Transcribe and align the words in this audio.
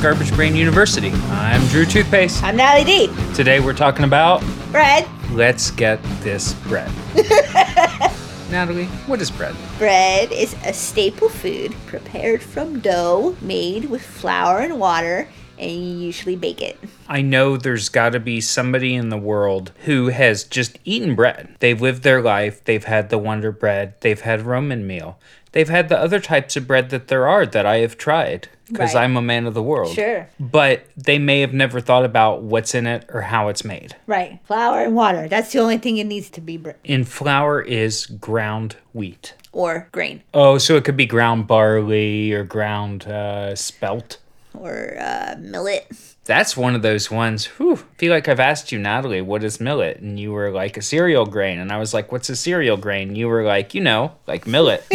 Garbage 0.00 0.32
Brain 0.36 0.54
University. 0.54 1.10
I'm 1.10 1.66
Drew 1.68 1.84
Toothpaste. 1.84 2.44
I'm 2.44 2.54
Natalie 2.54 2.84
Dee. 2.84 3.34
Today 3.34 3.58
we're 3.58 3.72
talking 3.72 4.04
about 4.04 4.44
Bread. 4.70 5.08
let's 5.32 5.72
get 5.72 6.00
this 6.20 6.52
bread. 6.68 6.88
Natalie, 8.50 8.84
what 9.06 9.20
is 9.20 9.30
bread? 9.32 9.56
Bread 9.76 10.30
is 10.30 10.54
a 10.64 10.72
staple 10.72 11.28
food 11.28 11.74
prepared 11.86 12.42
from 12.42 12.78
dough 12.78 13.36
made 13.40 13.86
with 13.86 14.00
flour 14.02 14.60
and 14.60 14.78
water, 14.78 15.28
and 15.58 15.70
you 15.72 15.98
usually 15.98 16.36
bake 16.36 16.62
it. 16.62 16.78
I 17.08 17.20
know 17.20 17.56
there's 17.56 17.88
got 17.88 18.10
to 18.10 18.20
be 18.20 18.40
somebody 18.40 18.94
in 18.94 19.08
the 19.08 19.18
world 19.18 19.72
who 19.84 20.08
has 20.10 20.44
just 20.44 20.78
eaten 20.84 21.16
bread. 21.16 21.56
They've 21.58 21.80
lived 21.80 22.04
their 22.04 22.22
life, 22.22 22.62
they've 22.64 22.84
had 22.84 23.10
the 23.10 23.18
Wonder 23.18 23.50
Bread, 23.50 23.94
they've 24.00 24.20
had 24.20 24.42
Roman 24.42 24.86
meal, 24.86 25.18
they've 25.50 25.68
had 25.68 25.88
the 25.88 25.98
other 25.98 26.20
types 26.20 26.56
of 26.56 26.68
bread 26.68 26.90
that 26.90 27.08
there 27.08 27.26
are 27.26 27.44
that 27.46 27.66
I 27.66 27.78
have 27.78 27.98
tried 27.98 28.48
because 28.68 28.94
Right. 28.94 29.04
I'm 29.04 29.16
a 29.16 29.22
man 29.22 29.46
of 29.46 29.54
the 29.54 29.62
world. 29.62 29.94
Sure. 29.94 30.28
But 30.38 30.84
they 30.96 31.18
may 31.18 31.40
have 31.40 31.52
never 31.52 31.80
thought 31.80 32.04
about 32.04 32.42
what's 32.42 32.74
in 32.74 32.86
it 32.86 33.06
or 33.12 33.22
how 33.22 33.48
it's 33.48 33.64
made. 33.64 33.96
Right. 34.06 34.38
Flour 34.44 34.82
and 34.82 34.94
water. 34.94 35.28
That's 35.28 35.52
the 35.52 35.58
only 35.60 35.78
thing 35.78 35.96
it 35.98 36.04
needs 36.06 36.30
to 36.30 36.40
be 36.40 36.56
bread. 36.56 36.76
In 36.84 37.04
flour 37.04 37.60
is 37.60 38.06
ground 38.06 38.76
wheat. 38.92 39.34
Or 39.52 39.88
grain. 39.92 40.22
Oh, 40.34 40.58
so 40.58 40.76
it 40.76 40.84
could 40.84 40.96
be 40.96 41.06
ground 41.06 41.46
barley 41.46 42.32
or 42.32 42.44
ground 42.44 43.06
uh, 43.06 43.54
spelt. 43.56 44.18
Or 44.54 44.96
uh, 45.00 45.36
millet. 45.38 45.86
That's 46.24 46.56
one 46.56 46.74
of 46.74 46.82
those 46.82 47.10
ones. 47.10 47.46
Whew. 47.46 47.74
I 47.76 47.96
feel 47.96 48.12
like 48.12 48.28
I've 48.28 48.40
asked 48.40 48.70
you, 48.70 48.78
Natalie, 48.78 49.22
what 49.22 49.42
is 49.42 49.60
millet? 49.60 50.00
And 50.00 50.20
you 50.20 50.30
were 50.32 50.50
like, 50.50 50.76
a 50.76 50.82
cereal 50.82 51.24
grain. 51.24 51.58
And 51.58 51.72
I 51.72 51.78
was 51.78 51.94
like, 51.94 52.12
what's 52.12 52.28
a 52.28 52.36
cereal 52.36 52.76
grain? 52.76 53.16
You 53.16 53.28
were 53.28 53.44
like, 53.44 53.72
you 53.74 53.80
know, 53.80 54.12
like 54.26 54.46
millet. 54.46 54.84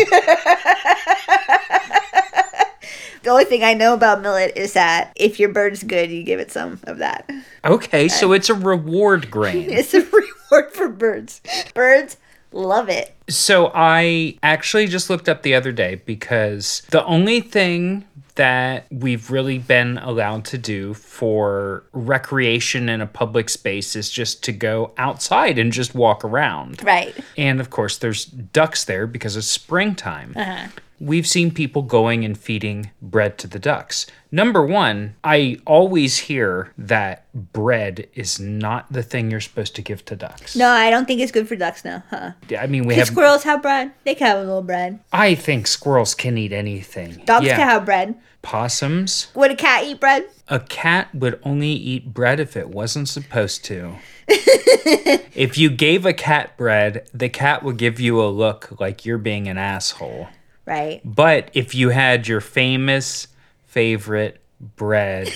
The 3.23 3.29
only 3.29 3.45
thing 3.45 3.63
I 3.63 3.73
know 3.73 3.93
about 3.93 4.21
millet 4.21 4.57
is 4.57 4.73
that 4.73 5.13
if 5.15 5.39
your 5.39 5.49
bird's 5.49 5.83
good, 5.83 6.11
you 6.11 6.23
give 6.23 6.39
it 6.39 6.51
some 6.51 6.79
of 6.83 6.97
that. 6.99 7.29
okay, 7.63 8.07
so 8.07 8.33
it's 8.33 8.49
a 8.49 8.53
reward 8.53 9.31
grain. 9.31 9.69
It's 9.71 9.93
a 9.93 10.01
reward 10.01 10.73
for 10.73 10.89
birds. 10.89 11.41
Birds 11.73 12.17
love 12.51 12.89
it. 12.89 13.15
So 13.29 13.71
I 13.73 14.37
actually 14.43 14.87
just 14.87 15.09
looked 15.09 15.27
up 15.29 15.41
the 15.41 15.55
other 15.55 15.71
day 15.71 15.95
because 16.05 16.83
the 16.91 17.03
only 17.05 17.41
thing 17.41 18.05
that 18.35 18.87
we've 18.91 19.29
really 19.29 19.59
been 19.59 19.97
allowed 19.99 20.43
to 20.45 20.57
do 20.57 20.93
for 20.93 21.83
recreation 21.93 22.89
in 22.89 22.99
a 22.99 23.05
public 23.05 23.47
space 23.49 23.95
is 23.95 24.09
just 24.09 24.43
to 24.43 24.51
go 24.51 24.91
outside 24.97 25.59
and 25.59 25.71
just 25.71 25.93
walk 25.93 26.25
around. 26.25 26.83
Right. 26.83 27.15
And 27.37 27.59
of 27.59 27.69
course, 27.69 27.97
there's 27.97 28.25
ducks 28.25 28.85
there 28.85 29.05
because 29.07 29.37
it's 29.37 29.47
springtime. 29.47 30.33
Uh-huh. 30.35 30.67
We've 30.99 31.27
seen 31.27 31.51
people 31.51 31.81
going 31.81 32.23
and 32.23 32.37
feeding 32.37 32.91
bread 33.01 33.37
to 33.39 33.47
the 33.47 33.59
ducks. 33.59 34.05
Number 34.31 34.65
one, 34.65 35.15
I 35.23 35.57
always 35.65 36.17
hear 36.17 36.71
that 36.77 37.25
bread 37.33 38.07
is 38.13 38.39
not 38.39 38.91
the 38.91 39.03
thing 39.03 39.29
you're 39.29 39.41
supposed 39.41 39.75
to 39.75 39.81
give 39.81 40.05
to 40.05 40.15
ducks. 40.15 40.55
No, 40.55 40.69
I 40.69 40.89
don't 40.89 41.05
think 41.05 41.21
it's 41.21 41.31
good 41.31 41.47
for 41.47 41.55
ducks 41.55 41.83
now, 41.83 42.03
huh? 42.09 42.31
I 42.57 42.67
mean, 42.67 42.85
we 42.85 42.95
have. 42.95 43.07
squirrels 43.07 43.43
have 43.43 43.61
bread? 43.61 43.91
They 44.05 44.15
can 44.15 44.27
have 44.27 44.37
a 44.37 44.43
little 44.43 44.61
bread. 44.61 44.99
I 45.11 45.35
think 45.35 45.67
squirrels 45.67 46.15
can 46.15 46.37
eat 46.37 46.53
anything. 46.53 47.21
Dogs 47.25 47.45
yeah. 47.45 47.57
can 47.57 47.67
have 47.67 47.85
bread. 47.85 48.15
Possums. 48.41 49.27
Would 49.35 49.51
a 49.51 49.55
cat 49.55 49.85
eat 49.85 49.99
bread? 49.99 50.25
A 50.49 50.59
cat 50.59 51.13
would 51.13 51.39
only 51.43 51.71
eat 51.71 52.13
bread 52.13 52.39
if 52.39 52.57
it 52.57 52.69
wasn't 52.69 53.07
supposed 53.07 53.63
to. 53.65 53.95
if 54.27 55.57
you 55.57 55.69
gave 55.69 56.05
a 56.05 56.13
cat 56.13 56.57
bread, 56.57 57.07
the 57.13 57.29
cat 57.29 57.63
would 57.63 57.77
give 57.77 57.99
you 57.99 58.21
a 58.21 58.27
look 58.27 58.79
like 58.79 59.05
you're 59.05 59.17
being 59.17 59.47
an 59.47 59.57
asshole. 59.57 60.27
Right. 60.65 61.01
But 61.03 61.49
if 61.53 61.75
you 61.75 61.89
had 61.89 62.27
your 62.27 62.39
famous 62.41 63.27
favorite 63.65 64.39
bread 64.77 65.29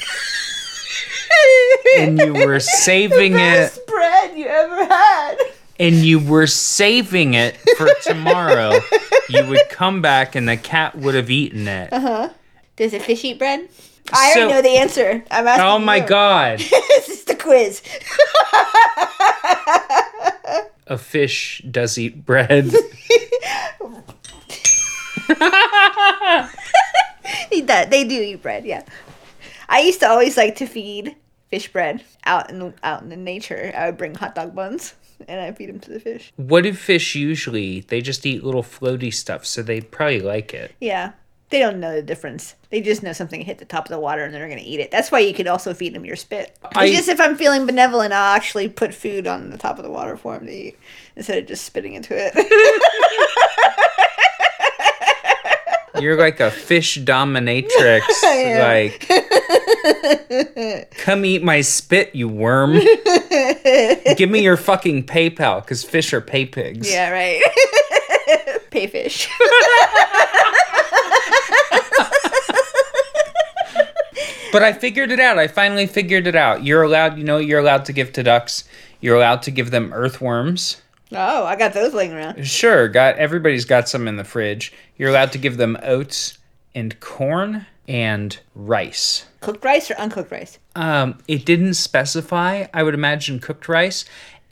and 1.97 2.17
you 2.19 2.33
were 2.33 2.59
saving 2.61 3.33
it 3.33 3.37
Best 3.37 3.85
bread 3.87 4.37
you 4.37 4.45
ever 4.45 4.85
had. 4.85 5.35
and 5.79 5.95
you 5.95 6.19
were 6.19 6.47
saving 6.47 7.33
it 7.33 7.57
for 7.77 7.89
tomorrow, 8.03 8.79
you 9.29 9.45
would 9.47 9.67
come 9.69 10.01
back 10.01 10.35
and 10.35 10.47
the 10.47 10.55
cat 10.57 10.95
would 10.97 11.15
have 11.15 11.29
eaten 11.29 11.67
it. 11.67 11.91
Uh-huh. 11.91 12.29
Does 12.77 12.93
a 12.93 12.99
fish 12.99 13.25
eat 13.25 13.37
bread? 13.39 13.67
I 14.13 14.31
So- 14.33 14.41
already 14.43 14.53
know 14.53 14.61
the 14.61 14.77
answer. 14.77 15.23
I'm 15.29 15.47
asking. 15.47 15.65
Oh 15.65 15.79
my 15.79 15.97
you. 15.97 16.07
god. 16.07 16.59
this 16.59 17.09
is 17.09 17.23
the 17.25 17.35
quiz. 17.35 17.81
A 20.89 20.97
fish 20.97 21.61
does 21.69 21.97
eat 21.97 22.25
bread. 22.25 22.71
Eat 27.51 27.67
that. 27.67 27.89
They 27.89 28.03
do 28.05 28.21
eat 28.21 28.41
bread. 28.41 28.65
Yeah. 28.65 28.83
I 29.69 29.81
used 29.81 29.99
to 29.99 30.07
always 30.09 30.37
like 30.37 30.55
to 30.57 30.65
feed 30.65 31.15
fish 31.49 31.71
bread 31.71 32.03
out 32.25 32.49
in 32.49 32.59
the, 32.59 32.73
out 32.83 33.01
in 33.01 33.09
the 33.09 33.15
nature. 33.17 33.73
I 33.75 33.87
would 33.87 33.97
bring 33.97 34.15
hot 34.15 34.35
dog 34.35 34.55
buns 34.55 34.95
and 35.27 35.41
I 35.41 35.51
feed 35.51 35.69
them 35.69 35.79
to 35.81 35.91
the 35.91 35.99
fish. 35.99 36.31
What 36.37 36.63
do 36.63 36.73
fish 36.73 37.15
usually? 37.15 37.81
They 37.81 38.01
just 38.01 38.25
eat 38.25 38.43
little 38.43 38.63
floaty 38.63 39.13
stuff, 39.13 39.45
so 39.45 39.61
they'd 39.61 39.91
probably 39.91 40.21
like 40.21 40.53
it. 40.53 40.73
Yeah. 40.79 41.13
They 41.49 41.59
don't 41.59 41.79
know 41.79 41.95
the 41.95 42.01
difference. 42.01 42.55
They 42.71 42.81
just 42.81 43.03
know 43.03 43.13
something 43.13 43.39
hit 43.41 43.57
the 43.57 43.63
top 43.65 43.85
of 43.85 43.89
the 43.89 43.99
water 43.99 44.23
and 44.25 44.33
they're 44.33 44.47
going 44.47 44.59
to 44.59 44.65
eat 44.65 44.81
it. 44.81 44.91
That's 44.91 45.11
why 45.13 45.19
you 45.19 45.33
could 45.33 45.47
also 45.47 45.73
feed 45.73 45.93
them 45.95 46.03
your 46.03 46.17
spit. 46.17 46.57
I- 46.75 46.89
just 46.91 47.07
if 47.07 47.21
I'm 47.21 47.37
feeling 47.37 47.65
benevolent, 47.65 48.11
I'll 48.13 48.35
actually 48.35 48.67
put 48.67 48.93
food 48.93 49.27
on 49.27 49.49
the 49.49 49.57
top 49.57 49.77
of 49.77 49.83
the 49.85 49.91
water 49.91 50.17
for 50.17 50.37
them 50.37 50.45
to 50.47 50.53
eat 50.53 50.77
instead 51.15 51.37
of 51.37 51.45
just 51.47 51.63
spitting 51.65 51.93
into 51.93 52.13
it. 52.15 52.33
You're 55.99 56.17
like 56.17 56.39
a 56.39 56.51
fish 56.51 56.97
dominatrix. 56.99 58.01
like, 60.79 60.91
come 60.97 61.25
eat 61.25 61.43
my 61.43 61.61
spit, 61.61 62.15
you 62.15 62.29
worm. 62.29 62.73
Give 64.15 64.29
me 64.29 64.41
your 64.41 64.57
fucking 64.57 65.05
PayPal, 65.05 65.61
because 65.61 65.83
fish 65.83 66.13
are 66.13 66.21
pay 66.21 66.45
pigs. 66.45 66.89
yeah, 66.91 67.11
right. 67.11 67.41
Pay 68.69 68.87
fish. 68.87 69.29
But 74.51 74.63
I 74.63 74.73
figured 74.73 75.11
it 75.11 75.19
out. 75.19 75.37
I 75.37 75.47
finally 75.47 75.87
figured 75.87 76.25
it 76.25 76.35
out. 76.35 76.63
You're 76.63 76.83
allowed, 76.83 77.17
you 77.17 77.23
know, 77.23 77.37
you're 77.37 77.59
allowed 77.59 77.85
to 77.85 77.93
give 77.93 78.13
to 78.13 78.23
ducks. 78.23 78.63
You're 79.01 79.15
allowed 79.15 79.41
to 79.43 79.51
give 79.51 79.71
them 79.71 79.91
earthworms. 79.93 80.81
Oh, 81.11 81.45
I 81.45 81.55
got 81.55 81.73
those 81.73 81.93
laying 81.93 82.13
around. 82.13 82.45
Sure, 82.45 82.87
got 82.87 83.17
everybody's 83.17 83.65
got 83.65 83.87
some 83.87 84.07
in 84.07 84.17
the 84.17 84.23
fridge. 84.23 84.73
You're 84.97 85.09
allowed 85.09 85.31
to 85.33 85.37
give 85.37 85.57
them 85.57 85.77
oats 85.81 86.37
and 86.75 86.99
corn 86.99 87.65
and 87.87 88.37
rice. 88.53 89.25
Cooked 89.39 89.63
rice 89.63 89.89
or 89.89 89.95
uncooked 89.95 90.31
rice? 90.31 90.59
Um, 90.75 91.19
it 91.27 91.45
didn't 91.45 91.75
specify. 91.75 92.65
I 92.73 92.83
would 92.83 92.93
imagine 92.93 93.39
cooked 93.39 93.69
rice. 93.69 94.03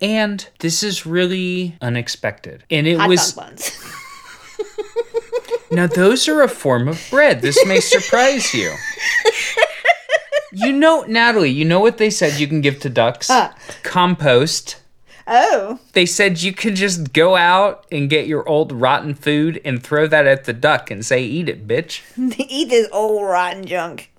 And 0.01 0.47
this 0.59 0.83
is 0.83 1.05
really 1.05 1.77
unexpected. 1.81 2.63
And 2.69 2.87
it 2.87 2.97
Hot 2.97 3.09
was 3.09 3.33
dog 3.33 3.45
buns. 3.47 3.71
now 5.71 5.87
those 5.87 6.27
are 6.27 6.41
a 6.41 6.47
form 6.47 6.87
of 6.87 7.05
bread. 7.09 7.41
This 7.41 7.65
may 7.65 7.79
surprise 7.79 8.53
you. 8.53 8.73
You 10.51 10.71
know, 10.71 11.03
Natalie, 11.07 11.49
you 11.51 11.65
know 11.65 11.81
what 11.81 11.97
they 11.97 12.09
said 12.09 12.39
you 12.39 12.47
can 12.47 12.61
give 12.61 12.79
to 12.81 12.89
ducks? 12.89 13.27
Huh. 13.27 13.51
Compost. 13.83 14.77
Oh, 15.27 15.79
They 15.93 16.05
said 16.05 16.41
you 16.41 16.53
could 16.53 16.75
just 16.75 17.13
go 17.13 17.35
out 17.35 17.85
and 17.91 18.09
get 18.09 18.27
your 18.27 18.47
old 18.47 18.71
rotten 18.71 19.13
food 19.13 19.61
and 19.65 19.81
throw 19.81 20.07
that 20.07 20.27
at 20.27 20.45
the 20.45 20.53
duck 20.53 20.91
and 20.91 21.05
say, 21.05 21.23
eat 21.23 21.49
it, 21.49 21.67
bitch. 21.67 22.01
eat 22.39 22.69
this 22.69 22.87
old 22.91 23.23
rotten 23.25 23.65
junk. 23.65 24.11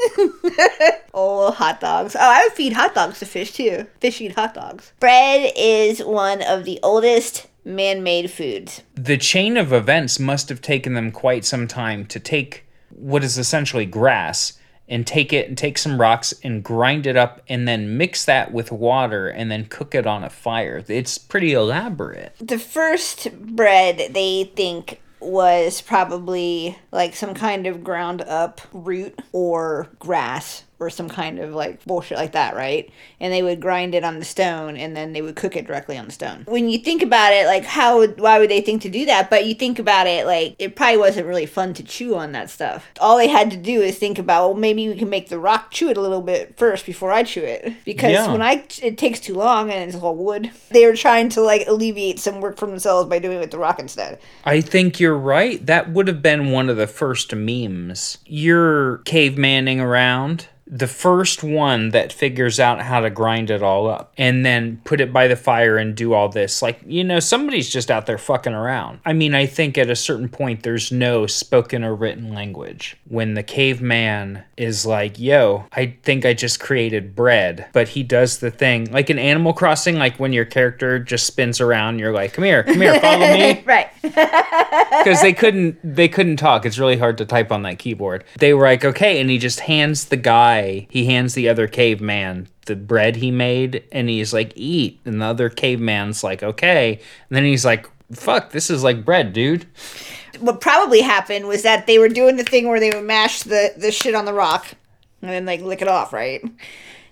old 1.15 1.55
hot 1.55 1.81
dogs. 1.81 2.17
Oh, 2.17 2.21
I 2.21 2.45
would 2.45 2.53
feed 2.53 2.73
hot 2.73 2.95
dogs 2.95 3.19
to 3.21 3.27
fish 3.27 3.53
too. 3.53 3.87
Fish 4.01 4.21
eat 4.21 4.35
hot 4.35 4.55
dogs. 4.55 4.93
Bread 5.01 5.53
is 5.57 6.03
one 6.03 6.43
of 6.43 6.65
the 6.65 6.81
oldest 6.83 7.47
man 7.65 8.03
made 8.03 8.31
foods. 8.31 8.83
The 8.95 9.19
chain 9.19 9.57
of 9.57 9.73
events 9.73 10.19
must 10.19 10.49
have 10.49 10.63
taken 10.63 10.95
them 10.95 11.11
quite 11.11 11.45
some 11.45 11.67
time 11.67 12.07
to 12.07 12.21
take 12.21 12.65
what 12.91 13.25
is 13.25 13.37
essentially 13.37 13.85
grass 13.85 14.59
and 14.89 15.07
take 15.07 15.33
it 15.33 15.49
and 15.49 15.59
take 15.59 15.79
some 15.79 16.01
rocks 16.01 16.35
and 16.43 16.63
grind 16.63 17.07
it 17.07 17.17
up 17.17 17.43
and 17.49 17.67
then 17.67 17.97
mix 17.97 18.25
that 18.25 18.53
with 18.53 18.71
water 18.71 19.29
and 19.29 19.51
then 19.51 19.65
cook 19.67 19.95
it 19.95 20.07
on 20.07 20.23
a 20.25 20.31
fire. 20.31 20.83
It's 20.89 21.19
pretty 21.19 21.53
elaborate. 21.53 22.35
The 22.39 22.59
first 22.59 23.33
bread 23.39 24.15
they 24.15 24.51
think 24.55 25.01
was 25.21 25.81
probably 25.81 26.79
like 26.93 27.17
some 27.17 27.35
kind 27.35 27.67
of 27.67 27.83
ground 27.83 28.23
up 28.23 28.61
root 28.73 29.19
or 29.33 29.89
grass 29.99 30.65
or 30.79 30.91
some 30.91 31.09
kind 31.09 31.39
of 31.39 31.55
like 31.55 31.83
bullshit 31.85 32.19
like 32.19 32.33
that, 32.33 32.55
right? 32.55 32.91
And 33.19 33.33
they 33.33 33.43
would 33.43 33.61
grind 33.61 33.95
it 33.95 34.05
on 34.05 34.19
the 34.19 34.25
stone 34.25 34.77
and 34.77 34.95
then 34.97 35.13
they 35.13 35.23
would 35.23 35.37
cook 35.37 35.57
it 35.57 35.67
directly 35.67 35.97
on 35.97 36.07
the 36.07 36.13
stone. 36.13 36.45
When 36.47 36.69
you 36.69 36.79
think 36.79 37.03
about 37.03 37.33
it, 37.33 37.47
like 37.47 37.65
how 37.65 37.99
would 37.99 38.21
why 38.21 38.39
would 38.39 38.51
they 38.51 38.61
think 38.61 38.83
to 38.83 38.91
do 38.91 39.07
that? 39.07 39.31
But 39.31 39.47
you 39.47 39.55
think 39.55 39.79
about 39.79 40.07
it, 40.07 40.27
like 40.27 40.55
it 40.59 40.77
probably 40.77 40.99
wasn't 40.99 41.27
really 41.27 41.47
fun 41.47 41.73
to 41.75 41.83
chew 41.83 42.15
on 42.17 42.33
that 42.33 42.51
stuff. 42.51 42.87
All 43.01 43.17
they 43.17 43.29
had 43.29 43.51
to 43.53 43.57
do 43.57 43.81
is 43.81 43.97
think 43.99 44.19
about, 44.19 44.49
well, 44.51 44.59
maybe 44.59 44.89
we 44.89 44.97
can 44.99 45.09
make 45.09 45.29
the 45.29 45.39
rock 45.39 45.71
chew 45.71 45.89
it 45.89 45.97
a 45.97 46.01
little 46.01 46.21
bit 46.23 46.57
first 46.59 46.85
before 46.85 47.11
I 47.11 47.23
chew 47.23 47.41
it 47.43 47.73
because 47.85 48.13
Yeah. 48.13 48.31
when 48.31 48.43
I 48.43 48.65
it 48.83 48.99
takes 48.99 49.21
too 49.21 49.35
long 49.35 49.71
and 49.71 49.89
it's 49.89 50.03
all 50.03 50.15
wood. 50.15 50.51
They 50.71 50.85
were 50.85 50.97
trying 50.97 51.31
to 51.31 51.41
like 51.41 51.67
alleviate 51.67 52.19
some 52.19 52.41
work 52.41 52.59
from 52.59 52.71
themselves 52.71 53.09
by 53.09 53.19
doing 53.19 53.39
it 53.39 53.41
with 53.41 53.51
the 53.51 53.59
rock 53.59 53.79
instead. 53.79 54.19
I 54.45 54.61
think 54.61 55.01
you're 55.01 55.17
right. 55.17 55.65
That 55.65 55.91
would 55.91 56.09
have 56.09 56.21
been 56.23 56.51
one 56.51 56.69
of 56.69 56.77
the 56.77 56.87
first 56.87 57.35
memes. 57.35 58.19
You're 58.27 58.99
cavemaning 59.05 59.81
around 59.81 60.49
the 60.69 60.87
first 60.89 61.45
one 61.45 61.91
that 61.91 62.13
figures 62.13 62.59
out 62.59 62.81
how 62.81 63.01
to 63.01 63.09
grind 63.11 63.51
it 63.51 63.63
all 63.63 63.89
up 63.89 64.13
and 64.19 64.45
then 64.45 64.81
put 64.85 65.01
it 65.01 65.13
by 65.13 65.29
the 65.29 65.37
fire 65.37 65.77
and 65.77 65.95
do 65.95 66.13
all 66.13 66.29
this. 66.29 66.61
Like, 66.61 66.81
you 66.85 67.05
know, 67.05 67.21
somebody's 67.21 67.69
just 67.71 67.91
out 67.91 68.07
there 68.07 68.19
fucking 68.19 68.53
around. 68.53 68.99
I 69.05 69.13
mean, 69.13 69.35
I 69.35 69.47
think 69.47 69.79
at 69.79 69.91
a 69.91 69.97
certain 69.97 70.29
point, 70.29 70.63
there's 70.65 70.91
no 70.91 71.27
spoken 71.27 71.85
or 71.85 71.95
written 71.95 72.35
language. 72.35 72.97
When 73.09 73.35
the 73.35 73.43
caveman 73.45 74.43
is 74.57 74.85
like, 74.85 75.19
yo, 75.19 75.67
I 75.73 75.97
think 76.03 76.25
I 76.27 76.35
just 76.35 76.59
created 76.59 77.15
bread, 77.15 77.67
but 77.73 77.89
he 77.89 78.03
does 78.03 78.39
the 78.39 78.51
thing 78.51 78.91
like 78.91 79.09
in 79.09 79.19
Animal 79.19 79.53
Crossing, 79.53 79.97
like 79.97 80.19
when 80.19 80.33
your 80.33 80.45
character 80.45 80.99
just 80.99 81.27
spins 81.27 81.61
around, 81.61 81.99
you're 82.01 82.13
like, 82.13 82.33
come 82.33 82.45
here, 82.45 82.65
come 82.65 82.81
here, 82.81 82.99
follow 83.01 83.19
me. 83.33 83.63
right. 83.65 83.89
because 84.03 85.21
they 85.21 85.33
couldn't 85.33 85.79
they 85.83 86.09
couldn't 86.09 86.37
talk 86.37 86.65
it's 86.65 86.79
really 86.79 86.97
hard 86.97 87.19
to 87.19 87.25
type 87.25 87.51
on 87.51 87.63
that 87.63 87.79
keyboard 87.79 88.23
they 88.39 88.55
were 88.55 88.65
like 88.65 88.85
okay 88.85 89.21
and 89.21 89.29
he 89.29 89.37
just 89.39 89.61
hands 89.61 90.07
the 90.07 90.17
guy 90.17 90.56
he 90.63 91.07
hands 91.07 91.35
the 91.35 91.49
other 91.49 91.67
caveman 91.67 92.49
the 92.67 92.77
bread 92.77 93.17
he 93.17 93.31
made 93.31 93.85
and 93.93 94.09
he's 94.09 94.33
like 94.33 94.53
eat. 94.57 95.01
And 95.05 95.21
the 95.21 95.27
other 95.27 95.49
caveman's 95.49 96.23
like 96.23 96.43
okay. 96.43 96.95
And 97.29 97.37
then 97.37 97.45
he's 97.45 97.65
like 97.65 97.89
fuck 98.13 98.51
this 98.51 98.71
is 98.71 98.85
like 98.85 99.05
bread 99.05 99.33
dude. 99.33 99.67
What 100.41 100.61
probably 100.61 101.01
happened 101.01 101.47
was 101.47 101.63
that 101.63 101.87
they 101.87 101.99
were 101.99 102.09
doing 102.09 102.37
the 102.37 102.45
thing 102.45 102.69
where 102.69 102.81
they 102.81 102.91
would 102.91 103.05
mash 103.05 103.43
the, 103.43 103.73
the 103.77 103.91
shit 103.91 104.15
on 104.15 104.27
the 104.27 104.35
rock 104.35 104.75
and 105.23 105.31
then 105.31 105.47
like 105.47 105.61
lick 105.61 105.83
it 105.83 105.89
off, 105.89 106.13
right? 106.13 106.45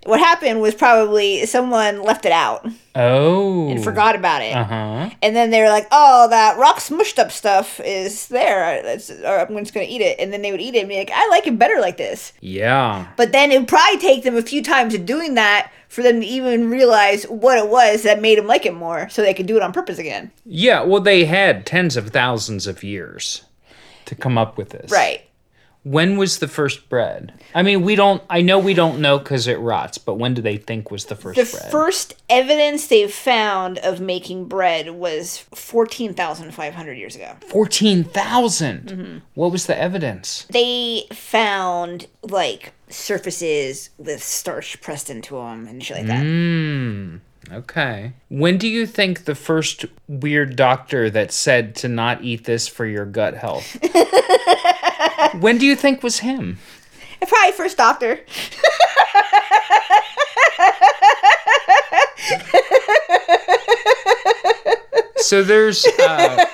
What 0.04 0.20
happened 0.20 0.60
was 0.60 0.74
probably 0.74 1.46
someone 1.46 2.02
left 2.02 2.24
it 2.26 2.32
out 2.32 2.66
oh 2.94 3.68
and 3.70 3.82
forgot 3.82 4.14
about 4.14 4.42
it. 4.42 4.54
uh-huh 4.54 5.10
And 5.22 5.34
then 5.34 5.50
they 5.50 5.60
were 5.60 5.68
like, 5.68 5.86
"Oh, 5.90 6.28
that 6.30 6.58
rock 6.58 6.76
smushed 6.78 7.18
up 7.18 7.32
stuff 7.32 7.80
is 7.80 8.28
there. 8.28 8.82
That's, 8.82 9.10
or 9.10 9.40
I'm 9.40 9.56
just 9.58 9.74
gonna 9.74 9.86
eat 9.88 10.00
it." 10.00 10.18
And 10.20 10.32
then 10.32 10.42
they 10.42 10.50
would 10.52 10.60
eat 10.60 10.74
it 10.74 10.80
and 10.80 10.88
be 10.88 10.96
like, 10.98 11.10
"I 11.12 11.26
like 11.28 11.46
it 11.46 11.58
better 11.58 11.80
like 11.80 11.96
this." 11.96 12.32
yeah 12.40 13.06
But 13.16 13.32
then 13.32 13.50
it 13.50 13.58
would 13.58 13.68
probably 13.68 13.98
take 13.98 14.22
them 14.24 14.36
a 14.36 14.42
few 14.42 14.62
times 14.62 14.94
of 14.94 15.06
doing 15.06 15.34
that 15.34 15.70
for 15.88 16.02
them 16.02 16.20
to 16.20 16.26
even 16.26 16.70
realize 16.70 17.24
what 17.24 17.56
it 17.56 17.68
was 17.68 18.02
that 18.02 18.20
made 18.20 18.36
them 18.38 18.46
like 18.46 18.66
it 18.66 18.74
more, 18.74 19.08
so 19.10 19.22
they 19.22 19.34
could 19.34 19.46
do 19.46 19.56
it 19.56 19.62
on 19.62 19.72
purpose 19.72 19.98
again. 19.98 20.30
yeah 20.44 20.82
well 20.82 21.00
they 21.00 21.24
had 21.24 21.64
tens 21.66 21.96
of 21.96 22.08
thousands 22.10 22.66
of 22.66 22.82
years 22.84 23.42
to 24.04 24.14
come 24.14 24.36
up 24.36 24.58
with 24.58 24.70
this 24.70 24.90
Right. 24.90 25.23
When 25.84 26.16
was 26.16 26.38
the 26.38 26.48
first 26.48 26.88
bread 26.88 27.32
i 27.54 27.62
mean 27.62 27.82
we 27.82 27.94
don't 27.94 28.22
i 28.28 28.40
know 28.40 28.58
we 28.58 28.74
don't 28.74 29.00
know 29.00 29.18
because 29.18 29.46
it 29.46 29.58
rots 29.58 29.98
but 29.98 30.14
when 30.14 30.34
do 30.34 30.42
they 30.42 30.56
think 30.56 30.90
was 30.90 31.04
the 31.06 31.14
first 31.14 31.36
The 31.38 31.58
bread 31.58 31.70
first 31.70 32.14
evidence 32.28 32.86
they've 32.88 33.12
found 33.12 33.78
of 33.78 34.00
making 34.00 34.46
bread 34.48 34.90
was 34.90 35.38
14,500 35.54 36.92
years 36.98 37.14
ago. 37.16 37.36
14000 37.46 38.64
Mm-hmm. 38.88 39.18
what 39.34 39.52
was 39.52 39.66
the 39.66 39.78
evidence 39.78 40.46
They 40.50 41.04
found 41.12 42.06
like 42.22 42.72
surfaces 42.88 43.90
with 43.98 44.22
starch 44.22 44.80
pressed 44.80 45.10
into 45.10 45.34
them 45.36 45.66
and 45.66 45.82
shit 45.82 45.98
like 45.98 46.06
that. 46.06 46.22
Mm, 46.24 47.20
okay. 47.52 48.12
When 48.28 48.56
do 48.58 48.68
you 48.68 48.86
think 48.86 49.24
the 49.24 49.34
first 49.34 49.84
weird 50.08 50.54
doctor 50.56 51.10
that 51.10 51.32
said 51.32 51.74
to 51.76 51.88
not 51.88 52.22
eat 52.22 52.44
this 52.44 52.68
for 52.68 52.86
your 52.86 53.04
gut 53.06 53.34
health? 53.34 53.76
when 55.40 55.58
do 55.58 55.66
you 55.66 55.76
think 55.76 56.02
was 56.02 56.18
him? 56.20 56.58
Probably 57.26 57.52
first 57.52 57.76
doctor. 57.76 58.20
So 65.16 65.42
there's 65.42 65.86
uh, 65.86 66.44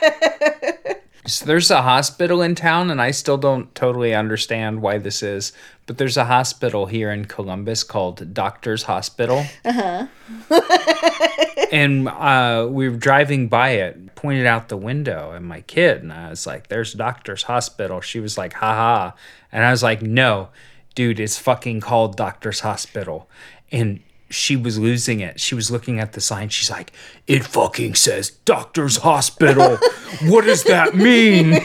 so 1.26 1.44
there's 1.44 1.70
a 1.70 1.82
hospital 1.82 2.40
in 2.40 2.54
town, 2.54 2.90
and 2.90 3.00
I 3.00 3.10
still 3.10 3.36
don't 3.36 3.74
totally 3.74 4.14
understand 4.14 4.80
why 4.80 4.96
this 4.96 5.22
is, 5.22 5.52
but 5.86 5.98
there's 5.98 6.16
a 6.16 6.24
hospital 6.24 6.86
here 6.86 7.10
in 7.10 7.26
Columbus 7.26 7.82
called 7.82 8.32
Doctors 8.32 8.84
Hospital. 8.84 9.44
Uh 9.64 9.72
huh. 9.72 10.06
and 11.72 12.08
uh, 12.08 12.66
we 12.70 12.88
were 12.88 12.96
driving 12.96 13.48
by 13.48 13.70
it, 13.70 14.14
pointed 14.14 14.46
out 14.46 14.70
the 14.70 14.78
window, 14.78 15.32
and 15.32 15.44
my 15.44 15.60
kid, 15.62 16.02
and 16.02 16.10
I 16.10 16.30
was 16.30 16.46
like, 16.46 16.68
"There's 16.68 16.94
Doctors 16.94 17.42
Hospital." 17.42 18.00
She 18.00 18.18
was 18.18 18.38
like, 18.38 18.54
"Haha," 18.54 19.12
and 19.52 19.64
I 19.64 19.70
was 19.70 19.82
like, 19.82 20.00
"No, 20.00 20.48
dude, 20.94 21.20
it's 21.20 21.38
fucking 21.38 21.80
called 21.80 22.16
Doctors 22.16 22.60
Hospital," 22.60 23.28
and 23.70 24.00
she 24.30 24.56
was 24.56 24.78
losing 24.78 25.20
it. 25.20 25.38
She 25.38 25.54
was 25.54 25.70
looking 25.70 25.98
at 26.00 26.12
the 26.12 26.20
sign. 26.22 26.48
She's 26.48 26.70
like, 26.70 26.92
"It 27.26 27.44
fucking 27.44 27.94
says 27.96 28.30
Doctor's 28.30 28.98
Hospital. 28.98 29.76
what 30.24 30.44
does 30.44 30.64
that 30.64 30.94
mean?" 30.94 31.54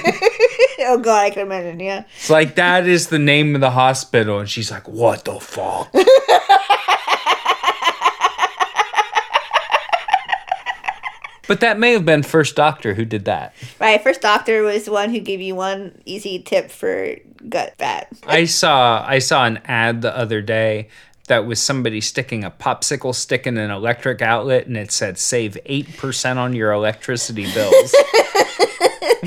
oh 0.80 1.00
god, 1.02 1.26
I 1.26 1.30
can 1.30 1.44
imagine, 1.44 1.80
yeah. 1.80 2.04
It's 2.16 2.30
like 2.30 2.56
that 2.56 2.88
is 2.88 3.08
the 3.08 3.20
name 3.20 3.56
of 3.56 3.62
the 3.62 3.72
hospital, 3.72 4.40
and 4.40 4.50
she's 4.50 4.72
like, 4.72 4.88
"What 4.88 5.26
the 5.26 5.40
fuck?" 5.40 5.92
but 11.48 11.60
that 11.60 11.80
may 11.80 11.94
have 11.94 12.06
been 12.06 12.24
First 12.24 12.56
Doctor 12.56 12.94
who 12.94 13.06
did 13.06 13.26
that. 13.26 13.54
Right, 13.80 14.02
first 14.02 14.22
doctor 14.22 14.64
was 14.64 14.86
the 14.86 14.92
one 14.92 15.10
who 15.10 15.20
gave 15.20 15.42
you 15.42 15.56
one 15.56 16.02
easy 16.06 16.40
tip 16.40 16.72
for 16.72 17.16
gut 17.50 17.76
fat. 17.78 18.08
I 18.28 18.46
saw 18.46 19.06
I 19.08 19.20
saw 19.20 19.46
an 19.46 19.60
ad 19.66 20.02
the 20.02 20.16
other 20.16 20.42
day 20.42 20.90
that 21.28 21.46
was 21.46 21.60
somebody 21.60 22.02
sticking 22.02 22.44
a 22.44 22.52
popsicle 22.52 23.14
stick 23.16 23.48
in 23.48 23.58
an 23.58 23.72
electric 23.72 24.22
outlet, 24.22 24.68
and 24.68 24.78
it 24.78 24.92
said, 24.92 25.18
"Save 25.18 25.58
eight 25.66 25.98
percent 25.98 26.38
on 26.40 26.54
your 26.54 26.72
electricity 26.72 27.52
bills." 27.54 27.96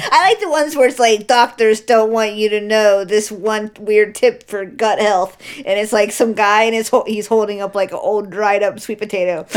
I 0.00 0.30
like 0.30 0.40
the 0.40 0.48
ones 0.48 0.76
where 0.76 0.88
it's 0.88 0.98
like 0.98 1.26
doctors 1.26 1.80
don't 1.80 2.12
want 2.12 2.34
you 2.34 2.48
to 2.50 2.60
know 2.60 3.04
this 3.04 3.32
one 3.32 3.70
weird 3.80 4.14
tip 4.14 4.44
for 4.48 4.64
gut 4.64 5.00
health, 5.00 5.36
and 5.56 5.78
it's 5.78 5.92
like 5.92 6.12
some 6.12 6.34
guy 6.34 6.64
and 6.64 6.74
his 6.74 6.88
ho- 6.88 7.04
he's 7.06 7.26
holding 7.26 7.60
up 7.60 7.74
like 7.74 7.90
an 7.90 7.98
old 8.00 8.30
dried 8.30 8.62
up 8.62 8.78
sweet 8.78 8.98
potato. 8.98 9.46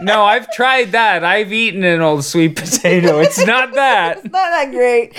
no, 0.00 0.24
I've 0.24 0.50
tried 0.52 0.92
that. 0.92 1.24
I've 1.24 1.52
eaten 1.52 1.84
an 1.84 2.00
old 2.00 2.24
sweet 2.24 2.56
potato. 2.56 3.18
It's 3.18 3.44
not 3.44 3.72
that. 3.74 4.18
It's 4.18 4.32
not 4.32 4.32
that 4.32 4.70
great. 4.70 5.12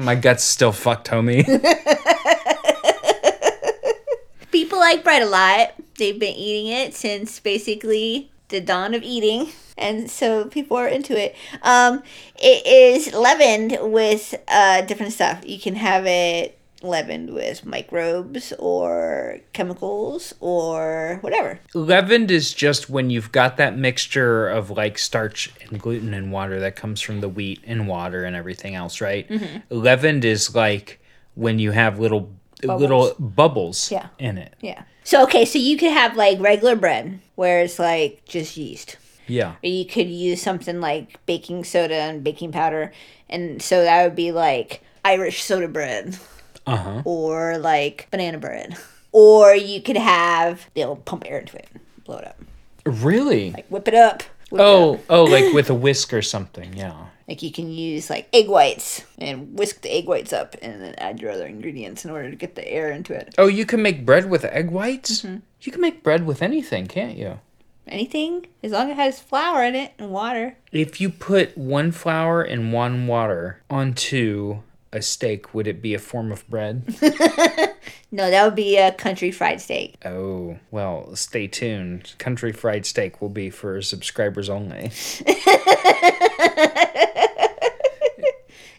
My 0.00 0.14
gut's 0.14 0.44
still 0.44 0.72
fucked, 0.72 1.08
homie. 1.08 1.44
People 4.50 4.78
like 4.78 5.04
bread 5.04 5.22
a 5.22 5.26
lot. 5.26 5.74
They've 5.98 6.18
been 6.18 6.34
eating 6.34 6.72
it 6.72 6.94
since 6.94 7.38
basically 7.38 8.30
the 8.48 8.62
dawn 8.62 8.94
of 8.94 9.02
eating, 9.02 9.50
and 9.76 10.10
so 10.10 10.46
people 10.46 10.78
are 10.78 10.88
into 10.88 11.18
it. 11.18 11.36
Um, 11.62 12.02
it 12.36 12.66
is 12.66 13.12
leavened 13.14 13.76
with 13.92 14.34
uh, 14.48 14.80
different 14.82 15.12
stuff. 15.12 15.42
You 15.46 15.60
can 15.60 15.74
have 15.74 16.06
it 16.06 16.58
leavened 16.82 17.32
with 17.34 17.64
microbes 17.66 18.52
or 18.58 19.40
chemicals 19.52 20.32
or 20.40 21.18
whatever. 21.20 21.60
Leavened 21.74 22.30
is 22.30 22.52
just 22.54 22.88
when 22.88 23.10
you've 23.10 23.32
got 23.32 23.56
that 23.58 23.76
mixture 23.76 24.48
of 24.48 24.70
like 24.70 24.98
starch 24.98 25.52
and 25.68 25.80
gluten 25.80 26.14
and 26.14 26.32
water 26.32 26.58
that 26.60 26.76
comes 26.76 27.00
from 27.00 27.20
the 27.20 27.28
wheat 27.28 27.60
and 27.66 27.86
water 27.86 28.24
and 28.24 28.34
everything 28.34 28.74
else, 28.74 29.00
right? 29.00 29.28
Mm-hmm. 29.28 29.58
Leavened 29.78 30.24
is 30.24 30.54
like 30.54 31.00
when 31.34 31.58
you 31.58 31.70
have 31.72 31.98
little 31.98 32.32
little 32.62 33.14
bubbles 33.18 33.90
Yeah. 33.90 34.08
in 34.18 34.36
it. 34.38 34.54
Yeah. 34.60 34.82
So 35.04 35.22
okay, 35.24 35.44
so 35.46 35.58
you 35.58 35.76
could 35.78 35.92
have 35.92 36.16
like 36.16 36.38
regular 36.40 36.76
bread 36.76 37.20
where 37.34 37.60
it's 37.62 37.78
like 37.78 38.22
just 38.26 38.56
yeast. 38.56 38.96
Yeah. 39.26 39.52
Or 39.62 39.68
you 39.68 39.84
could 39.86 40.08
use 40.08 40.42
something 40.42 40.80
like 40.80 41.24
baking 41.24 41.64
soda 41.64 41.94
and 41.94 42.22
baking 42.24 42.52
powder. 42.52 42.92
And 43.28 43.62
so 43.62 43.82
that 43.84 44.04
would 44.04 44.16
be 44.16 44.32
like 44.32 44.82
Irish 45.04 45.42
soda 45.42 45.68
bread 45.68 46.18
Uh-huh. 46.66 47.02
or 47.04 47.58
like 47.58 48.08
banana 48.10 48.38
bread. 48.38 48.76
Or 49.12 49.54
you 49.54 49.82
could 49.82 49.96
have, 49.96 50.70
they'll 50.74 50.96
pump 50.96 51.24
air 51.26 51.40
into 51.40 51.56
it, 51.56 51.68
blow 52.04 52.18
it 52.18 52.26
up. 52.26 52.40
Really? 52.86 53.50
Like 53.50 53.66
whip 53.68 53.88
it 53.88 53.94
up. 53.94 54.22
whip 54.50 54.60
it 54.60 54.64
up. 54.64 54.70
oh, 54.70 55.00
oh, 55.08 55.24
like 55.24 55.52
with 55.54 55.68
a 55.68 55.74
whisk 55.74 56.12
or 56.12 56.22
something. 56.22 56.74
Yeah. 56.74 57.06
Like 57.26 57.42
you 57.42 57.52
can 57.52 57.70
use 57.70 58.10
like 58.10 58.28
egg 58.32 58.48
whites 58.48 59.04
and 59.18 59.56
whisk 59.58 59.82
the 59.82 59.90
egg 59.90 60.06
whites 60.06 60.32
up 60.32 60.56
and 60.62 60.82
then 60.82 60.94
add 60.98 61.20
your 61.20 61.30
other 61.30 61.46
ingredients 61.46 62.04
in 62.04 62.10
order 62.10 62.28
to 62.30 62.36
get 62.36 62.56
the 62.56 62.68
air 62.68 62.90
into 62.90 63.12
it. 63.12 63.34
Oh, 63.38 63.46
you 63.46 63.64
can 63.66 63.82
make 63.82 64.04
bread 64.04 64.28
with 64.28 64.44
egg 64.44 64.70
whites? 64.70 65.24
You 65.24 65.72
can 65.72 65.80
make 65.80 66.02
bread 66.02 66.26
with 66.26 66.42
anything, 66.42 66.86
can't 66.86 67.16
you? 67.16 67.38
Anything, 67.86 68.46
as 68.62 68.72
long 68.72 68.90
as 68.90 68.92
it 68.92 68.96
has 68.96 69.20
flour 69.20 69.62
in 69.64 69.74
it 69.74 69.92
and 69.98 70.10
water. 70.10 70.56
If 70.72 71.00
you 71.00 71.10
put 71.10 71.56
one 71.56 71.90
flour 71.92 72.42
and 72.42 72.72
one 72.72 73.06
water 73.06 73.62
onto 73.68 74.62
a 74.92 75.02
steak, 75.02 75.54
would 75.54 75.66
it 75.66 75.80
be 75.80 75.94
a 75.94 75.98
form 75.98 76.32
of 76.32 76.48
bread? 76.48 76.94
No, 78.12 78.28
that 78.28 78.44
would 78.44 78.56
be 78.56 78.76
a 78.76 78.90
country 78.90 79.30
fried 79.30 79.60
steak. 79.60 79.94
Oh, 80.04 80.58
well, 80.72 81.14
stay 81.14 81.46
tuned. 81.46 82.14
Country 82.18 82.52
Fried 82.52 82.84
Steak 82.84 83.20
will 83.20 83.28
be 83.28 83.50
for 83.50 83.80
subscribers 83.82 84.48
only. 84.48 84.90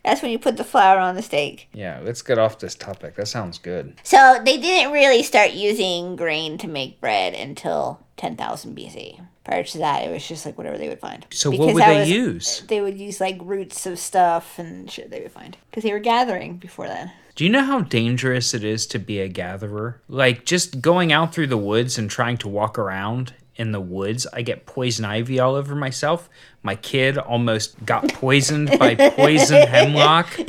That's 0.03 0.21
when 0.21 0.31
you 0.31 0.39
put 0.39 0.57
the 0.57 0.65
flour 0.65 0.99
on 0.99 1.15
the 1.15 1.21
steak. 1.21 1.69
Yeah, 1.73 2.01
let's 2.03 2.21
get 2.21 2.39
off 2.39 2.59
this 2.59 2.75
topic. 2.75 3.15
That 3.15 3.27
sounds 3.27 3.57
good. 3.57 3.95
So 4.03 4.41
they 4.43 4.57
didn't 4.57 4.91
really 4.91 5.23
start 5.23 5.51
using 5.51 6.17
grain 6.17 6.57
to 6.57 6.67
make 6.67 6.99
bread 6.99 7.33
until 7.33 8.01
10,000 8.17 8.75
BC. 8.75 9.25
Prior 9.43 9.63
to 9.63 9.77
that, 9.79 10.03
it 10.03 10.11
was 10.11 10.27
just 10.27 10.45
like 10.45 10.57
whatever 10.57 10.77
they 10.77 10.87
would 10.87 10.99
find. 10.99 11.25
So, 11.31 11.49
Because 11.51 11.65
what 11.65 11.73
would 11.73 11.83
they 11.83 11.99
was- 12.01 12.09
use? 12.09 12.61
They 12.67 12.79
would 12.81 12.99
use 12.99 13.19
like 13.19 13.37
roots 13.41 13.85
of 13.85 13.97
stuff 13.97 14.59
and 14.59 14.89
shit 14.89 15.09
they 15.09 15.21
would 15.21 15.31
find. 15.31 15.57
Because 15.69 15.83
they 15.83 15.91
were 15.91 15.99
gathering 15.99 16.57
before 16.57 16.87
that. 16.87 17.11
Do 17.35 17.43
you 17.45 17.49
know 17.49 17.63
how 17.63 17.81
dangerous 17.81 18.53
it 18.53 18.63
is 18.63 18.85
to 18.87 18.99
be 18.99 19.19
a 19.19 19.27
gatherer? 19.27 19.99
Like 20.07 20.45
just 20.45 20.81
going 20.81 21.11
out 21.11 21.33
through 21.33 21.47
the 21.47 21.57
woods 21.57 21.97
and 21.97 22.09
trying 22.09 22.37
to 22.37 22.47
walk 22.47 22.77
around 22.77 23.33
in 23.55 23.71
the 23.71 23.81
woods, 23.81 24.27
I 24.33 24.41
get 24.43 24.65
poison 24.65 25.05
ivy 25.05 25.39
all 25.39 25.55
over 25.55 25.73
myself. 25.75 26.29
My 26.61 26.75
kid 26.75 27.17
almost 27.17 27.83
got 27.85 28.13
poisoned 28.13 28.77
by 28.77 28.95
poison 29.15 29.65
hemlock. 29.67 30.27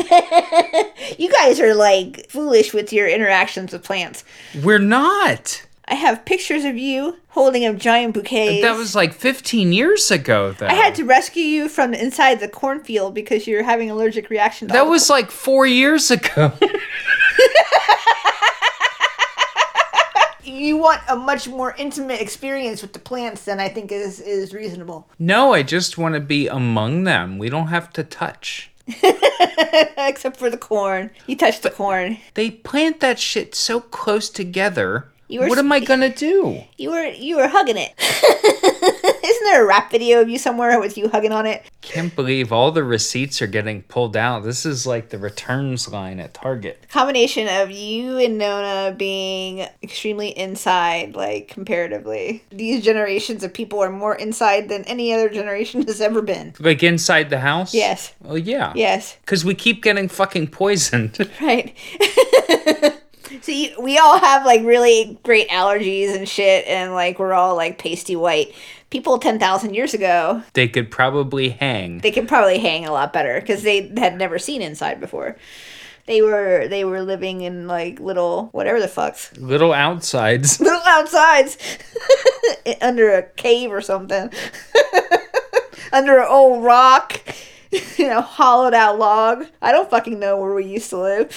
You 1.19 1.31
guys 1.31 1.61
are 1.61 1.75
like 1.75 2.31
foolish 2.31 2.73
with 2.73 2.93
your 2.93 3.07
interactions 3.09 3.73
with 3.73 3.83
plants. 3.85 4.25
We're 4.63 4.79
not. 4.79 5.63
I 5.87 5.95
have 5.95 6.25
pictures 6.25 6.65
of 6.65 6.77
you 6.77 7.17
holding 7.29 7.67
a 7.67 7.75
giant 7.75 8.15
bouquet. 8.15 8.63
That 8.63 8.77
was 8.77 8.95
like 8.95 9.13
15 9.13 9.73
years 9.73 10.11
ago, 10.11 10.53
though. 10.53 10.69
I 10.69 10.75
had 10.75 10.95
to 10.95 11.05
rescue 11.05 11.43
you 11.43 11.69
from 11.69 11.93
inside 11.93 12.39
the 12.41 12.49
cornfield 12.49 13.15
because 13.15 13.47
you 13.47 13.57
were 13.57 13.65
having 13.65 13.91
allergic 13.91 14.31
reaction. 14.31 14.69
To 14.69 14.73
That 14.73 14.87
was 14.87 15.11
like 15.11 15.31
four 15.31 15.67
years 15.67 16.11
ago. 16.11 16.53
you 20.45 20.77
want 20.77 21.01
a 21.09 21.17
much 21.17 21.49
more 21.49 21.75
intimate 21.79 22.21
experience 22.21 22.83
with 22.83 22.93
the 22.93 22.99
plants 22.99 23.45
than 23.45 23.59
I 23.61 23.69
think 23.69 23.91
is 23.93 24.21
is 24.21 24.53
reasonable. 24.53 25.09
no, 25.19 25.53
I 25.53 25.63
just 25.63 25.99
want 25.99 26.15
to 26.15 26.21
be 26.21 26.49
among 26.49 27.05
them. 27.05 27.39
We 27.39 27.49
don't 27.49 27.69
have 27.69 27.93
to 27.95 28.05
touch. 28.05 28.71
Except 29.97 30.37
for 30.37 30.51
the 30.51 30.57
corn. 30.59 31.11
You 31.27 31.37
touched 31.37 31.63
the 31.63 31.71
corn. 31.71 32.19
They 32.35 32.51
plant 32.51 33.01
that 33.01 33.19
shit 33.19 33.55
so 33.55 33.81
close 33.81 34.29
together. 34.29 35.09
You 35.33 35.41
were 35.41 35.49
what 35.49 35.59
am 35.59 35.73
I 35.73 35.81
gonna 35.81 36.15
do? 36.15 36.63
You 36.77 36.91
were 36.91 37.07
you 37.07 37.39
were 37.39 37.49
hugging 37.49 37.79
it. 37.79 37.95
Isn't 39.25 39.45
there 39.45 39.65
a 39.65 39.67
rap 39.67 39.91
video 39.91 40.21
of 40.21 40.29
you 40.29 40.37
somewhere 40.37 40.79
with 40.79 40.99
you 40.99 41.09
hugging 41.09 41.33
on 41.33 41.47
it? 41.47 41.65
Can't 41.81 42.15
believe 42.15 42.53
all 42.53 42.71
the 42.71 42.85
receipts 42.85 43.41
are 43.41 43.47
getting 43.47 43.81
pulled 43.85 44.15
out. 44.15 44.45
This 44.45 44.67
is 44.67 44.87
like 44.87 45.09
the 45.09 45.17
returns 45.17 45.91
line 45.91 46.21
at 46.21 46.35
Target. 46.35 46.85
Combination 46.91 47.49
of 47.49 47.71
you 47.71 48.19
and 48.19 48.37
Nona 48.37 48.95
being 48.95 49.67
extremely 49.83 50.37
inside, 50.37 51.17
like 51.17 51.49
comparatively. 51.49 52.45
These 52.51 52.85
generations 52.85 53.43
of 53.43 53.55
people 53.55 53.83
are 53.83 53.91
more 53.91 54.15
inside 54.15 54.69
than 54.69 54.85
any 54.85 55.15
other 55.15 55.31
generation 55.31 55.81
has 55.87 56.03
ever 56.03 56.21
been. 56.21 56.53
Like 56.61 56.83
inside 56.83 57.31
the 57.31 57.41
house? 57.41 57.73
Yes. 57.73 58.13
Well, 58.21 58.37
yeah. 58.37 58.75
Yes. 58.77 59.17
Because 59.23 59.47
we 59.47 59.55
keep 59.55 59.83
getting 59.83 60.09
fucking 60.09 60.49
poisoned. 60.49 61.31
Right. 61.41 61.75
See, 63.41 63.75
we 63.81 63.99
all 63.99 64.19
have 64.19 64.45
like 64.45 64.63
really 64.65 65.19
great 65.23 65.49
allergies 65.49 66.15
and 66.15 66.29
shit, 66.29 66.67
and 66.67 66.93
like 66.93 67.19
we're 67.19 67.33
all 67.33 67.57
like 67.57 67.79
pasty 67.79 68.15
white. 68.17 68.55
People 68.91 69.19
10,000 69.19 69.73
years 69.75 69.95
ago, 69.95 70.43
they 70.53 70.69
could 70.69 70.91
probably 70.91 71.49
hang. 71.49 71.99
they 71.99 72.11
could 72.11 72.29
probably 72.29 72.59
hang 72.59 72.85
a 72.85 72.93
lot 72.93 73.13
better 73.13 73.41
because 73.41 73.63
they 73.63 73.91
had 73.97 74.19
never 74.19 74.39
seen 74.39 74.61
inside 74.61 75.01
before. 75.01 75.37
They 76.07 76.21
were 76.21 76.67
they 76.69 76.85
were 76.85 77.01
living 77.03 77.41
in 77.43 77.67
like 77.69 78.01
little 78.01 78.49
whatever 78.53 78.81
the 78.81 78.89
fucks 78.89 79.31
Little 79.41 79.73
outsides. 79.73 80.61
little 80.61 80.83
outsides 80.85 81.57
under 82.83 83.13
a 83.13 83.23
cave 83.23 83.73
or 83.73 83.81
something 83.81 84.31
under 85.93 86.19
an 86.19 86.27
old 86.29 86.65
rock 86.65 87.21
you 87.71 88.09
know 88.09 88.21
hollowed 88.21 88.75
out 88.75 88.99
log 88.99 89.47
i 89.63 89.71
don't 89.71 89.89
fucking 89.89 90.19
know 90.19 90.37
where 90.39 90.53
we 90.55 90.65
used 90.67 90.91
to 90.91 90.99
live 90.99 91.29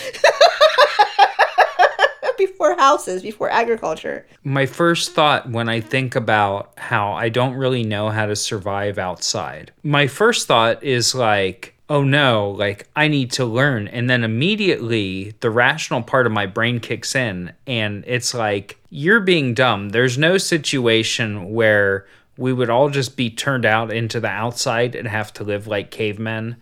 before 2.38 2.76
houses 2.76 3.22
before 3.22 3.50
agriculture 3.50 4.26
My 4.44 4.66
first 4.66 5.14
thought 5.14 5.50
when 5.50 5.70
I 5.70 5.82
think 5.82 6.16
about 6.16 6.74
how 6.78 7.14
I 7.14 7.30
don't 7.30 7.56
really 7.56 7.84
know 7.84 8.10
how 8.10 8.26
to 8.26 8.36
survive 8.36 8.98
outside, 8.98 9.72
my 9.84 10.08
first 10.08 10.48
thought 10.48 10.84
is 10.84 11.16
like, 11.16 11.76
oh 11.90 12.04
no, 12.04 12.52
like 12.52 12.88
I 12.96 13.08
need 13.08 13.32
to 13.34 13.46
learn. 13.46 13.88
And 13.88 14.10
then 14.10 14.24
immediately 14.24 15.36
the 15.40 15.50
rational 15.50 16.02
part 16.02 16.26
of 16.26 16.32
my 16.32 16.46
brain 16.46 16.80
kicks 16.80 17.16
in 17.16 17.54
and 17.68 18.04
it's 18.08 18.34
like, 18.34 18.80
you're 18.90 19.20
being 19.20 19.54
dumb. 19.54 19.90
There's 19.90 20.18
no 20.18 20.38
situation 20.38 21.54
where 21.54 22.06
we 22.38 22.52
would 22.52 22.70
all 22.70 22.90
just 22.90 23.16
be 23.16 23.30
turned 23.30 23.66
out 23.66 23.94
into 23.94 24.20
the 24.20 24.28
outside 24.28 24.96
and 24.96 25.08
have 25.08 25.32
to 25.34 25.44
live 25.44 25.68
like 25.68 25.92
cavemen 25.92 26.58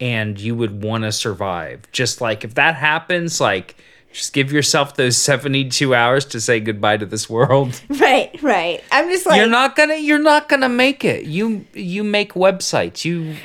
and 0.00 0.38
you 0.38 0.54
would 0.54 0.82
want 0.82 1.04
to 1.04 1.12
survive. 1.12 1.90
Just 1.92 2.20
like 2.20 2.44
if 2.44 2.54
that 2.54 2.74
happens, 2.74 3.40
like, 3.40 3.76
just 4.16 4.32
give 4.32 4.50
yourself 4.50 4.96
those 4.96 5.18
72 5.18 5.94
hours 5.94 6.24
to 6.24 6.40
say 6.40 6.58
goodbye 6.58 6.96
to 6.96 7.04
this 7.04 7.28
world. 7.28 7.78
right 8.00 8.30
right 8.42 8.82
i'm 8.90 9.10
just 9.10 9.26
like 9.26 9.36
you're 9.36 9.46
not 9.46 9.76
gonna 9.76 9.96
you're 9.96 10.18
not 10.18 10.48
gonna 10.48 10.68
make 10.68 11.04
it. 11.04 11.24
You 11.24 11.66
you 11.74 12.02
make 12.02 12.32
websites. 12.32 13.04
You 13.04 13.34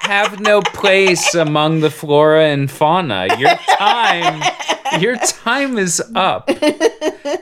have 0.00 0.40
no 0.40 0.60
place 0.60 1.34
among 1.34 1.80
the 1.80 1.90
flora 1.90 2.48
and 2.48 2.70
fauna. 2.70 3.28
Your 3.38 3.54
time 3.78 4.42
your 4.98 5.16
time 5.16 5.78
is 5.78 6.02
up. 6.14 6.50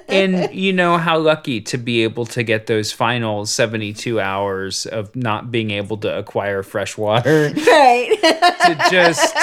And 0.08 0.54
you 0.54 0.72
know 0.72 0.98
how 0.98 1.18
lucky 1.18 1.60
to 1.62 1.78
be 1.78 2.02
able 2.02 2.26
to 2.26 2.42
get 2.42 2.66
those 2.66 2.92
final 2.92 3.46
72 3.46 4.20
hours 4.20 4.86
of 4.86 5.14
not 5.14 5.50
being 5.50 5.70
able 5.70 5.96
to 5.98 6.18
acquire 6.18 6.62
fresh 6.62 6.98
water 6.98 7.52
right 7.54 8.18
to 8.66 8.90
just 8.90 9.34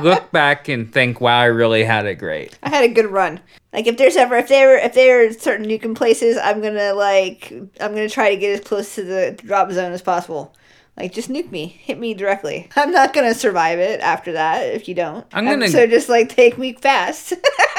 look 0.00 0.30
back 0.32 0.68
and 0.68 0.92
think, 0.92 1.20
wow, 1.20 1.38
I 1.40 1.46
really 1.46 1.84
had 1.84 2.06
it 2.06 2.16
great. 2.16 2.56
I 2.62 2.68
had 2.70 2.84
a 2.84 2.88
good 2.88 3.06
run. 3.06 3.40
Like 3.72 3.86
if 3.86 3.96
there's 3.96 4.16
ever 4.16 4.36
if 4.36 4.48
there 4.48 4.76
if 4.78 4.94
there 4.94 5.26
are 5.26 5.32
certain 5.32 5.66
nukem 5.66 5.94
places, 5.94 6.36
I'm 6.36 6.60
gonna 6.62 6.92
like 6.94 7.52
I'm 7.80 7.92
gonna 7.94 8.08
try 8.08 8.30
to 8.30 8.36
get 8.36 8.58
as 8.60 8.66
close 8.66 8.94
to 8.96 9.02
the 9.02 9.38
drop 9.44 9.70
zone 9.72 9.92
as 9.92 10.02
possible. 10.02 10.54
Like 10.96 11.12
just 11.12 11.30
nuke 11.30 11.50
me, 11.50 11.66
hit 11.68 11.98
me 11.98 12.12
directly. 12.12 12.68
I'm 12.76 12.92
not 12.92 13.14
gonna 13.14 13.34
survive 13.34 13.78
it 13.78 14.00
after 14.00 14.32
that 14.32 14.62
if 14.74 14.88
you 14.88 14.94
don't. 14.94 15.24
I'm 15.32 15.46
gonna- 15.46 15.68
so 15.68 15.86
just 15.86 16.08
like 16.10 16.28
take 16.28 16.58
me 16.58 16.74
fast. 16.74 17.32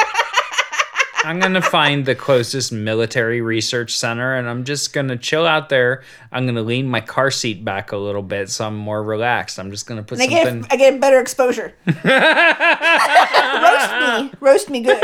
I'm 1.24 1.40
gonna 1.40 1.62
find 1.62 2.06
the 2.06 2.16
closest 2.16 2.72
military 2.72 3.42
research 3.42 3.98
center 3.98 4.36
and 4.36 4.50
I'm 4.50 4.64
just 4.64 4.94
gonna 4.94 5.18
chill 5.18 5.46
out 5.46 5.70
there. 5.70 6.04
I'm 6.32 6.46
gonna 6.46 6.62
lean 6.62 6.88
my 6.88 7.02
car 7.02 7.32
seat 7.32 7.64
back 7.64 7.92
a 7.92 7.98
little 7.98 8.22
bit 8.22 8.50
so 8.50 8.68
I'm 8.68 8.76
more 8.76 9.02
relaxed. 9.02 9.60
I'm 9.60 9.72
just 9.72 9.88
gonna 9.88 10.04
put 10.04 10.20
I 10.20 10.28
get 10.28 10.48
something 10.48 10.72
I 10.72 10.76
get 10.76 11.00
better 11.00 11.20
exposure. 11.20 11.74
roast 11.88 12.04
me, 14.24 14.32
roast 14.40 14.70
me 14.70 14.82
good. 14.82 15.00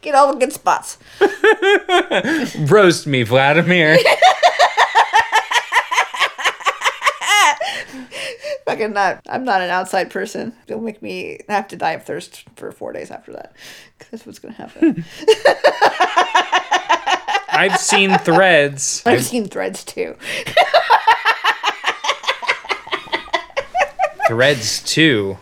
get 0.00 0.14
all 0.14 0.32
the 0.32 0.38
good 0.38 0.52
spots. 0.52 0.98
roast 2.70 3.06
me, 3.06 3.22
Vladimir. 3.22 3.98
Fucking 8.66 8.92
not. 8.92 9.20
I'm 9.28 9.44
not 9.44 9.62
an 9.62 9.70
outside 9.70 10.10
person. 10.10 10.52
Don't 10.66 10.84
make 10.84 11.02
me 11.02 11.40
have 11.48 11.68
to 11.68 11.76
die 11.76 11.92
of 11.92 12.04
thirst 12.04 12.44
for 12.56 12.70
four 12.72 12.92
days 12.92 13.10
after 13.10 13.32
that. 13.32 13.52
'Cause 13.98 14.08
that's 14.10 14.26
what's 14.26 14.38
gonna 14.38 14.54
happen. 14.54 15.04
I've 17.52 17.78
seen 17.78 18.16
threads. 18.18 19.02
I've 19.06 19.24
seen 19.24 19.46
threads 19.48 19.84
too. 19.84 20.16
Threads 24.28 24.82
too. 24.84 25.36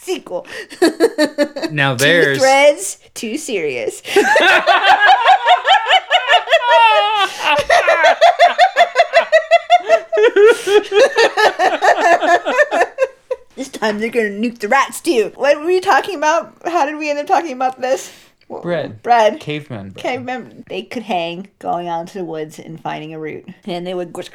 Sequel. 0.00 0.46
Now 1.70 1.94
Two 1.94 2.04
there's 2.04 2.38
threads. 2.38 2.98
Too 3.14 3.36
serious. 3.36 4.00
this 13.56 13.68
time 13.68 13.98
they're 13.98 14.10
gonna 14.10 14.30
nuke 14.30 14.58
the 14.58 14.68
rats 14.68 15.00
too. 15.00 15.32
What 15.34 15.60
were 15.60 15.70
you 15.70 15.80
talking 15.80 16.16
about? 16.16 16.56
How 16.66 16.86
did 16.86 16.96
we 16.96 17.10
end 17.10 17.18
up 17.18 17.26
talking 17.26 17.52
about 17.52 17.80
this? 17.80 18.12
bread. 18.48 19.02
Bread. 19.02 19.40
Caveman 19.40 19.90
bread. 19.90 20.04
Okay, 20.04 20.18
remember 20.18 20.62
they 20.68 20.82
could 20.82 21.02
hang 21.02 21.48
going 21.58 21.88
out 21.88 22.02
into 22.02 22.18
the 22.18 22.24
woods 22.24 22.58
and 22.58 22.80
finding 22.80 23.14
a 23.14 23.18
root, 23.18 23.48
and 23.64 23.86
they 23.86 23.94
would. 23.94 24.16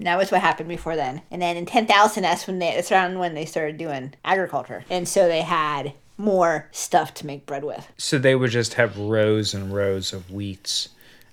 That 0.00 0.16
was 0.16 0.30
what 0.30 0.40
happened 0.40 0.70
before 0.70 0.96
then. 0.96 1.20
And 1.30 1.42
then 1.42 1.58
in 1.58 1.66
ten 1.66 1.86
thousand, 1.86 2.22
that's 2.22 2.46
when 2.46 2.58
they. 2.58 2.74
That's 2.74 2.90
around 2.90 3.18
when 3.18 3.34
they 3.34 3.44
started 3.44 3.76
doing 3.76 4.14
agriculture, 4.24 4.84
and 4.88 5.06
so 5.06 5.28
they 5.28 5.42
had 5.42 5.92
more 6.16 6.68
stuff 6.70 7.12
to 7.14 7.26
make 7.26 7.46
bread 7.46 7.64
with. 7.64 7.86
So 7.98 8.18
they 8.18 8.34
would 8.34 8.50
just 8.50 8.74
have 8.74 8.98
rows 8.98 9.52
and 9.52 9.74
rows 9.74 10.12
of 10.12 10.30
wheats, 10.30 10.88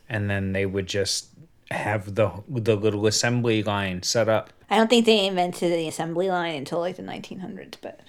and 0.09 0.29
then 0.29 0.53
they 0.53 0.65
would 0.65 0.87
just 0.87 1.27
have 1.71 2.15
the 2.15 2.31
the 2.47 2.75
little 2.75 3.07
assembly 3.07 3.63
line 3.63 4.03
set 4.03 4.29
up. 4.29 4.51
I 4.69 4.77
don't 4.77 4.89
think 4.89 5.05
they 5.05 5.25
invented 5.25 5.71
the 5.71 5.87
assembly 5.87 6.29
line 6.29 6.55
until 6.55 6.79
like 6.79 6.97
the 6.97 7.03
1900s, 7.03 7.75
but 7.81 8.01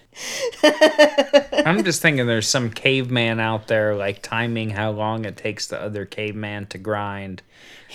I'm 1.66 1.84
just 1.84 2.02
thinking 2.02 2.26
there's 2.26 2.48
some 2.48 2.70
caveman 2.70 3.38
out 3.38 3.68
there 3.68 3.94
like 3.94 4.22
timing 4.22 4.70
how 4.70 4.90
long 4.90 5.24
it 5.24 5.36
takes 5.36 5.66
the 5.66 5.80
other 5.80 6.04
caveman 6.04 6.66
to 6.66 6.78
grind. 6.78 7.42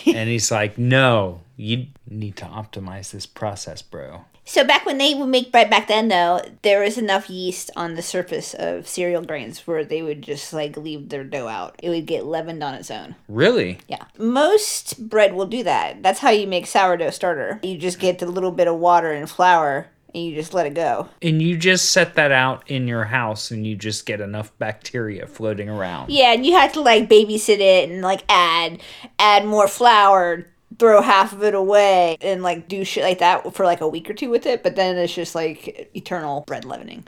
And 0.05 0.29
he's 0.29 0.49
like, 0.51 0.77
"No, 0.77 1.41
You 1.57 1.87
need 2.09 2.35
to 2.37 2.45
optimize 2.45 3.11
this 3.11 3.25
process, 3.25 3.81
bro. 3.81 4.25
So 4.45 4.63
back 4.63 4.85
when 4.85 4.97
they 4.97 5.13
would 5.13 5.27
make 5.27 5.51
bread 5.51 5.69
back 5.69 5.87
then 5.87 6.09
though, 6.09 6.41
there 6.61 6.81
was 6.81 6.97
enough 6.97 7.29
yeast 7.29 7.71
on 7.75 7.95
the 7.95 8.01
surface 8.01 8.53
of 8.53 8.87
cereal 8.87 9.23
grains 9.23 9.65
where 9.65 9.85
they 9.85 10.01
would 10.01 10.21
just 10.21 10.53
like 10.53 10.75
leave 10.75 11.09
their 11.09 11.23
dough 11.23 11.47
out. 11.47 11.75
It 11.81 11.89
would 11.89 12.05
get 12.05 12.25
leavened 12.25 12.63
on 12.63 12.73
its 12.73 12.91
own. 12.91 13.15
Really? 13.27 13.79
Yeah. 13.87 14.05
Most 14.17 15.09
bread 15.09 15.33
will 15.33 15.45
do 15.45 15.63
that. 15.63 16.03
That's 16.03 16.19
how 16.19 16.29
you 16.29 16.47
make 16.47 16.67
sourdough 16.67 17.11
starter. 17.11 17.59
You 17.63 17.77
just 17.77 17.99
get 17.99 18.21
a 18.21 18.25
little 18.25 18.51
bit 18.51 18.67
of 18.67 18.75
water 18.75 19.11
and 19.11 19.29
flour 19.29 19.87
and 20.13 20.23
you 20.23 20.35
just 20.35 20.53
let 20.53 20.65
it 20.65 20.73
go. 20.73 21.09
And 21.21 21.41
you 21.41 21.57
just 21.57 21.91
set 21.91 22.15
that 22.15 22.31
out 22.31 22.69
in 22.69 22.87
your 22.87 23.05
house 23.05 23.51
and 23.51 23.65
you 23.65 23.75
just 23.75 24.05
get 24.05 24.21
enough 24.21 24.55
bacteria 24.59 25.25
floating 25.25 25.69
around. 25.69 26.11
Yeah, 26.11 26.33
and 26.33 26.45
you 26.45 26.53
have 26.53 26.73
to 26.73 26.81
like 26.81 27.09
babysit 27.09 27.59
it 27.59 27.89
and 27.89 28.01
like 28.01 28.23
add 28.29 28.81
add 29.19 29.45
more 29.45 29.67
flour, 29.67 30.45
throw 30.79 31.01
half 31.01 31.33
of 31.33 31.43
it 31.43 31.53
away 31.53 32.17
and 32.21 32.43
like 32.43 32.67
do 32.67 32.83
shit 32.83 33.03
like 33.03 33.19
that 33.19 33.53
for 33.55 33.65
like 33.65 33.81
a 33.81 33.87
week 33.87 34.09
or 34.09 34.13
two 34.13 34.29
with 34.29 34.45
it, 34.45 34.63
but 34.63 34.75
then 34.75 34.97
it's 34.97 35.13
just 35.13 35.35
like 35.35 35.89
eternal 35.95 36.41
bread 36.41 36.65
leavening. 36.65 37.05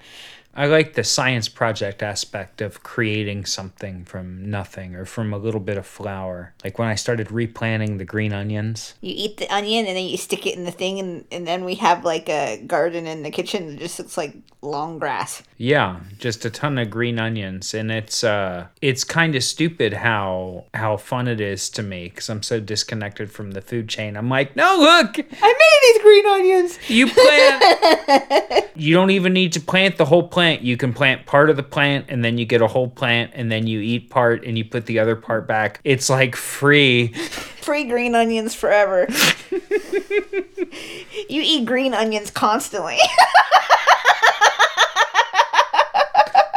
I 0.56 0.68
like 0.68 0.94
the 0.94 1.04
science 1.04 1.50
project 1.50 2.02
aspect 2.02 2.62
of 2.62 2.82
creating 2.82 3.46
something 3.46 4.06
from 4.06 4.50
nothing 4.50 4.96
or 4.96 5.04
from 5.04 5.34
a 5.34 5.38
little 5.38 5.60
bit 5.60 5.78
of 5.78 5.86
flour. 5.86 6.54
Like 6.64 6.80
when 6.80 6.88
I 6.88 6.96
started 6.96 7.30
replanting 7.30 7.98
the 7.98 8.06
green 8.06 8.32
onions. 8.32 8.94
You 9.02 9.14
eat 9.16 9.38
the 9.38 9.54
onion 9.54 9.86
and 9.86 9.98
then 9.98 10.06
you 10.06 10.16
stick 10.16 10.48
it 10.48 10.56
in 10.56 10.64
the 10.64 10.72
thing, 10.72 11.00
and, 11.00 11.26
and 11.30 11.46
then 11.46 11.66
we 11.66 11.76
have 11.76 12.06
like 12.06 12.30
a 12.30 12.64
garden 12.66 13.06
in 13.06 13.24
the 13.24 13.32
kitchen 13.32 13.68
that 13.68 13.80
just 13.80 14.00
looks 14.00 14.18
like 14.18 14.36
long 14.62 14.98
grass. 14.98 15.44
Yeah, 15.58 16.00
just 16.18 16.46
a 16.46 16.50
ton 16.50 16.78
of 16.78 16.90
green 16.90 17.20
onions, 17.20 17.74
and 17.74 17.92
it's 17.92 18.24
uh, 18.24 18.68
it's 18.82 19.04
kind 19.04 19.36
of 19.36 19.44
stupid 19.44 19.94
how 19.94 20.66
how 20.74 20.98
fun 20.98 21.28
it 21.28 21.42
is 21.42 21.70
to 21.72 21.84
me 21.84 22.10
because 22.10 22.30
I'm 22.30 22.44
so 22.44 22.60
disconnected 22.60 23.32
from 23.32 23.52
the 23.52 23.62
food 23.62 23.90
chain. 23.90 24.16
I'm 24.16 24.30
like, 24.30 24.56
no, 24.56 24.78
look, 24.78 25.18
I 25.20 25.54
made 25.54 25.80
these 25.84 26.02
green 26.02 26.26
onions. 26.26 26.80
You 26.90 27.08
plant. 27.08 28.66
you 28.76 28.94
don't 28.94 29.12
even 29.12 29.34
need 29.34 29.54
to 29.54 29.60
plant 29.60 29.98
the 29.98 30.06
whole 30.06 30.28
plant. 30.28 30.45
You 30.54 30.78
can 30.78 30.94
plant 30.94 31.26
part 31.26 31.50
of 31.50 31.56
the 31.56 31.64
plant 31.64 32.06
and 32.10 32.24
then 32.24 32.38
you 32.38 32.46
get 32.46 32.62
a 32.62 32.68
whole 32.68 32.90
plant 32.90 33.32
and 33.34 33.52
then 33.52 33.68
you 33.68 33.80
eat 33.80 34.10
part 34.10 34.44
and 34.46 34.58
you 34.58 34.66
put 34.66 34.86
the 34.86 35.00
other 35.00 35.16
part 35.16 35.48
back. 35.48 35.80
It's 35.84 36.10
like 36.10 36.36
free. 36.36 37.14
Free 37.66 37.86
green 37.86 38.14
onions 38.14 38.54
forever. 38.54 39.08
you 39.52 41.42
eat 41.44 41.66
green 41.66 41.96
onions 41.96 42.30
constantly. 42.30 43.00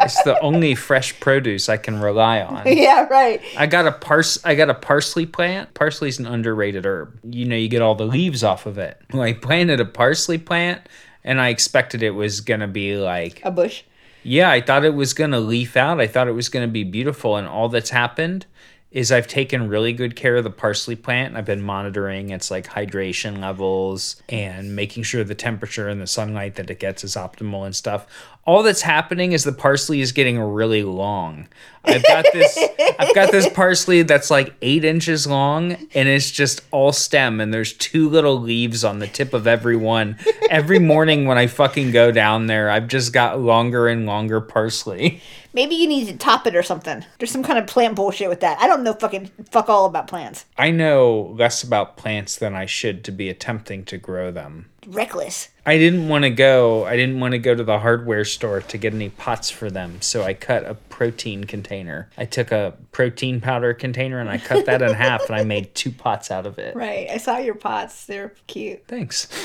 it's 0.01 0.23
the 0.23 0.39
only 0.41 0.75
fresh 0.75 1.19
produce 1.19 1.71
I 1.71 1.79
can 1.79 2.01
rely 2.01 2.43
on. 2.43 2.65
yeah, 2.67 3.07
right. 3.09 3.41
I 3.57 3.67
got 3.67 3.87
a 3.87 3.93
pars 3.93 4.39
I 4.45 4.55
got 4.55 4.69
a 4.69 4.75
parsley 4.75 5.25
plant. 5.25 5.73
Parsley's 5.73 6.19
an 6.19 6.27
underrated 6.27 6.85
herb. 6.85 7.19
You 7.25 7.47
know, 7.47 7.57
you 7.57 7.69
get 7.69 7.81
all 7.81 7.95
the 7.95 8.07
leaves 8.07 8.45
off 8.45 8.67
of 8.67 8.77
it. 8.77 9.01
Well, 9.13 9.23
I 9.23 9.33
planted 9.33 9.81
a 9.81 9.87
parsley 9.87 10.37
plant 10.37 10.83
and 11.29 11.43
I 11.43 11.51
expected 11.51 12.03
it 12.03 12.13
was 12.13 12.41
gonna 12.41 12.67
be 12.67 12.97
like 12.97 13.43
a 13.45 13.51
bush. 13.51 13.83
Yeah, 14.23 14.51
I 14.51 14.63
thought 14.63 14.87
it 14.87 14.95
was 14.95 15.13
gonna 15.13 15.41
leaf 15.41 15.77
out. 15.77 16.01
I 16.01 16.07
thought 16.07 16.27
it 16.27 16.33
was 16.33 16.49
gonna 16.49 16.67
be 16.69 16.85
beautiful, 16.85 17.37
and 17.37 17.47
all 17.47 17.69
that's 17.69 17.91
happened 17.91 18.47
is 18.91 19.13
I've 19.13 19.27
taken 19.27 19.69
really 19.69 19.93
good 19.93 20.17
care 20.17 20.37
of 20.37 20.45
the 20.45 20.51
parsley 20.51 20.97
plant. 20.97 21.37
I've 21.37 21.45
been 21.45 21.61
monitoring 21.61 22.31
its 22.31 22.51
like 22.51 22.67
hydration 22.67 23.41
levels 23.41 24.23
and 24.31 24.75
making 24.75 25.03
sure 25.03 25.23
the 25.23 25.35
temperature 25.35 25.89
and 25.89 26.01
the 26.01 26.07
sunlight 26.07 26.55
that 26.55 26.71
it 26.71 26.81
gets 26.81 27.05
is 27.05 27.15
optimal 27.15 27.67
and 27.67 27.77
stuff. 27.77 28.07
All 28.49 28.63
that's 28.63 28.81
happening 28.81 29.33
is 29.33 29.45
the 29.45 29.53
parsley 29.53 30.01
is 30.01 30.13
getting 30.13 30.41
really 30.41 30.83
long. 30.83 31.49
I've 31.85 32.03
got 32.03 32.25
this 32.33 32.59
I've 32.99 33.15
got 33.15 33.31
this 33.31 33.47
parsley 33.55 34.01
that's 34.01 34.31
like 34.31 34.55
eight 34.63 34.87
inches 34.87 35.27
long 35.27 35.73
and 35.95 36.09
it's 36.09 36.31
just 36.31 36.63
all 36.71 36.93
stem 36.93 37.43
and 37.43 37.53
there's 37.53 37.75
two 37.75 38.09
little 38.09 38.41
leaves 38.41 38.85
on 38.85 39.01
the 39.01 39.07
tip 39.07 39.35
of 39.35 39.47
every 39.47 39.77
one. 39.77 40.17
Every 40.49 40.79
morning 40.79 41.27
when 41.27 41.37
I 41.37 41.47
fucking 41.47 41.91
go 41.91 42.11
down 42.11 42.47
there, 42.47 42.71
I've 42.71 42.89
just 42.89 43.13
got 43.13 43.39
longer 43.39 43.87
and 43.87 44.07
longer 44.07 44.41
parsley. 44.41 45.21
Maybe 45.53 45.75
you 45.75 45.87
need 45.87 46.07
to 46.07 46.17
top 46.17 46.47
it 46.47 46.57
or 46.57 46.63
something. 46.63 47.05
There's 47.19 47.31
some 47.31 47.43
kind 47.43 47.59
of 47.59 47.67
plant 47.67 47.97
bullshit 47.97 48.31
with 48.31 48.41
that. 48.41 48.59
I 48.63 48.67
don't 48.67 48.83
know 48.83 48.95
fucking 48.95 49.31
fuck 49.51 49.69
all 49.69 49.85
about 49.85 50.09
plants. 50.09 50.47
I 50.57 50.71
know 50.71 51.35
less 51.37 51.63
about 51.63 51.99
plants 51.99 52.37
than 52.37 52.55
I 52.55 52.65
should 52.65 53.05
to 53.05 53.13
be 53.13 53.29
attempting 53.29 53.85
to 53.85 53.99
grow 53.99 54.31
them. 54.31 54.71
Reckless. 54.87 55.49
I 55.67 55.77
didn't 55.77 56.09
want 56.09 56.25
to 56.25 56.31
go. 56.31 56.87
I 56.87 56.97
didn't 56.97 57.21
want 57.21 57.33
to 57.33 57.39
go 57.39 57.55
to 57.55 57.63
the 57.65 57.79
hardware 57.79 58.25
store 58.25 58.61
to 58.61 58.79
get 58.79 58.95
any 58.95 59.11
pots 59.11 59.51
for 59.51 59.71
them, 59.71 60.01
so 60.01 60.23
I 60.23 60.33
cut 60.35 60.65
a 60.65 60.75
protein 60.75 61.45
container. 61.45 62.09
I 62.17 62.25
took 62.25 62.53
a 62.53 62.75
protein 62.93 63.41
powder 63.41 63.75
container 63.75 64.19
and 64.19 64.31
I 64.31 64.39
cut 64.39 64.67
that 64.67 64.81
in 64.83 64.95
half 64.95 65.27
and 65.27 65.37
I 65.37 65.45
made 65.45 65.75
two 65.75 65.91
pots 65.91 66.31
out 66.31 66.47
of 66.47 66.59
it. 66.59 66.75
Right. 66.89 67.09
I 67.11 67.17
saw 67.17 67.39
your 67.39 67.55
pots. 67.57 68.07
They're 68.07 68.35
cute. 68.47 68.85
Thanks. 68.87 69.27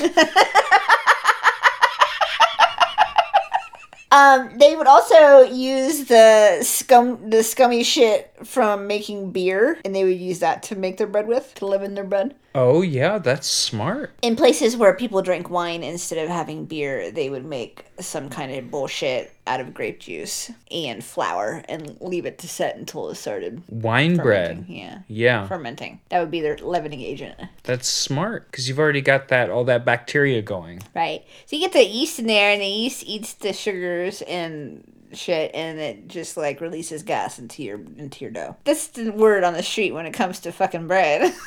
Um, 4.14 4.56
they 4.58 4.76
would 4.76 4.86
also 4.86 5.40
use 5.40 6.04
the 6.04 6.62
scum, 6.62 7.30
the 7.30 7.42
scummy 7.42 7.82
shit 7.82 8.32
from 8.44 8.86
making 8.86 9.32
beer, 9.32 9.80
and 9.84 9.92
they 9.92 10.04
would 10.04 10.20
use 10.20 10.38
that 10.38 10.62
to 10.64 10.76
make 10.76 10.98
their 10.98 11.08
bread 11.08 11.26
with 11.26 11.52
to 11.56 11.66
leaven 11.66 11.94
their 11.94 12.04
bread. 12.04 12.36
Oh 12.54 12.82
yeah, 12.82 13.18
that's 13.18 13.48
smart. 13.48 14.12
In 14.22 14.36
places 14.36 14.76
where 14.76 14.94
people 14.94 15.20
drink 15.20 15.50
wine 15.50 15.82
instead 15.82 16.18
of 16.18 16.28
having 16.28 16.64
beer, 16.64 17.10
they 17.10 17.28
would 17.28 17.44
make 17.44 17.86
some 17.98 18.28
kind 18.30 18.52
of 18.52 18.70
bullshit 18.70 19.33
out 19.46 19.60
of 19.60 19.74
grape 19.74 20.00
juice 20.00 20.50
and 20.70 21.04
flour 21.04 21.62
and 21.68 21.96
leave 22.00 22.26
it 22.26 22.38
to 22.38 22.48
set 22.48 22.76
until 22.76 23.10
it 23.10 23.16
started 23.16 23.62
wine 23.68 24.16
bread. 24.16 24.64
Yeah, 24.68 25.00
yeah, 25.08 25.46
fermenting. 25.46 26.00
That 26.08 26.20
would 26.20 26.30
be 26.30 26.40
their 26.40 26.56
leavening 26.58 27.00
agent. 27.00 27.38
That's 27.62 27.88
smart 27.88 28.50
because 28.50 28.68
you've 28.68 28.78
already 28.78 29.02
got 29.02 29.28
that 29.28 29.50
all 29.50 29.64
that 29.64 29.84
bacteria 29.84 30.42
going. 30.42 30.80
Right. 30.94 31.24
So 31.46 31.56
you 31.56 31.62
get 31.62 31.72
the 31.72 31.84
yeast 31.84 32.18
in 32.18 32.26
there, 32.26 32.52
and 32.52 32.62
the 32.62 32.66
yeast 32.66 33.04
eats 33.06 33.34
the 33.34 33.52
sugars 33.52 34.22
and 34.22 34.90
shit 35.12 35.52
and 35.54 35.78
it 35.78 36.08
just 36.08 36.36
like 36.36 36.60
releases 36.60 37.04
gas 37.04 37.38
into 37.38 37.62
your 37.62 37.80
into 37.96 38.24
your 38.24 38.30
dough. 38.30 38.56
That's 38.64 38.88
the 38.88 39.10
word 39.10 39.44
on 39.44 39.54
the 39.54 39.62
street 39.62 39.92
when 39.92 40.06
it 40.06 40.12
comes 40.12 40.40
to 40.40 40.52
fucking 40.52 40.88
bread. 40.88 41.32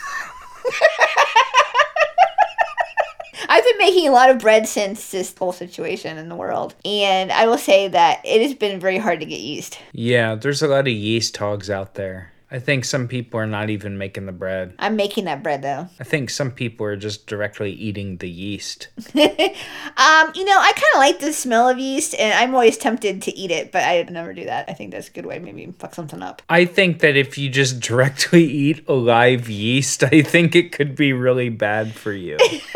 I've 3.57 3.63
been 3.63 3.79
making 3.79 4.07
a 4.07 4.11
lot 4.11 4.29
of 4.29 4.37
bread 4.37 4.67
since 4.67 5.09
this 5.09 5.33
whole 5.35 5.51
situation 5.51 6.19
in 6.19 6.29
the 6.29 6.35
world. 6.35 6.75
And 6.85 7.31
I 7.31 7.47
will 7.47 7.57
say 7.57 7.87
that 7.87 8.21
it 8.23 8.43
has 8.43 8.53
been 8.53 8.79
very 8.79 8.99
hard 8.99 9.19
to 9.21 9.25
get 9.25 9.39
yeast. 9.39 9.79
Yeah, 9.93 10.35
there's 10.35 10.61
a 10.61 10.67
lot 10.67 10.81
of 10.81 10.93
yeast 10.93 11.35
hogs 11.37 11.67
out 11.67 11.95
there. 11.95 12.33
I 12.49 12.59
think 12.59 12.85
some 12.85 13.09
people 13.09 13.39
are 13.39 13.47
not 13.47 13.69
even 13.69 13.97
making 13.97 14.25
the 14.25 14.31
bread. 14.31 14.73
I'm 14.79 14.95
making 14.95 15.25
that 15.25 15.43
bread 15.43 15.63
though. 15.63 15.89
I 15.99 16.03
think 16.05 16.29
some 16.29 16.51
people 16.51 16.85
are 16.85 16.95
just 16.95 17.27
directly 17.27 17.71
eating 17.73 18.17
the 18.17 18.29
yeast. 18.29 18.87
um, 19.15 20.31
you 20.33 20.45
know, 20.45 20.57
I 20.57 20.71
kind 20.73 20.93
of 20.93 20.99
like 20.99 21.19
the 21.19 21.33
smell 21.33 21.67
of 21.67 21.77
yeast, 21.77 22.15
and 22.17 22.33
I'm 22.33 22.53
always 22.53 22.77
tempted 22.77 23.21
to 23.23 23.35
eat 23.35 23.51
it, 23.51 23.73
but 23.73 23.83
I 23.83 24.01
never 24.03 24.33
do 24.33 24.45
that. 24.45 24.69
I 24.69 24.73
think 24.73 24.91
that's 24.91 25.09
a 25.09 25.11
good 25.11 25.25
way. 25.25 25.39
Maybe 25.39 25.73
fuck 25.77 25.93
something 25.93 26.21
up. 26.21 26.41
I 26.47 26.63
think 26.63 26.99
that 26.99 27.17
if 27.17 27.37
you 27.37 27.49
just 27.49 27.79
directly 27.81 28.45
eat 28.45 28.87
alive 28.87 29.49
yeast, 29.49 30.03
I 30.03 30.21
think 30.21 30.55
it 30.55 30.71
could 30.71 30.95
be 30.95 31.11
really 31.11 31.49
bad 31.49 31.93
for 31.95 32.13
you. 32.13 32.37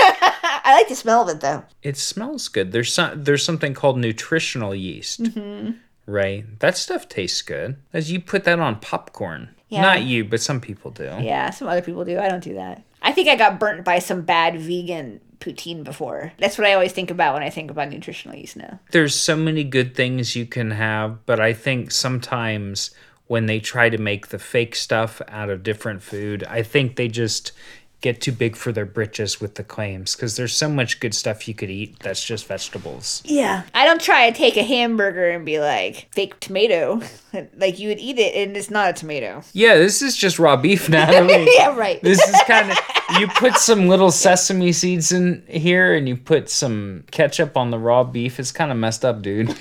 I 0.64 0.76
like 0.76 0.88
the 0.88 0.96
smell 0.96 1.24
of 1.24 1.30
it 1.36 1.42
though. 1.42 1.64
It 1.84 1.98
smells 1.98 2.48
good. 2.48 2.72
There's 2.72 2.94
some 2.94 3.24
there's 3.24 3.44
something 3.44 3.74
called 3.74 3.98
nutritional 3.98 4.76
yeast. 4.76 5.24
Mm-hmm. 5.24 5.72
Right. 6.06 6.60
That 6.60 6.78
stuff 6.78 7.08
tastes 7.08 7.42
good. 7.42 7.78
As 7.94 8.12
you 8.12 8.20
put 8.20 8.44
that 8.44 8.60
on 8.60 8.80
popcorn. 8.80 9.50
Yeah. 9.70 9.82
Not 9.82 10.04
you, 10.04 10.26
but 10.26 10.42
some 10.42 10.60
people 10.60 10.92
do. 10.92 11.06
Yeah, 11.22 11.50
some 11.50 11.70
other 11.70 11.82
people 11.82 12.04
do. 12.04 12.20
I 12.20 12.28
don't 12.28 12.44
do 12.44 12.56
that. 12.56 12.84
I 13.02 13.14
think 13.14 13.30
I 13.30 13.38
got 13.38 13.58
burnt 13.58 13.86
by 13.86 14.00
some 14.00 14.22
bad 14.24 14.60
vegan 14.60 15.22
poutine 15.40 15.84
before. 15.84 16.34
That's 16.40 16.58
what 16.58 16.68
I 16.68 16.74
always 16.74 16.92
think 16.92 17.10
about 17.10 17.34
when 17.34 17.44
I 17.44 17.50
think 17.50 17.72
about 17.72 17.90
nutritional 17.90 18.38
yeast 18.38 18.58
now. 18.58 18.80
There's 18.92 19.16
so 19.16 19.38
many 19.38 19.64
good 19.64 19.96
things 19.96 20.36
you 20.36 20.46
can 20.46 20.72
have, 20.72 21.26
but 21.26 21.40
I 21.40 21.54
think 21.54 21.92
sometimes 21.92 22.92
when 23.28 23.46
they 23.46 23.62
try 23.62 23.88
to 23.88 23.98
make 23.98 24.28
the 24.28 24.40
fake 24.40 24.76
stuff 24.76 25.22
out 25.30 25.50
of 25.50 25.64
different 25.64 26.04
food, 26.04 26.44
I 26.44 26.64
think 26.64 26.98
they 26.98 27.08
just 27.08 27.54
get 28.02 28.20
too 28.20 28.32
big 28.32 28.56
for 28.56 28.72
their 28.72 28.86
britches 28.86 29.40
with 29.40 29.56
the 29.56 29.64
claims 29.64 30.16
because 30.16 30.36
there's 30.36 30.56
so 30.56 30.68
much 30.68 31.00
good 31.00 31.14
stuff 31.14 31.48
you 31.48 31.54
could 31.54 31.70
eat 31.70 32.00
that's 32.00 32.26
just 32.26 32.48
vegetables. 32.48 33.22
Yeah. 33.24 33.62
I 33.76 33.86
don't 33.86 34.02
try 34.02 34.30
to 34.30 34.36
take 34.36 34.58
a 34.58 34.64
hamburger 34.64 35.30
and 35.30 35.46
be 35.46 35.60
like, 35.60 36.08
fake 36.12 36.40
tomato. 36.40 37.02
like 37.56 37.78
you 37.78 37.90
would 37.90 38.00
eat 38.00 38.18
it 38.18 38.36
and 38.36 38.58
it's 38.58 38.72
not 38.72 38.90
a 38.90 38.94
tomato. 38.94 39.44
Yeah, 39.54 39.76
this 39.76 40.02
is 40.02 40.18
just 40.18 40.40
raw 40.40 40.58
beef, 40.58 40.90
Natalie. 40.90 41.48
yeah, 41.58 41.76
right. 41.76 42.02
This 42.02 42.20
is 42.28 42.36
kind 42.48 42.72
of, 42.72 42.78
you 43.20 43.28
put 43.28 43.54
some 43.56 43.88
little 43.88 44.10
sesame 44.10 44.72
seeds 44.72 45.12
in 45.12 45.44
here 45.48 45.94
and 45.94 46.10
you 46.10 46.18
put 46.18 46.50
some 46.50 47.04
ketchup 47.12 47.56
on 47.56 47.70
the 47.70 47.78
raw 47.78 48.04
beef. 48.04 48.40
It's 48.40 48.52
kind 48.52 48.72
of 48.72 48.78
messed 48.78 49.06
up, 49.06 49.22
dude. 49.22 49.50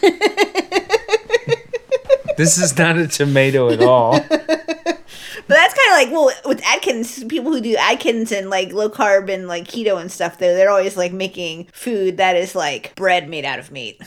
this 2.39 2.57
is 2.57 2.79
not 2.79 2.97
a 2.97 3.07
tomato 3.07 3.69
at 3.71 3.83
all. 3.83 4.19
But 5.51 5.57
that's 5.57 5.75
kind 5.75 5.90
of 5.90 5.90
like 6.05 6.13
well 6.13 6.31
with 6.47 6.65
Atkins, 6.65 7.25
people 7.25 7.53
who 7.53 7.61
do 7.61 7.77
Atkins 7.77 8.33
and 8.33 8.51
like 8.51 8.73
low 8.73 8.89
carb 8.89 9.33
and 9.33 9.47
like 9.47 9.65
keto 9.65 10.01
and 10.01 10.11
stuff, 10.11 10.39
they're 10.39 10.55
they're 10.55 10.71
always 10.71 10.97
like 10.97 11.13
making 11.13 11.69
food 11.73 12.17
that 12.17 12.37
is 12.37 12.55
like 12.55 12.95
bread 12.97 13.29
made 13.29 13.45
out 13.45 13.59
of 13.59 13.71
meat. 13.71 14.01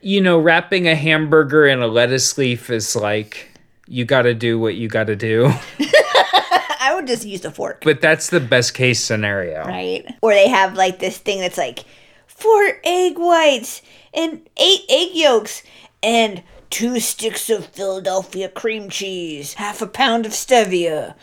You 0.00 0.20
know, 0.20 0.38
wrapping 0.38 0.86
a 0.86 0.94
hamburger 0.94 1.66
in 1.66 1.82
a 1.82 1.86
lettuce 1.86 2.38
leaf 2.38 2.70
is 2.70 2.96
like 2.96 3.48
you 3.86 4.04
got 4.04 4.22
to 4.22 4.34
do 4.34 4.58
what 4.58 4.74
you 4.74 4.88
got 4.88 5.08
to 5.08 5.16
do. 5.16 5.46
I 5.78 6.76
I 6.80 6.94
would 6.94 7.06
just 7.06 7.24
use 7.24 7.44
a 7.44 7.50
fork. 7.50 7.82
But 7.84 8.00
that's 8.00 8.30
the 8.30 8.40
best 8.40 8.74
case 8.74 9.00
scenario. 9.00 9.64
right? 9.64 10.04
Or 10.22 10.32
they 10.32 10.48
have 10.48 10.74
like 10.74 11.00
this 11.00 11.18
thing 11.18 11.40
that's 11.40 11.58
like 11.58 11.84
four 12.26 12.80
egg 12.84 13.18
whites 13.18 13.82
and 14.14 14.48
eight 14.56 14.82
egg 14.88 15.08
yolks 15.12 15.62
and 16.02 16.42
two 16.70 17.00
sticks 17.00 17.50
of 17.50 17.66
Philadelphia 17.66 18.48
cream 18.48 18.88
cheese, 18.88 19.54
half 19.54 19.82
a 19.82 19.86
pound 19.86 20.26
of 20.26 20.32
stevia. 20.32 21.14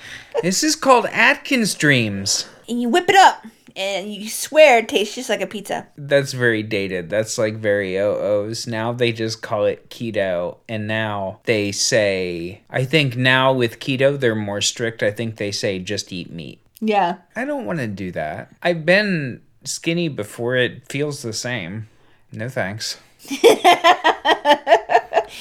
This 0.41 0.63
is 0.63 0.75
called 0.75 1.05
Atkins 1.07 1.75
Dreams. 1.75 2.47
And 2.67 2.81
you 2.81 2.89
whip 2.89 3.09
it 3.09 3.15
up 3.15 3.45
and 3.75 4.13
you 4.13 4.29
swear 4.29 4.79
it 4.79 4.89
tastes 4.89 5.15
just 5.15 5.29
like 5.29 5.41
a 5.41 5.47
pizza. 5.47 5.87
That's 5.97 6.33
very 6.33 6.63
dated. 6.63 7.09
That's 7.09 7.37
like 7.37 7.55
very 7.55 7.97
OOs. 7.97 8.67
Now 8.67 8.93
they 8.93 9.11
just 9.11 9.41
call 9.41 9.65
it 9.65 9.89
keto. 9.89 10.57
And 10.69 10.87
now 10.87 11.39
they 11.45 11.71
say, 11.71 12.61
I 12.69 12.85
think 12.85 13.15
now 13.15 13.53
with 13.53 13.79
keto, 13.79 14.19
they're 14.19 14.35
more 14.35 14.61
strict. 14.61 15.01
I 15.03 15.11
think 15.11 15.37
they 15.37 15.51
say 15.51 15.79
just 15.79 16.13
eat 16.13 16.31
meat. 16.31 16.59
Yeah. 16.81 17.17
I 17.35 17.45
don't 17.45 17.65
want 17.65 17.79
to 17.79 17.87
do 17.87 18.11
that. 18.11 18.53
I've 18.61 18.85
been 18.85 19.41
skinny 19.63 20.09
before. 20.09 20.55
It 20.55 20.87
feels 20.89 21.21
the 21.21 21.33
same. 21.33 21.87
No 22.31 22.49
thanks. 22.49 22.99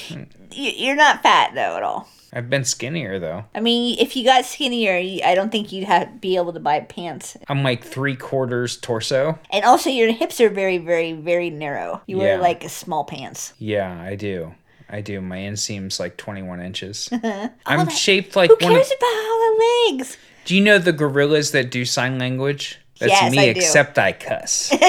Mm. 0.09 0.27
You- 0.51 0.71
You're 0.75 0.95
not 0.95 1.23
fat 1.23 1.51
though 1.55 1.77
at 1.77 1.83
all. 1.83 2.07
I've 2.35 2.49
been 2.49 2.63
skinnier 2.65 3.19
though. 3.19 3.45
I 3.53 3.59
mean, 3.59 3.97
if 3.99 4.15
you 4.15 4.23
got 4.25 4.43
skinnier, 4.45 4.95
I 5.23 5.35
don't 5.35 5.51
think 5.51 5.71
you'd 5.71 5.85
have 5.87 6.19
be 6.19 6.35
able 6.35 6.51
to 6.53 6.59
buy 6.59 6.79
pants. 6.79 7.37
I'm 7.47 7.61
like 7.63 7.83
three 7.83 8.15
quarters 8.15 8.75
torso. 8.77 9.37
And 9.51 9.63
also, 9.63 9.91
your 9.91 10.11
hips 10.11 10.41
are 10.41 10.49
very, 10.49 10.79
very, 10.79 11.13
very 11.13 11.51
narrow. 11.51 12.01
You 12.07 12.17
wear 12.17 12.39
like 12.39 12.67
small 12.69 13.03
pants. 13.03 13.53
Yeah, 13.59 14.01
I 14.01 14.15
do. 14.15 14.55
I 14.89 15.01
do. 15.01 15.21
My 15.21 15.37
inseam's 15.37 15.99
like 15.99 16.17
21 16.17 16.59
inches. 16.61 17.07
I'm 17.65 17.85
that- 17.85 17.91
shaped 17.91 18.35
like 18.35 18.49
Who 18.49 18.55
one. 18.61 18.71
Of, 18.71 18.77
cares 18.77 18.91
about 18.97 19.07
all 19.07 19.39
the 19.57 19.91
legs? 19.91 20.17
do 20.45 20.55
you 20.55 20.61
know 20.63 20.77
the 20.79 20.91
gorillas 20.91 21.51
that 21.51 21.69
do 21.71 21.85
sign 21.85 22.17
language? 22.17 22.79
That's 22.99 23.11
Yes, 23.11 23.31
me, 23.31 23.39
I 23.39 23.43
except 23.43 23.97
I 23.99 24.11
cuss. 24.11 24.71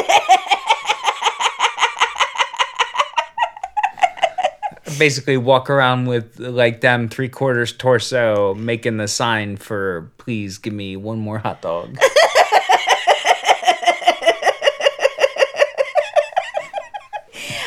Basically, 4.99 5.37
walk 5.37 5.71
around 5.71 6.07
with 6.07 6.39
like 6.39 6.81
them 6.81 7.09
three 7.09 7.29
quarters 7.29 7.73
torso, 7.73 8.55
making 8.55 8.97
the 8.97 9.09
sign 9.09 9.57
for 9.57 10.11
please 10.19 10.59
give 10.59 10.73
me 10.73 10.97
one 10.97 11.19
more 11.19 11.39
hot 11.39 11.63
dog. 11.63 11.97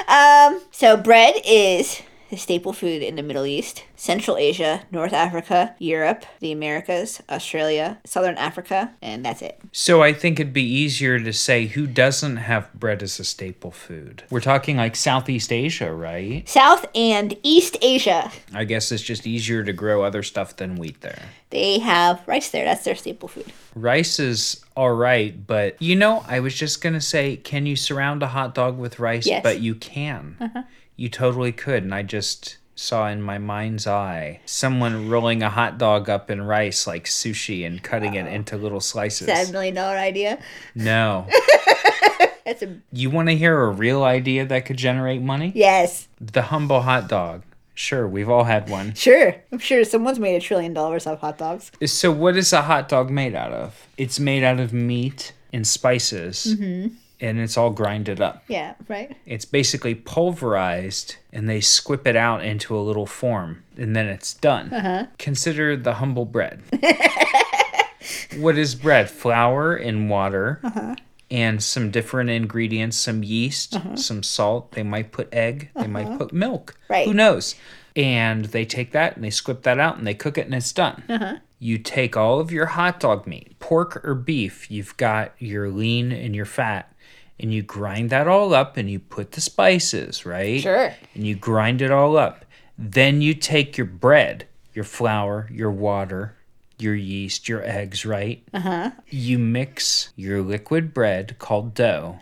Um, 0.08 0.62
so 0.72 0.96
bread 0.96 1.36
is 1.46 2.02
the 2.30 2.38
staple 2.38 2.74
food 2.74 3.02
in 3.02 3.16
the 3.16 3.24
Middle 3.24 3.46
East, 3.46 3.84
Central 3.96 4.38
Asia, 4.38 4.84
North 4.92 5.14
Africa, 5.14 5.76
Europe, 5.80 6.26
the 6.40 6.52
Americas, 6.52 7.22
Australia, 7.30 8.00
Southern 8.06 8.36
Africa, 8.38 8.94
and 9.02 9.24
that's 9.24 9.42
it. 9.42 9.60
So 9.72 10.04
I 10.04 10.14
think 10.14 10.40
it'd 10.40 10.54
be 10.54 10.64
easier 10.64 11.20
to 11.20 11.32
say 11.34 11.68
who 11.68 11.88
doesn't 11.88 12.38
have 12.38 12.74
bread 12.74 13.02
as 13.02 13.20
a 13.20 13.24
staple 13.24 13.72
food. 13.72 14.24
We're 14.30 14.42
talking 14.42 14.78
like 14.78 14.96
Southeast 14.96 15.52
Asia, 15.54 15.94
right? 15.94 16.48
South 16.48 16.86
and 16.94 17.38
East 17.44 17.78
Asia, 17.82 18.32
I 18.54 18.66
guess 18.66 18.92
it's 18.92 19.04
just 19.04 19.26
easier 19.26 19.64
to 19.64 19.74
grow 19.74 20.04
other 20.04 20.24
stuff 20.24 20.56
than 20.58 20.76
wheat 20.76 21.02
there. 21.02 21.22
they 21.50 21.80
have 21.80 22.22
rice 22.28 22.50
there. 22.50 22.66
That's 22.66 22.84
their 22.84 22.96
staple 22.96 23.30
food. 23.30 23.52
Rice 23.74 24.20
is 24.20 24.64
all 24.76 24.92
right, 24.94 25.48
but 25.48 25.82
you 25.82 25.96
know, 25.96 26.24
I 26.28 26.40
was 26.42 26.54
just 26.54 26.82
gonna 26.82 27.02
say, 27.02 27.38
can 27.38 27.66
you 27.66 27.76
surround 27.76 28.22
a 28.22 28.28
hot 28.28 28.54
dog 28.54 28.78
with 28.78 29.00
rice? 29.00 29.26
Yes. 29.26 29.44
But 29.44 29.62
you 29.62 29.76
can. 29.76 30.36
Uh-huh. 30.42 30.64
You 30.98 31.10
totally 31.10 31.52
could, 31.52 31.84
and 31.84 31.94
I 31.94 32.04
just 32.04 32.58
saw 32.76 33.08
in 33.08 33.22
my 33.22 33.38
mind's 33.38 33.88
eye 33.88 34.40
someone 34.46 35.10
rolling 35.10 35.42
a 35.42 35.50
hot 35.50 35.78
dog 35.78 36.10
up 36.10 36.30
in 36.30 36.42
rice 36.42 36.86
like 36.86 37.06
sushi 37.06 37.66
and 37.66 37.82
cutting 37.82 38.14
it 38.14 38.28
into 38.28 38.58
little 38.58 38.82
slices. 38.82 39.28
A 39.28 39.52
million 39.52 39.76
dollar 39.76 39.96
idea? 39.96 40.40
No. 40.76 41.28
That's 42.46 42.62
a 42.62 42.78
you 42.92 43.10
want 43.10 43.30
to 43.30 43.36
hear 43.36 43.62
a 43.62 43.70
real 43.70 44.04
idea 44.04 44.46
that 44.46 44.66
could 44.66 44.78
generate 44.78 45.22
money? 45.22 45.52
yes. 45.56 46.08
The 46.20 46.44
humble 46.44 46.82
hot 46.82 47.08
dog. 47.08 47.44
Sure, 47.76 48.08
we've 48.08 48.30
all 48.30 48.46
had 48.46 48.70
one. 48.70 48.96
Sure, 48.96 49.36
I'm 49.52 49.60
sure 49.60 49.84
someone's 49.84 50.18
made 50.18 50.36
a 50.36 50.40
trillion 50.40 50.74
dollars 50.74 51.06
off 51.06 51.20
hot 51.20 51.38
dogs. 51.38 51.72
So, 51.86 52.12
what 52.12 52.36
is 52.36 52.52
a 52.52 52.64
hot 52.64 52.90
dog 52.90 53.12
made 53.12 53.36
out 53.36 53.52
of? 53.52 53.86
It's 53.98 54.20
made 54.20 54.44
out 54.44 54.60
of 54.60 54.74
meat 54.74 55.34
and 55.54 55.68
spices, 55.68 56.56
mm-hmm. 56.58 56.96
And 57.20 57.40
it's 57.40 57.58
all 57.58 57.70
grinded 57.70 58.22
up. 58.22 58.44
Yeah, 58.48 58.76
right. 58.88 59.16
It's 59.26 59.46
basically 59.46 59.96
pulverized, 59.96 61.16
and 61.32 61.50
they 61.50 61.62
squip 61.62 62.08
it 62.08 62.16
out 62.16 62.44
into 62.44 62.78
a 62.78 62.82
little 62.82 63.06
form, 63.06 63.64
and 63.76 63.96
then 63.96 64.08
it's 64.08 64.34
done. 64.34 64.74
Uh-huh. 64.74 65.08
Consider 65.18 65.76
the 65.76 65.96
humble 65.96 66.26
bread. 66.26 66.62
what 68.38 68.58
is 68.58 68.76
bread? 68.76 69.10
Flour 69.10 69.76
and 69.76 70.10
water. 70.10 70.60
Uh-huh. 70.64 70.96
And 71.30 71.62
some 71.62 71.92
different 71.92 72.30
ingredients, 72.30 72.96
some 72.96 73.22
yeast, 73.22 73.76
uh-huh. 73.76 73.98
some 73.98 74.24
salt. 74.24 74.72
They 74.72 74.84
might 74.84 75.12
put 75.12 75.28
egg. 75.34 75.70
They 75.76 75.88
might 75.88 76.18
put 76.18 76.32
milk. 76.32 76.78
Right. 76.88 77.06
Who 77.06 77.14
knows? 77.14 77.54
And 77.98 78.46
they 78.46 78.64
take 78.64 78.94
that 78.94 79.16
and 79.16 79.26
they 79.26 79.30
squip 79.30 79.64
that 79.64 79.78
out 79.78 79.98
and 79.98 80.08
they 80.08 80.14
cook 80.14 80.38
it 80.38 80.46
and 80.46 80.56
it's 80.56 80.72
done. 80.72 81.42
You 81.60 81.80
take 81.80 82.16
all 82.16 82.40
of 82.40 82.52
your 82.52 82.68
hot 82.68 83.00
dog 83.00 83.26
meat, 83.26 83.60
pork 83.60 84.06
or 84.06 84.14
beef, 84.14 84.70
you've 84.70 84.96
got 84.98 85.34
your 85.40 85.70
lean 85.70 86.12
and 86.12 86.36
your 86.36 86.46
fat, 86.46 86.94
and 87.40 87.54
you 87.54 87.62
grind 87.62 88.10
that 88.10 88.28
all 88.28 88.54
up 88.54 88.78
and 88.78 88.90
you 88.90 89.00
put 89.00 89.34
the 89.34 89.42
spices, 89.42 90.26
right? 90.26 90.62
Sure. 90.62 90.94
And 91.14 91.26
you 91.28 91.36
grind 91.36 91.82
it 91.82 91.92
all 91.92 92.18
up. 92.18 92.46
Then 92.78 93.22
you 93.22 93.34
take 93.34 93.78
your 93.78 93.88
bread, 93.88 94.48
your 94.74 94.86
flour, 94.86 95.48
your 95.52 95.72
water, 95.72 96.36
your 96.80 96.96
yeast, 96.96 97.50
your 97.50 97.64
eggs, 97.64 98.06
right? 98.06 98.44
Uh-huh. 98.54 98.92
You 99.10 99.40
mix 99.40 100.10
your 100.16 100.42
liquid 100.42 100.94
bread 100.94 101.38
called 101.40 101.74
dough 101.74 102.20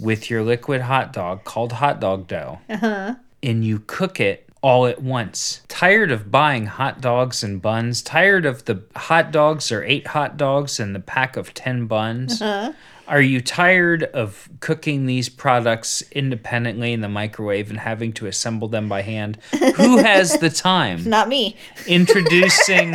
with 0.00 0.30
your 0.30 0.42
liquid 0.42 0.82
hot 0.82 1.12
dog 1.12 1.44
called 1.44 1.72
hot 1.72 2.00
dog 2.00 2.26
dough. 2.26 2.58
Uh-huh. 2.68 3.14
And 3.42 3.64
you 3.64 3.78
cook 3.80 4.18
it 4.18 4.48
all 4.62 4.86
at 4.86 5.00
once. 5.00 5.62
Tired 5.68 6.10
of 6.10 6.30
buying 6.30 6.66
hot 6.66 7.00
dogs 7.00 7.44
and 7.44 7.62
buns? 7.62 8.02
Tired 8.02 8.44
of 8.44 8.64
the 8.64 8.82
hot 8.96 9.30
dogs 9.30 9.70
or 9.70 9.84
eight 9.84 10.08
hot 10.08 10.36
dogs 10.36 10.80
and 10.80 10.94
the 10.94 11.00
pack 11.00 11.36
of 11.36 11.54
10 11.54 11.86
buns? 11.86 12.42
Are 13.08 13.22
you 13.22 13.40
tired 13.40 14.02
of 14.02 14.50
cooking 14.60 15.06
these 15.06 15.30
products 15.30 16.02
independently 16.12 16.92
in 16.92 17.00
the 17.00 17.08
microwave 17.08 17.70
and 17.70 17.78
having 17.80 18.12
to 18.14 18.26
assemble 18.26 18.68
them 18.68 18.86
by 18.86 19.00
hand? 19.00 19.38
Who 19.76 19.96
has 19.96 20.38
the 20.40 20.50
time? 20.50 21.04
Not 21.08 21.26
me. 21.26 21.56
Introducing 21.86 22.94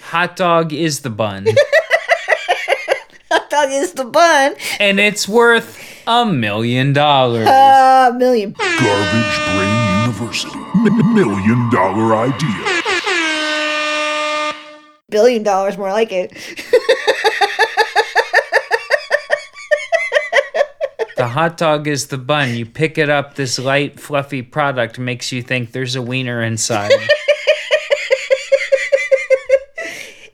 Hot 0.00 0.34
Dog 0.34 0.72
is 0.72 1.00
the 1.00 1.10
Bun, 1.10 1.46
Hot 3.30 3.50
dog 3.50 3.70
is 3.70 3.92
the 3.92 4.04
bun. 4.04 4.54
and 4.80 4.98
it's 5.00 5.28
worth 5.28 5.80
a 6.06 6.24
million 6.26 6.92
dollars. 6.92 7.46
A 7.48 8.12
million. 8.16 8.50
Garbage 8.52 9.38
Brain 9.54 10.02
University. 10.02 10.58
M- 10.74 11.14
million 11.14 11.70
dollar 11.70 12.16
idea. 12.16 12.82
Billion 15.08 15.42
dollars, 15.44 15.76
more 15.78 15.90
like 15.90 16.10
it. 16.12 16.32
The 21.16 21.28
hot 21.28 21.56
dog 21.56 21.88
is 21.88 22.08
the 22.08 22.18
bun. 22.18 22.54
You 22.54 22.66
pick 22.66 22.98
it 22.98 23.08
up, 23.08 23.34
this 23.36 23.58
light, 23.58 23.98
fluffy 23.98 24.42
product 24.42 24.98
makes 24.98 25.32
you 25.32 25.42
think 25.42 25.72
there's 25.72 25.96
a 25.96 26.02
wiener 26.02 26.42
inside. 26.42 26.92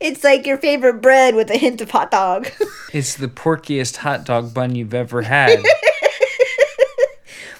It's 0.04 0.24
like 0.24 0.46
your 0.46 0.58
favorite 0.58 1.00
bread 1.00 1.36
with 1.36 1.48
a 1.48 1.56
hint 1.56 1.80
of 1.80 1.92
hot 1.92 2.10
dog. 2.10 2.50
it's 2.92 3.14
the 3.14 3.28
porkiest 3.28 3.98
hot 3.98 4.24
dog 4.24 4.52
bun 4.52 4.74
you've 4.74 4.94
ever 4.94 5.22
had. 5.22 5.62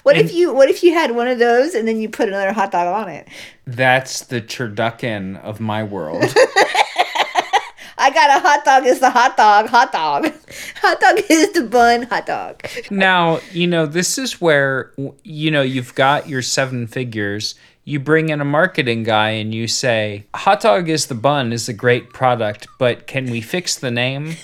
What 0.03 0.17
if 0.17 0.33
you 0.33 0.53
what 0.53 0.69
if 0.69 0.83
you 0.83 0.93
had 0.93 1.11
one 1.11 1.29
of 1.29 1.39
those 1.39 1.73
and 1.73 1.87
then 1.87 2.01
you 2.01 2.09
put 2.09 2.27
another 2.27 2.51
hot 2.51 2.71
dog 2.71 2.87
on 2.87 3.09
it? 3.09 3.29
That's 3.65 4.25
the 4.25 4.41
turducken 4.41 5.41
of 5.41 5.61
my 5.61 5.83
world. 5.83 6.25
I 8.03 8.09
got 8.09 8.37
a 8.37 8.41
hot 8.41 8.65
dog 8.65 8.85
is 8.85 8.99
the 8.99 9.09
hot 9.09 9.37
dog, 9.37 9.67
hot 9.67 9.93
dog. 9.93 10.25
Hot 10.81 10.99
dog 10.99 11.19
is 11.29 11.53
the 11.53 11.63
bun, 11.63 12.03
hot 12.03 12.25
dog. 12.25 12.61
Now, 12.91 13.39
you 13.53 13.65
know, 13.65 13.85
this 13.85 14.17
is 14.17 14.41
where, 14.41 14.91
you 15.23 15.49
know, 15.49 15.61
you've 15.61 15.95
got 15.95 16.27
your 16.27 16.41
seven 16.41 16.85
figures. 16.85 17.55
You 17.85 18.01
bring 18.01 18.27
in 18.27 18.41
a 18.41 18.45
marketing 18.45 19.03
guy 19.03 19.29
and 19.29 19.55
you 19.55 19.69
say, 19.69 20.25
Hot 20.35 20.59
Dog 20.59 20.89
is 20.89 21.05
the 21.05 21.15
Bun 21.15 21.53
is 21.53 21.69
a 21.69 21.73
great 21.73 22.09
product, 22.09 22.67
but 22.77 23.07
can 23.07 23.31
we 23.31 23.39
fix 23.39 23.75
the 23.75 23.89
name? 23.89 24.35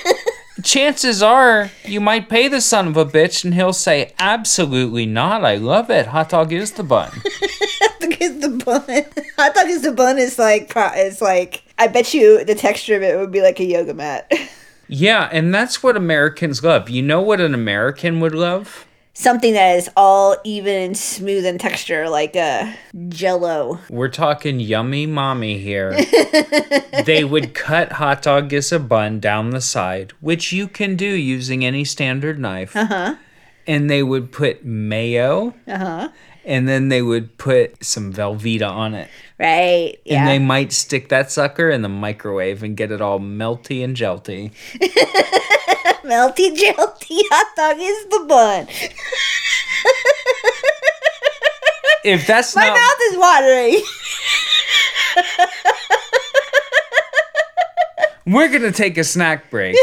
Chances 0.62 1.22
are 1.22 1.70
you 1.84 2.00
might 2.00 2.30
pay 2.30 2.48
the 2.48 2.62
son 2.62 2.88
of 2.88 2.96
a 2.96 3.04
bitch 3.04 3.44
and 3.44 3.52
he'll 3.52 3.74
say, 3.74 4.14
Absolutely 4.18 5.04
not. 5.04 5.44
I 5.44 5.56
love 5.56 5.90
it. 5.90 6.06
Hot 6.06 6.30
Dog 6.30 6.54
is 6.54 6.72
the 6.72 6.82
Bun. 6.82 7.10
Hot 7.12 8.00
dog 8.00 8.16
is 8.18 8.40
the 8.40 8.48
bun. 8.48 9.04
Hot 9.36 9.54
dog 9.54 9.66
is 9.66 9.82
the 9.82 9.92
bun 9.92 10.18
is 10.18 10.38
like 10.38 10.70
pro- 10.70 10.94
it's 10.94 11.20
like 11.20 11.63
I 11.78 11.88
bet 11.88 12.14
you 12.14 12.44
the 12.44 12.54
texture 12.54 12.96
of 12.96 13.02
it 13.02 13.18
would 13.18 13.30
be 13.30 13.42
like 13.42 13.60
a 13.60 13.64
yoga 13.64 13.94
mat. 13.94 14.30
yeah, 14.88 15.28
and 15.32 15.54
that's 15.54 15.82
what 15.82 15.96
Americans 15.96 16.62
love. 16.62 16.88
You 16.88 17.02
know 17.02 17.20
what 17.20 17.40
an 17.40 17.54
American 17.54 18.20
would 18.20 18.34
love? 18.34 18.86
something 19.14 19.54
that 19.54 19.76
is 19.76 19.88
all 19.96 20.36
even 20.44 20.74
and 20.74 20.98
smooth 20.98 21.46
in 21.46 21.56
texture, 21.56 22.08
like 22.08 22.36
a 22.36 22.74
jello. 23.08 23.78
We're 23.88 24.08
talking 24.08 24.60
yummy 24.60 25.06
mommy 25.06 25.58
here. 25.58 25.92
they 27.04 27.24
would 27.24 27.54
cut 27.54 27.92
hot 27.92 28.22
dog 28.22 28.52
as 28.52 28.72
a 28.72 28.78
bun 28.78 29.20
down 29.20 29.50
the 29.50 29.60
side, 29.60 30.12
which 30.20 30.52
you 30.52 30.68
can 30.68 30.96
do 30.96 31.06
using 31.06 31.64
any 31.64 31.84
standard 31.84 32.38
knife. 32.38 32.76
Uh-huh. 32.76 33.14
And 33.66 33.88
they 33.88 34.02
would 34.02 34.30
put 34.30 34.64
mayo. 34.64 35.54
Uh-huh. 35.66 36.10
And 36.44 36.68
then 36.68 36.88
they 36.88 37.00
would 37.00 37.38
put 37.38 37.82
some 37.82 38.12
Velveeta 38.12 38.68
on 38.70 38.94
it. 38.94 39.08
Right. 39.38 39.98
Yeah. 40.04 40.20
And 40.20 40.28
they 40.28 40.38
might 40.38 40.72
stick 40.72 41.08
that 41.08 41.30
sucker 41.30 41.70
in 41.70 41.82
the 41.82 41.88
microwave 41.88 42.62
and 42.62 42.76
get 42.76 42.92
it 42.92 43.00
all 43.00 43.18
melty 43.18 43.82
and 43.82 43.96
jelty. 43.96 44.52
Melty 46.04 46.54
jelty 46.54 47.20
hot 47.30 47.56
dog 47.56 47.76
is 47.80 48.06
the 48.10 48.26
bun. 48.28 48.68
If 52.04 52.26
that's 52.26 52.54
My 52.54 52.66
not 52.66 52.76
mouth 52.76 52.98
is 53.10 53.16
watering. 53.16 53.80
We're 58.34 58.52
gonna 58.52 58.72
take 58.72 58.98
a 58.98 59.04
snack 59.04 59.48
break. 59.50 59.74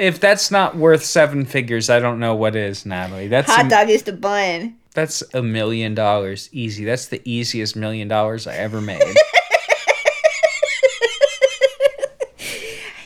If 0.00 0.18
that's 0.18 0.50
not 0.50 0.76
worth 0.76 1.04
seven 1.04 1.44
figures, 1.44 1.90
I 1.90 2.00
don't 2.00 2.18
know 2.18 2.34
what 2.34 2.56
is, 2.56 2.86
Natalie. 2.86 3.28
That's 3.28 3.50
Hot 3.50 3.66
a, 3.66 3.68
dog 3.68 3.90
is 3.90 4.02
the 4.04 4.14
bun. 4.14 4.76
that's 4.94 5.22
a 5.34 5.42
million 5.42 5.94
dollars 5.94 6.48
easy. 6.52 6.84
That's 6.86 7.06
the 7.08 7.20
easiest 7.24 7.76
million 7.76 8.08
dollars 8.08 8.46
I 8.46 8.54
ever 8.54 8.80
made. 8.80 9.02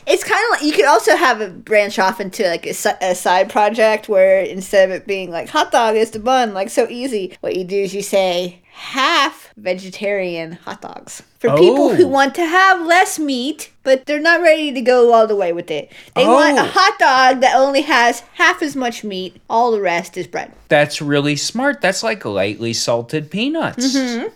It's 0.07 0.23
kind 0.23 0.39
of 0.45 0.51
like 0.51 0.61
you 0.63 0.71
could 0.71 0.85
also 0.85 1.15
have 1.15 1.41
it 1.41 1.65
branch 1.65 1.97
off 1.97 2.21
into 2.21 2.47
like 2.47 2.67
a, 2.67 2.75
a 3.01 3.15
side 3.15 3.49
project 3.49 4.07
where 4.07 4.41
instead 4.41 4.87
of 4.89 4.95
it 4.95 5.07
being 5.07 5.31
like 5.31 5.49
hot 5.49 5.71
dog 5.71 5.95
is 5.95 6.11
the 6.11 6.19
bun, 6.19 6.53
like 6.53 6.69
so 6.69 6.87
easy, 6.89 7.35
what 7.41 7.55
you 7.55 7.63
do 7.63 7.75
is 7.75 7.93
you 7.93 8.03
say 8.03 8.61
half 8.77 9.53
vegetarian 9.55 10.51
hot 10.51 10.81
dogs 10.81 11.23
for 11.39 11.49
people 11.57 11.85
Oh. 11.91 11.95
who 11.95 12.07
want 12.07 12.35
to 12.35 12.45
have 12.45 12.85
less 12.85 13.17
meat, 13.17 13.71
but 13.83 14.05
they're 14.05 14.19
not 14.19 14.41
ready 14.41 14.73
to 14.73 14.81
go 14.81 15.13
all 15.13 15.27
the 15.27 15.35
way 15.35 15.53
with 15.53 15.71
it. 15.71 15.91
They 16.13 16.25
want 16.25 16.57
a 16.57 16.61
Oh. 16.61 16.65
hot 16.65 16.99
dog 16.99 17.39
that 17.41 17.55
only 17.55 17.81
has 17.83 18.19
half 18.33 18.61
as 18.61 18.75
much 18.75 19.03
meat. 19.05 19.39
All 19.49 19.71
the 19.71 19.79
rest 19.81 20.17
is 20.17 20.27
bread. 20.27 20.51
that's 20.67 21.01
really 21.01 21.37
smart. 21.37 21.79
That's 21.79 22.03
like 22.03 22.25
lightly 22.25 22.73
salted 22.73 23.31
peanuts. 23.31 23.95
Mm-hmm. 23.95 24.27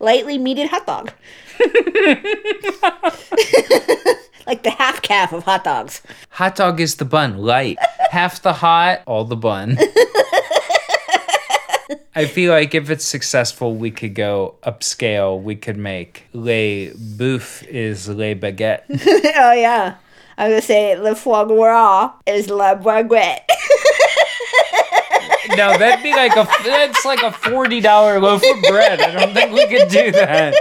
Lightly 0.00 0.38
meated 0.38 0.68
hot 0.70 0.86
dog. 0.86 1.12
like 4.46 4.62
the 4.62 4.70
half 4.76 5.02
calf 5.02 5.32
of 5.32 5.44
hot 5.44 5.62
dogs. 5.64 6.02
Hot 6.30 6.56
dog 6.56 6.80
is 6.80 6.96
the 6.96 7.04
bun, 7.04 7.38
light. 7.38 7.78
Half 8.10 8.42
the 8.42 8.52
hot, 8.54 9.02
all 9.06 9.24
the 9.24 9.36
bun. 9.36 9.78
I 12.14 12.26
feel 12.26 12.52
like 12.52 12.74
if 12.74 12.90
it's 12.90 13.04
successful, 13.04 13.74
we 13.74 13.90
could 13.90 14.14
go 14.14 14.56
upscale. 14.62 15.42
We 15.42 15.56
could 15.56 15.76
make 15.76 16.24
Le 16.32 16.90
Bouffe 16.92 17.66
is 17.66 18.08
Le 18.08 18.34
Baguette. 18.34 18.84
oh 18.90 19.52
yeah. 19.52 19.96
I 20.36 20.48
was 20.48 20.52
gonna 20.52 20.62
say 20.62 20.98
le 20.98 21.14
foie 21.14 21.44
gras 21.44 22.12
is 22.26 22.50
la 22.50 22.74
baguette. 22.74 23.48
No, 25.56 25.76
that'd 25.76 26.02
be 26.02 26.10
like 26.12 26.34
a 26.36 26.48
that's 26.64 27.04
like 27.04 27.22
a 27.22 27.30
forty 27.30 27.80
dollar 27.80 28.18
loaf 28.18 28.42
of 28.42 28.62
bread. 28.62 29.00
I 29.00 29.12
don't 29.12 29.34
think 29.34 29.52
we 29.52 29.66
could 29.66 29.88
do 29.88 30.10
that. 30.12 30.54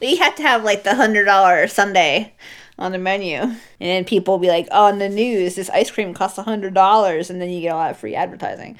we 0.00 0.16
have 0.16 0.34
to 0.36 0.42
have 0.42 0.62
like 0.62 0.84
the 0.84 0.94
hundred 0.94 1.24
dollar 1.24 1.66
sundae 1.66 2.30
on 2.78 2.92
the 2.92 2.98
menu, 2.98 3.36
and 3.36 3.56
then 3.80 4.04
people 4.04 4.34
will 4.34 4.38
be 4.40 4.48
like, 4.48 4.68
"Oh, 4.70 4.84
on 4.84 4.98
the 4.98 5.08
news, 5.08 5.54
this 5.54 5.70
ice 5.70 5.90
cream 5.90 6.12
costs 6.14 6.38
a 6.38 6.42
hundred 6.42 6.74
dollars," 6.74 7.30
and 7.30 7.40
then 7.40 7.48
you 7.48 7.62
get 7.62 7.72
a 7.72 7.76
lot 7.76 7.90
of 7.90 7.96
free 7.96 8.14
advertising. 8.14 8.78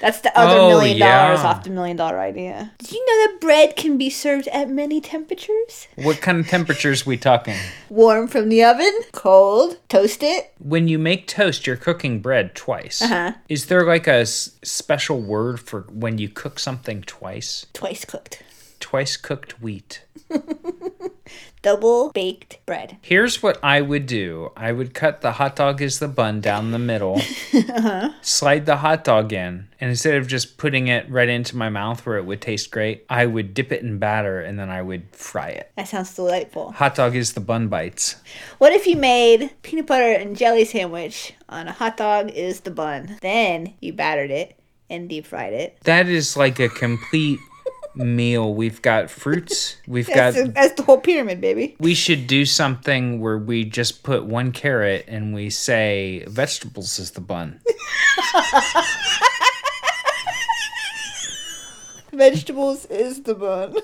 That's 0.00 0.20
the 0.20 0.36
other 0.38 0.56
Oh, 0.60 0.68
million 0.68 0.98
dollars 0.98 1.40
yeah. 1.40 1.46
off 1.46 1.64
the 1.64 1.70
million 1.70 1.96
dollar 1.96 2.20
idea. 2.20 2.72
Did 2.78 2.92
you 2.92 3.04
know 3.06 3.26
that 3.32 3.40
bread 3.40 3.76
can 3.76 3.98
be 3.98 4.10
served 4.10 4.46
at 4.48 4.68
many 4.70 5.00
temperatures? 5.00 5.88
What 5.96 6.20
kind 6.20 6.38
of 6.38 6.46
temperatures 6.48 7.04
we 7.04 7.16
talking? 7.16 7.56
Warm 7.90 8.28
from 8.28 8.48
the 8.48 8.62
oven, 8.64 8.92
cold, 9.12 9.78
toast 9.88 10.22
it. 10.22 10.52
When 10.58 10.86
you 10.88 10.98
make 10.98 11.26
toast, 11.26 11.66
you're 11.66 11.76
cooking 11.76 12.20
bread 12.20 12.54
twice. 12.54 13.02
Uh-huh. 13.02 13.32
Is 13.48 13.66
there 13.66 13.84
like 13.84 14.06
a 14.06 14.20
s- 14.20 14.52
special 14.62 15.20
word 15.20 15.58
for 15.60 15.82
when 15.90 16.18
you 16.18 16.28
cook 16.28 16.58
something 16.58 17.02
twice? 17.02 17.66
Twice 17.72 18.04
cooked. 18.04 18.42
Twice 18.80 19.16
cooked 19.16 19.60
wheat. 19.60 20.02
Double 21.62 22.12
baked 22.12 22.64
bread. 22.66 22.98
Here's 23.02 23.42
what 23.42 23.58
I 23.62 23.80
would 23.80 24.06
do. 24.06 24.52
I 24.56 24.70
would 24.70 24.94
cut 24.94 25.20
the 25.20 25.32
hot 25.32 25.56
dog 25.56 25.82
as 25.82 25.98
the 25.98 26.08
bun 26.08 26.40
down 26.40 26.70
the 26.70 26.78
middle, 26.78 27.20
slide 28.22 28.64
the 28.66 28.76
hot 28.76 29.02
dog 29.04 29.32
in, 29.32 29.68
and 29.80 29.90
instead 29.90 30.14
of 30.14 30.28
just 30.28 30.56
putting 30.56 30.86
it 30.86 31.10
right 31.10 31.28
into 31.28 31.56
my 31.56 31.68
mouth 31.68 32.06
where 32.06 32.16
it 32.16 32.24
would 32.24 32.40
taste 32.40 32.70
great, 32.70 33.04
I 33.10 33.26
would 33.26 33.54
dip 33.54 33.72
it 33.72 33.82
in 33.82 33.98
batter 33.98 34.40
and 34.40 34.58
then 34.58 34.70
I 34.70 34.82
would 34.82 35.14
fry 35.14 35.48
it. 35.48 35.72
That 35.76 35.88
sounds 35.88 36.14
delightful. 36.14 36.72
Hot 36.72 36.94
dog 36.94 37.16
is 37.16 37.32
the 37.32 37.40
bun 37.40 37.68
bites. 37.68 38.16
What 38.58 38.72
if 38.72 38.86
you 38.86 38.96
made 38.96 39.50
peanut 39.62 39.86
butter 39.86 40.12
and 40.12 40.36
jelly 40.36 40.64
sandwich 40.64 41.34
on 41.48 41.66
a 41.66 41.72
hot 41.72 41.96
dog 41.96 42.30
is 42.30 42.60
the 42.60 42.70
bun? 42.70 43.18
Then 43.20 43.74
you 43.80 43.92
battered 43.92 44.30
it 44.30 44.58
and 44.90 45.08
deep 45.08 45.26
fried 45.26 45.52
it. 45.52 45.78
That 45.84 46.08
is 46.08 46.36
like 46.36 46.58
a 46.60 46.68
complete 46.68 47.40
meal. 47.98 48.54
We've 48.54 48.80
got 48.80 49.10
fruits. 49.10 49.76
We've 49.86 50.06
That's, 50.06 50.36
got 50.36 50.46
the, 50.46 50.52
that's 50.52 50.74
the 50.74 50.82
whole 50.82 50.98
pyramid, 51.00 51.40
baby. 51.40 51.76
we 51.80 51.94
should 51.94 52.26
do 52.26 52.44
something 52.44 53.20
where 53.20 53.38
we 53.38 53.64
just 53.64 54.02
put 54.02 54.24
one 54.24 54.52
carrot 54.52 55.04
and 55.08 55.34
we 55.34 55.50
say 55.50 56.24
vegetables 56.28 56.98
is 56.98 57.10
the 57.12 57.20
bun. 57.20 57.60
Vegetables 62.12 62.86
is 62.86 63.22
the 63.22 63.34
bun. 63.34 63.76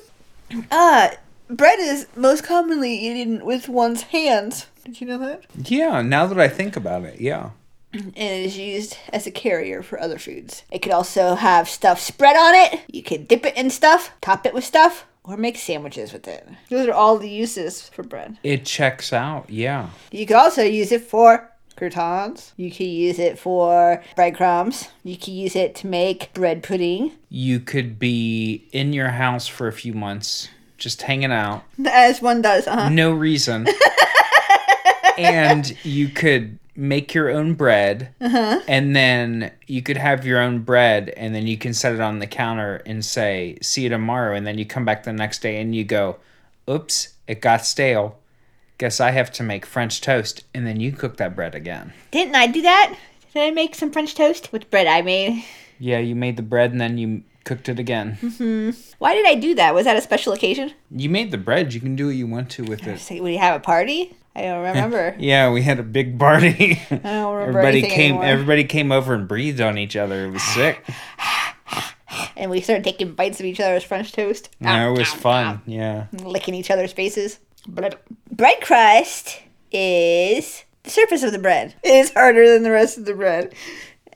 Uh, 0.70 1.11
bread 1.48 1.79
is 1.79 2.07
most 2.16 2.42
commonly 2.42 2.92
eaten 2.94 3.44
with 3.44 3.68
one's 3.68 4.03
hands. 4.03 4.66
Did 4.85 5.00
you 5.00 5.07
know 5.07 5.18
that? 5.18 5.44
Yeah, 5.57 6.03
now 6.03 6.27
that 6.27 6.40
I 6.40 6.48
think 6.48 6.77
about 6.77 7.05
it, 7.05 7.20
yeah. 7.20 7.50
And 7.95 8.17
it 8.17 8.45
is 8.45 8.59
used 8.59 8.99
as 9.13 9.27
a 9.27 9.31
carrier 9.31 9.83
for 9.83 10.01
other 10.01 10.19
foods. 10.19 10.65
It 10.71 10.81
could 10.81 10.93
also 10.93 11.35
have 11.37 11.69
stuff 11.69 12.01
spread 12.01 12.37
on 12.37 12.55
it. 12.55 12.81
You 12.89 13.03
could 13.03 13.29
dip 13.29 13.47
it 13.47 13.57
in 13.57 13.71
stuff, 13.71 14.11
top 14.21 14.47
it 14.47 14.55
with 14.55 14.65
stuff, 14.65 15.07
or 15.23 15.37
make 15.37 15.57
sandwiches 15.57 16.13
with 16.13 16.27
it. 16.29 16.47
Those 16.71 16.87
are 16.89 16.93
all 16.93 17.19
the 17.19 17.29
uses 17.31 17.89
for 17.89 18.03
bread. 18.03 18.39
It 18.43 18.65
checks 18.65 19.13
out, 19.13 19.49
yeah. 19.49 19.91
You 20.11 20.27
could 20.27 20.37
also 20.37 20.63
use 20.63 20.93
it 20.93 21.03
for 21.03 21.51
croutons. 21.77 22.53
You 22.57 22.71
could 22.71 22.87
use 22.87 23.19
it 23.19 23.39
for 23.39 24.03
breadcrumbs. 24.17 24.89
You 25.03 25.17
could 25.17 25.29
use 25.29 25.57
it 25.57 25.75
to 25.77 25.87
make 25.87 26.33
bread 26.35 26.63
pudding. 26.63 27.13
You 27.29 27.61
could 27.61 27.99
be 27.99 28.69
in 28.73 28.93
your 28.93 29.11
house 29.11 29.47
for 29.49 29.67
a 29.67 29.73
few 29.73 29.93
months, 29.93 30.49
just 30.79 31.03
hanging 31.03 31.33
out, 31.33 31.65
As 31.87 32.21
one 32.21 32.43
does, 32.43 32.67
uh-huh. 32.67 32.91
no 32.91 33.13
reason. 33.13 33.67
and 35.19 35.77
you 35.85 36.09
could 36.09 36.59
make 36.77 37.15
your 37.15 37.31
own 37.31 37.55
bread, 37.55 38.15
uh-huh. 38.21 38.61
and 38.67 38.95
then 38.95 39.53
you 39.67 39.83
could 39.83 39.97
have 39.97 40.27
your 40.27 40.41
own 40.41 40.61
bread, 40.61 41.11
and 41.11 41.35
then 41.35 41.47
you 41.47 41.57
can 41.57 41.75
set 41.75 41.95
it 41.95 42.01
on 42.01 42.19
the 42.19 42.27
counter 42.27 42.83
and 42.87 43.05
say, 43.05 43.59
See 43.63 43.83
you 43.83 43.89
tomorrow. 43.89 44.35
And 44.35 44.47
then 44.47 44.59
you 44.59 44.67
come 44.67 44.85
back 44.85 45.05
the 45.05 45.13
next 45.13 45.43
day 45.43 45.61
and 45.61 45.75
you 45.75 45.85
go, 45.85 46.17
Oops, 46.69 47.15
it 47.27 47.41
got 47.41 47.65
stale. 47.65 48.19
Guess 48.79 49.01
I 49.01 49.13
have 49.13 49.31
to 49.33 49.43
make 49.43 49.67
French 49.67 50.01
toast. 50.01 50.45
And 50.53 50.67
then 50.67 50.81
you 50.81 50.93
cook 50.93 51.17
that 51.19 51.37
bread 51.37 51.55
again. 51.55 51.93
Didn't 52.11 52.35
I 52.35 52.47
do 52.47 52.63
that? 52.63 52.97
Did 53.33 53.43
I 53.43 53.51
make 53.51 53.75
some 53.75 53.91
French 53.91 54.15
toast 54.15 54.53
with 54.53 54.71
bread 54.71 54.87
I 54.87 55.03
made? 55.03 55.45
Yeah, 55.79 55.99
you 55.99 56.15
made 56.15 56.37
the 56.37 56.43
bread 56.43 56.73
and 56.73 56.81
then 56.81 56.99
you 56.99 57.23
cooked 57.45 57.69
it 57.69 57.79
again. 57.79 58.19
Mm-hmm. 58.21 58.71
Why 58.99 59.15
did 59.15 59.27
I 59.27 59.35
do 59.35 59.55
that? 59.55 59.75
Was 59.75 59.85
that 59.85 59.97
a 59.97 60.01
special 60.01 60.33
occasion? 60.33 60.73
You 60.91 61.09
made 61.09 61.31
the 61.31 61.39
bread. 61.39 61.75
You 61.75 61.81
can 61.81 61.95
do 61.95 62.07
what 62.07 62.17
you 62.17 62.27
want 62.27 62.51
to 62.53 62.65
with 62.65 62.87
it. 62.87 62.99
So, 62.99 63.21
would 63.23 63.33
you 63.33 63.39
have 63.39 63.57
a 63.57 63.61
party? 63.61 64.17
I 64.37 64.42
don't 64.42 64.62
remember. 64.64 65.16
Yeah, 65.18 65.51
we 65.51 65.62
had 65.62 65.79
a 65.79 65.83
big 65.83 66.18
party. 66.18 66.81
I 66.90 66.97
don't 66.97 67.35
remember 67.37 67.59
everybody 67.61 67.83
came. 67.83 68.11
anymore. 68.16 68.25
Everybody 68.25 68.64
came 68.64 68.92
over 68.92 69.14
and 69.14 69.29
breathed 69.29 69.61
on 69.61 69.79
each 69.79 69.97
other. 69.97 70.27
It 70.27 70.31
was 70.31 70.42
sick. 70.42 70.85
and 72.37 72.51
we 72.51 72.61
started 72.61 72.85
taking 72.85 73.14
bites 73.14 73.40
of 73.40 73.47
each 73.47 73.61
other's 73.61 73.85
French 73.85 74.12
toast. 74.12 74.51
Yeah, 74.61 74.88
it 74.88 74.99
was 74.99 75.09
fun. 75.12 75.62
Yeah. 75.66 76.07
licking 76.12 76.55
each 76.55 76.70
other's 76.70 76.92
faces. 76.92 77.38
Bread 77.66 77.97
bread 78.31 78.61
crust 78.61 79.40
is 79.73 80.64
the 80.83 80.90
surface 80.90 81.23
of 81.23 81.33
the 81.33 81.38
bread. 81.38 81.75
It 81.83 81.94
is 81.94 82.12
harder 82.12 82.49
than 82.53 82.62
the 82.62 82.70
rest 82.70 82.99
of 82.99 83.05
the 83.07 83.14
bread. 83.14 83.55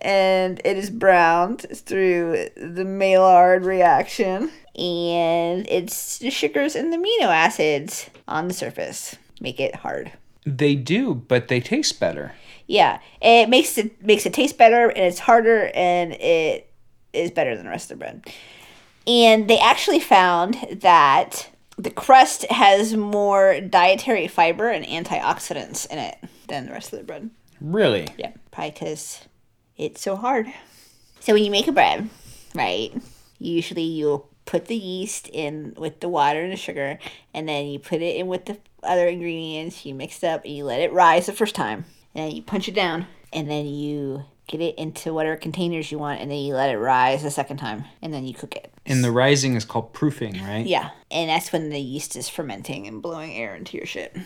And 0.00 0.61
it 0.64 0.76
is 0.76 0.90
browned 0.90 1.66
through 1.74 2.48
the 2.57 2.85
Maillard 2.85 3.64
reaction. 3.64 4.50
And 4.76 5.66
it's 5.68 6.18
the 6.18 6.31
sugars 6.31 6.76
and 6.76 6.92
the 6.92 6.98
amino 6.98 7.26
acids 7.26 8.09
on 8.28 8.46
the 8.48 8.54
surface 8.54 9.16
make 9.40 9.61
it 9.61 9.77
hard. 9.77 10.12
They 10.44 10.74
do, 10.74 11.14
but 11.14 11.48
they 11.48 11.61
taste 11.61 12.01
better. 12.01 12.33
Yeah, 12.66 13.01
it 13.20 13.48
makes 13.48 13.79
it 13.79 14.05
makes 14.05 14.27
it 14.27 14.33
taste 14.33 14.59
better 14.59 14.88
and 14.88 14.98
it's 15.07 15.18
harder 15.18 15.70
and 15.74 16.12
it 16.14 16.70
is 17.12 17.31
better 17.31 17.57
than 17.57 17.64
the 17.64 17.70
rest 17.70 17.90
of 17.90 17.98
the 17.98 18.05
bread. 18.05 18.27
And 19.07 19.48
they 19.48 19.59
actually 19.59 20.01
found 20.01 20.55
that 20.83 21.48
the 21.79 21.90
crust 21.90 22.44
has 22.51 22.94
more 22.94 23.61
dietary 23.61 24.29
fiber 24.29 24.68
and 24.68 24.85
antioxidants 24.85 25.87
in 25.90 25.98
it 25.98 26.18
than 26.48 26.66
the 26.66 26.72
rest 26.72 26.92
of 26.92 26.98
the 26.98 27.05
bread. 27.05 27.31
Really? 27.61 28.09
Yeah, 28.18 28.33
probably 28.51 28.72
because 28.72 29.20
It's 29.77 30.01
so 30.01 30.16
hard. 30.16 30.46
So 31.20 31.33
when 31.33 31.44
you 31.44 31.51
make 31.51 31.68
a 31.68 31.72
bread, 31.72 32.11
right? 32.55 32.92
Usually 33.38 33.83
you'll 33.83 34.29
put 34.44 34.66
the 34.66 34.77
yeast 34.77 35.29
in 35.29 35.74
with 35.77 36.01
the 36.01 36.09
water 36.09 36.42
and 36.42 36.53
the 36.53 36.57
sugar, 36.57 36.98
and 37.33 37.48
then 37.48 37.66
you 37.66 37.79
put 37.79 38.03
it 38.03 38.16
in 38.16 38.27
with 38.27 38.46
the 38.46 38.59
other 38.83 39.07
ingredients. 39.07 39.85
You 39.85 39.95
mix 39.95 40.23
it 40.23 40.27
up 40.27 40.45
and 40.45 40.55
you 40.55 40.64
let 40.64 40.81
it 40.81 40.93
rise 40.93 41.27
the 41.27 41.33
first 41.33 41.55
time, 41.55 41.85
and 42.14 42.29
then 42.29 42.37
you 42.37 42.43
punch 42.43 42.69
it 42.69 42.75
down, 42.75 43.07
and 43.33 43.51
then 43.51 43.67
you 43.67 44.25
get 44.47 44.61
it 44.61 44.79
into 44.79 45.12
whatever 45.12 45.37
containers 45.37 45.93
you 45.93 45.99
want, 45.99 46.21
and 46.21 46.31
then 46.31 46.38
you 46.38 46.55
let 46.55 46.71
it 46.71 46.79
rise 46.79 47.23
the 47.23 47.31
second 47.31 47.59
time, 47.59 47.85
and 48.01 48.12
then 48.14 48.25
you 48.27 48.35
cook 48.35 48.57
it. 48.57 48.73
And 48.87 49.05
the 49.05 49.12
rising 49.12 49.55
is 49.55 49.64
called 49.64 49.93
proofing, 49.93 50.43
right? 50.43 50.67
Yeah, 50.67 50.91
and 51.11 51.29
that's 51.29 51.53
when 51.53 51.69
the 51.69 51.79
yeast 51.79 52.17
is 52.17 52.29
fermenting 52.29 52.87
and 52.87 53.03
blowing 53.03 53.33
air 53.33 53.55
into 53.55 53.77
your 53.77 53.87
shit. 53.87 54.17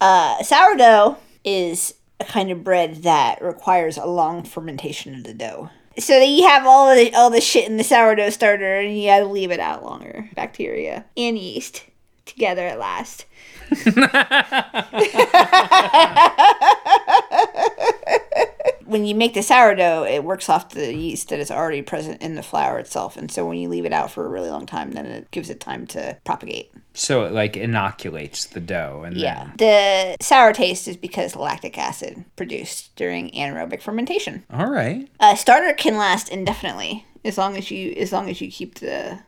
Uh, 0.00 0.42
sourdough 0.42 1.18
is 1.44 1.94
a 2.18 2.24
kind 2.24 2.50
of 2.50 2.64
bread 2.64 3.02
that 3.04 3.40
requires 3.42 3.96
a 3.96 4.06
long 4.06 4.42
fermentation 4.42 5.14
of 5.14 5.24
the 5.24 5.34
dough. 5.34 5.70
So 5.98 6.18
that 6.18 6.28
you 6.28 6.46
have 6.46 6.66
all 6.66 6.94
the 6.94 7.12
all 7.14 7.30
the 7.30 7.40
shit 7.40 7.68
in 7.68 7.76
the 7.76 7.84
sourdough 7.84 8.30
starter, 8.30 8.80
and 8.80 8.98
you 8.98 9.08
gotta 9.08 9.26
leave 9.26 9.50
it 9.50 9.60
out 9.60 9.84
longer. 9.84 10.30
Bacteria 10.34 11.04
and 11.16 11.38
yeast 11.38 11.84
together 12.26 12.66
at 12.66 12.78
last. 12.78 13.26
when 18.84 19.04
you 19.04 19.14
make 19.14 19.34
the 19.34 19.42
sourdough, 19.42 20.04
it 20.04 20.24
works 20.24 20.48
off 20.48 20.70
the 20.70 20.92
yeast 20.94 21.28
that 21.28 21.38
is 21.38 21.50
already 21.50 21.82
present 21.82 22.20
in 22.22 22.34
the 22.34 22.42
flour 22.42 22.78
itself, 22.78 23.16
and 23.16 23.30
so 23.30 23.46
when 23.46 23.58
you 23.58 23.68
leave 23.68 23.84
it 23.84 23.92
out 23.92 24.10
for 24.10 24.26
a 24.26 24.28
really 24.28 24.50
long 24.50 24.66
time, 24.66 24.92
then 24.92 25.06
it 25.06 25.30
gives 25.30 25.50
it 25.50 25.60
time 25.60 25.86
to 25.88 26.16
propagate. 26.24 26.72
So 26.92 27.24
it 27.24 27.32
like 27.32 27.56
inoculates 27.56 28.46
the 28.46 28.60
dough 28.60 29.04
and 29.06 29.16
Yeah. 29.16 29.50
then 29.56 30.16
The 30.18 30.24
sour 30.24 30.52
taste 30.52 30.88
is 30.88 30.96
because 30.96 31.36
lactic 31.36 31.78
acid 31.78 32.24
produced 32.34 32.94
during 32.96 33.30
anaerobic 33.30 33.80
fermentation. 33.80 34.44
All 34.52 34.66
right. 34.68 35.08
A 35.20 35.36
starter 35.36 35.72
can 35.72 35.96
last 35.96 36.28
indefinitely 36.28 37.06
as 37.24 37.38
long 37.38 37.56
as 37.56 37.70
you 37.70 37.92
as 37.92 38.12
long 38.12 38.28
as 38.28 38.40
you 38.40 38.50
keep 38.50 38.80
the 38.80 39.20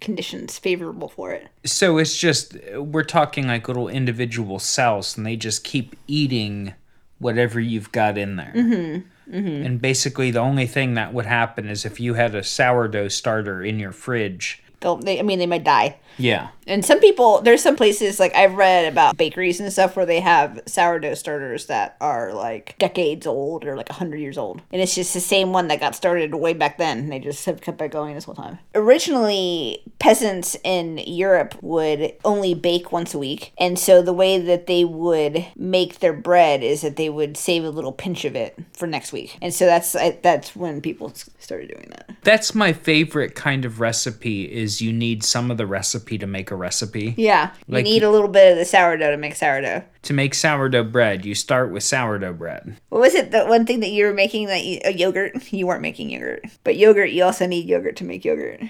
conditions 0.00 0.58
favorable 0.58 1.08
for 1.08 1.32
it. 1.32 1.48
So 1.64 1.98
it's 1.98 2.16
just 2.16 2.56
we're 2.76 3.04
talking 3.04 3.46
like 3.46 3.68
little 3.68 3.88
individual 3.88 4.58
cells 4.58 5.16
and 5.16 5.26
they 5.26 5.36
just 5.36 5.64
keep 5.64 5.96
eating 6.06 6.74
whatever 7.18 7.60
you've 7.60 7.92
got 7.92 8.16
in 8.16 8.36
there. 8.36 8.52
Mm-hmm. 8.54 9.36
Mm-hmm. 9.36 9.66
And 9.66 9.80
basically 9.80 10.30
the 10.30 10.40
only 10.40 10.66
thing 10.66 10.94
that 10.94 11.12
would 11.12 11.26
happen 11.26 11.68
is 11.68 11.84
if 11.84 12.00
you 12.00 12.14
had 12.14 12.34
a 12.34 12.42
sourdough 12.42 13.08
starter 13.08 13.62
in 13.62 13.78
your 13.78 13.92
fridge. 13.92 14.62
They'll, 14.80 14.96
they, 14.96 15.18
I 15.18 15.22
mean, 15.22 15.38
they 15.38 15.46
might 15.46 15.64
die. 15.64 15.96
Yeah. 16.18 16.48
And 16.66 16.84
some 16.84 17.00
people, 17.00 17.40
there's 17.40 17.62
some 17.62 17.76
places 17.76 18.20
like 18.20 18.34
I've 18.34 18.54
read 18.54 18.92
about 18.92 19.16
bakeries 19.16 19.58
and 19.58 19.72
stuff 19.72 19.96
where 19.96 20.04
they 20.04 20.20
have 20.20 20.60
sourdough 20.66 21.14
starters 21.14 21.66
that 21.66 21.96
are 22.00 22.34
like 22.34 22.76
decades 22.78 23.26
old 23.26 23.64
or 23.64 23.74
like 23.74 23.88
100 23.88 24.18
years 24.18 24.36
old. 24.36 24.60
And 24.70 24.82
it's 24.82 24.94
just 24.94 25.14
the 25.14 25.20
same 25.20 25.52
one 25.52 25.68
that 25.68 25.80
got 25.80 25.94
started 25.94 26.34
way 26.34 26.52
back 26.52 26.76
then. 26.76 26.98
and 26.98 27.12
They 27.12 27.20
just 27.20 27.46
have 27.46 27.62
kept 27.62 27.80
it 27.80 27.90
going 27.90 28.14
this 28.14 28.24
whole 28.24 28.34
time. 28.34 28.58
Originally, 28.74 29.82
peasants 29.98 30.56
in 30.62 30.98
Europe 30.98 31.54
would 31.62 32.12
only 32.24 32.54
bake 32.54 32.92
once 32.92 33.14
a 33.14 33.18
week. 33.18 33.52
And 33.58 33.78
so 33.78 34.02
the 34.02 34.12
way 34.12 34.38
that 34.38 34.66
they 34.66 34.84
would 34.84 35.46
make 35.56 36.00
their 36.00 36.12
bread 36.12 36.62
is 36.62 36.82
that 36.82 36.96
they 36.96 37.08
would 37.08 37.36
save 37.36 37.64
a 37.64 37.70
little 37.70 37.92
pinch 37.92 38.26
of 38.26 38.36
it 38.36 38.58
for 38.74 38.86
next 38.86 39.12
week. 39.12 39.38
And 39.40 39.54
so 39.54 39.64
that's 39.64 39.92
that's 39.92 40.54
when 40.54 40.82
people 40.82 41.12
started 41.38 41.68
doing 41.68 41.86
that. 41.90 42.10
That's 42.22 42.54
my 42.54 42.72
favorite 42.72 43.34
kind 43.34 43.64
of 43.64 43.80
recipe 43.80 44.44
is 44.44 44.82
you 44.82 44.92
need 44.92 45.24
some 45.24 45.50
of 45.50 45.56
the 45.56 45.66
recipe 45.66 46.07
to 46.16 46.26
make 46.26 46.50
a 46.50 46.56
recipe. 46.56 47.14
Yeah. 47.18 47.52
You 47.66 47.82
need 47.82 48.02
a 48.02 48.10
little 48.10 48.28
bit 48.28 48.52
of 48.52 48.58
the 48.58 48.64
sourdough 48.64 49.10
to 49.10 49.18
make 49.18 49.34
sourdough. 49.34 49.82
To 50.02 50.12
make 50.14 50.32
sourdough 50.32 50.84
bread, 50.84 51.26
you 51.26 51.34
start 51.34 51.70
with 51.70 51.82
sourdough 51.82 52.32
bread. 52.32 52.76
What 52.88 53.02
was 53.02 53.14
it? 53.14 53.30
The 53.30 53.44
one 53.44 53.66
thing 53.66 53.80
that 53.80 53.90
you 53.90 54.06
were 54.06 54.14
making 54.14 54.46
that 54.46 54.64
you, 54.64 54.80
a 54.84 54.92
yogurt? 54.92 55.52
You 55.52 55.66
weren't 55.66 55.82
making 55.82 56.08
yogurt, 56.08 56.44
but 56.64 56.76
yogurt. 56.76 57.10
You 57.10 57.24
also 57.24 57.46
need 57.46 57.68
yogurt 57.68 57.96
to 57.96 58.04
make 58.04 58.24
yogurt. 58.24 58.62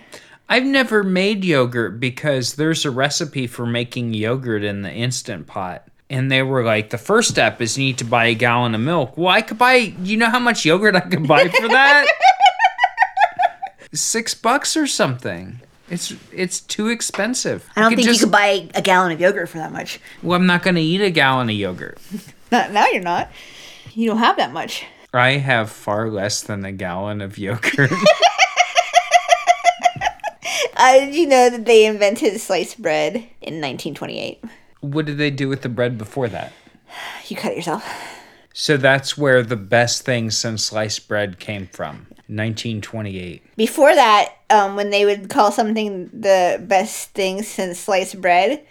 I've 0.48 0.64
never 0.64 1.04
made 1.04 1.44
yogurt 1.44 2.00
because 2.00 2.54
there's 2.54 2.86
a 2.86 2.90
recipe 2.90 3.46
for 3.46 3.66
making 3.66 4.14
yogurt 4.14 4.64
in 4.64 4.82
the 4.82 4.90
instant 4.90 5.46
pot. 5.46 5.86
And 6.10 6.32
they 6.32 6.42
were 6.42 6.64
like, 6.64 6.88
the 6.88 6.96
first 6.96 7.28
step 7.28 7.60
is 7.60 7.76
you 7.76 7.84
need 7.84 7.98
to 7.98 8.04
buy 8.04 8.26
a 8.26 8.34
gallon 8.34 8.74
of 8.74 8.80
milk. 8.80 9.18
Well, 9.18 9.28
I 9.28 9.42
could 9.42 9.58
buy, 9.58 9.74
you 9.74 10.16
know 10.16 10.30
how 10.30 10.38
much 10.38 10.64
yogurt 10.64 10.96
I 10.96 11.00
could 11.00 11.28
buy 11.28 11.48
for 11.48 11.68
that? 11.68 12.06
Six 13.92 14.32
bucks 14.32 14.74
or 14.74 14.86
something. 14.86 15.60
It's 15.90 16.14
it's 16.32 16.60
too 16.60 16.88
expensive. 16.88 17.68
I 17.76 17.80
don't 17.80 17.90
could 17.90 17.96
think 17.96 18.08
just- 18.08 18.20
you 18.20 18.26
could 18.26 18.32
buy 18.32 18.68
a 18.74 18.82
gallon 18.82 19.12
of 19.12 19.20
yogurt 19.20 19.48
for 19.48 19.58
that 19.58 19.72
much. 19.72 20.00
Well, 20.22 20.38
I'm 20.38 20.46
not 20.46 20.62
going 20.62 20.76
to 20.76 20.82
eat 20.82 21.00
a 21.00 21.10
gallon 21.10 21.48
of 21.48 21.54
yogurt. 21.56 21.98
Now 22.50 22.86
you're 22.86 23.02
not. 23.02 23.30
You 23.92 24.08
don't 24.08 24.18
have 24.18 24.38
that 24.38 24.52
much. 24.54 24.86
I 25.12 25.32
have 25.32 25.70
far 25.70 26.08
less 26.08 26.40
than 26.40 26.64
a 26.64 26.72
gallon 26.72 27.20
of 27.20 27.36
yogurt. 27.36 27.90
Uh, 30.76 30.92
did 31.00 31.14
you 31.16 31.26
know 31.26 31.50
that 31.50 31.64
they 31.64 31.84
invented 31.86 32.40
sliced 32.40 32.80
bread 32.80 33.16
in 33.16 33.60
1928? 33.60 34.44
what 34.80 35.06
did 35.06 35.18
they 35.18 35.30
do 35.30 35.48
with 35.48 35.62
the 35.62 35.68
bread 35.68 35.98
before 35.98 36.28
that? 36.28 36.52
You 37.26 37.34
cut 37.36 37.50
it 37.50 37.56
yourself. 37.56 37.84
So 38.54 38.76
that's 38.76 39.18
where 39.18 39.42
the 39.42 39.56
best 39.56 40.02
thing 40.02 40.30
since 40.30 40.64
sliced 40.64 41.08
bread 41.08 41.40
came 41.40 41.66
from. 41.66 42.06
1928. 42.28 43.56
Before 43.56 43.94
that, 43.94 44.34
um, 44.50 44.76
when 44.76 44.90
they 44.90 45.04
would 45.04 45.30
call 45.30 45.50
something 45.50 46.10
the 46.12 46.62
best 46.66 47.10
thing 47.10 47.42
since 47.42 47.78
sliced 47.78 48.20
bread, 48.20 48.64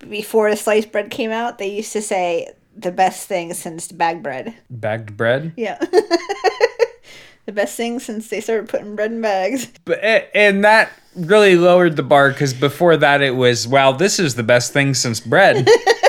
before 0.00 0.50
the 0.50 0.56
sliced 0.56 0.92
bread 0.92 1.10
came 1.10 1.30
out, 1.30 1.58
they 1.58 1.68
used 1.68 1.92
to 1.92 2.02
say 2.02 2.52
the 2.76 2.92
best 2.92 3.26
thing 3.26 3.54
since 3.54 3.90
bagged 3.90 4.22
bread. 4.22 4.54
Bagged 4.68 5.16
bread? 5.16 5.52
Yeah. 5.56 5.78
the 7.46 7.52
best 7.52 7.76
thing 7.76 8.00
since 8.00 8.28
they 8.28 8.40
started 8.40 8.68
putting 8.68 8.96
bread 8.96 9.12
in 9.12 9.22
bags. 9.22 9.72
But 9.84 10.02
and 10.34 10.64
that 10.64 10.90
really 11.14 11.56
lowered 11.56 11.96
the 11.96 12.02
bar 12.02 12.30
because 12.30 12.52
before 12.52 12.96
that 12.98 13.22
it 13.22 13.34
was 13.34 13.66
wow 13.66 13.90
this 13.90 14.18
is 14.18 14.34
the 14.34 14.42
best 14.42 14.74
thing 14.74 14.92
since 14.92 15.18
bread 15.18 15.66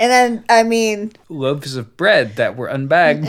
And 0.00 0.10
then, 0.10 0.44
I 0.48 0.62
mean, 0.62 1.12
loaves 1.28 1.76
of 1.76 1.98
bread 1.98 2.36
that 2.36 2.56
were 2.56 2.68
unbagged. 2.68 3.28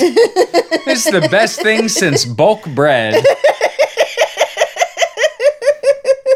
This 0.86 1.06
is 1.06 1.12
the 1.12 1.28
best 1.30 1.62
thing 1.62 1.90
since 1.90 2.24
bulk 2.24 2.66
bread. 2.70 3.24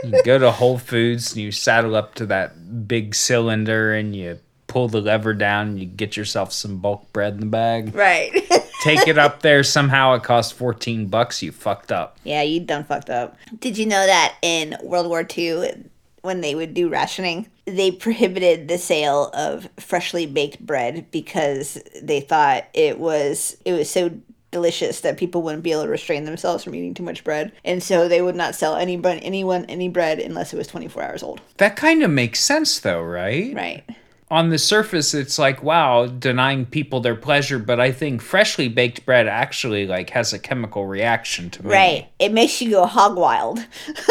You 0.03 0.21
go 0.23 0.37
to 0.37 0.51
whole 0.51 0.77
foods 0.77 1.31
and 1.31 1.41
you 1.41 1.51
saddle 1.51 1.95
up 1.95 2.15
to 2.15 2.25
that 2.27 2.85
big 2.87 3.15
cylinder 3.15 3.93
and 3.93 4.13
you 4.13 4.39
pull 4.67 4.89
the 4.89 5.01
lever 5.01 5.33
down 5.33 5.69
and 5.69 5.79
you 5.79 5.85
get 5.85 6.17
yourself 6.17 6.51
some 6.51 6.79
bulk 6.79 7.11
bread 7.13 7.35
in 7.35 7.39
the 7.39 7.45
bag. 7.45 7.95
Right. 7.95 8.33
take 8.83 9.07
it 9.07 9.17
up 9.17 9.41
there. 9.41 9.63
Somehow 9.63 10.13
it 10.15 10.23
cost 10.23 10.53
14 10.53 11.07
bucks. 11.07 11.41
You 11.41 11.53
fucked 11.53 11.93
up. 11.93 12.17
Yeah, 12.25 12.41
you 12.41 12.59
done 12.59 12.83
fucked 12.83 13.09
up. 13.09 13.37
Did 13.59 13.77
you 13.77 13.85
know 13.85 14.05
that 14.05 14.35
in 14.41 14.75
World 14.83 15.07
War 15.07 15.25
II, 15.37 15.85
when 16.21 16.41
they 16.41 16.55
would 16.55 16.73
do 16.73 16.89
rationing, 16.89 17.47
they 17.65 17.91
prohibited 17.91 18.67
the 18.67 18.77
sale 18.77 19.29
of 19.33 19.67
freshly 19.79 20.25
baked 20.25 20.59
bread 20.65 21.07
because 21.11 21.81
they 22.01 22.21
thought 22.21 22.65
it 22.73 22.99
was 22.99 23.57
it 23.65 23.73
was 23.73 23.89
so 23.89 24.11
delicious 24.51 25.01
that 25.01 25.17
people 25.17 25.41
wouldn't 25.41 25.63
be 25.63 25.71
able 25.73 25.83
to 25.83 25.89
restrain 25.89 26.23
themselves 26.23 26.63
from 26.63 26.73
eating 26.75 26.93
too 26.93 27.03
much 27.03 27.23
bread, 27.25 27.51
and 27.65 27.83
so 27.83 28.07
they 28.07 28.21
would 28.21 28.35
not 28.35 28.55
sell 28.55 28.75
any 28.75 28.95
bre- 28.95 29.09
anyone 29.21 29.65
any 29.65 29.89
bread 29.89 30.19
unless 30.19 30.53
it 30.53 30.57
was 30.57 30.67
twenty 30.67 30.87
four 30.87 31.03
hours 31.03 31.23
old. 31.23 31.41
that 31.57 31.75
kind 31.75 32.03
of 32.03 32.09
makes 32.11 32.39
sense 32.39 32.79
though 32.79 33.01
right 33.01 33.53
Right. 33.53 33.83
on 34.31 34.49
the 34.51 34.57
surface 34.57 35.13
it's 35.13 35.37
like 35.37 35.61
wow 35.61 36.05
denying 36.05 36.65
people 36.65 36.99
their 37.01 37.15
pleasure 37.15 37.59
but 37.59 37.79
i 37.81 37.91
think 37.91 38.21
freshly 38.21 38.67
baked 38.69 39.05
bread 39.05 39.27
actually 39.27 39.85
like 39.87 40.11
has 40.11 40.31
a 40.33 40.39
chemical 40.39 40.85
reaction 40.85 41.49
to 41.49 41.65
me 41.65 41.71
Right. 41.73 42.07
It 42.19 42.31
makes 42.31 42.61
you 42.61 42.69
go 42.71 42.85
hog 42.85 43.17
wild. 43.17 43.59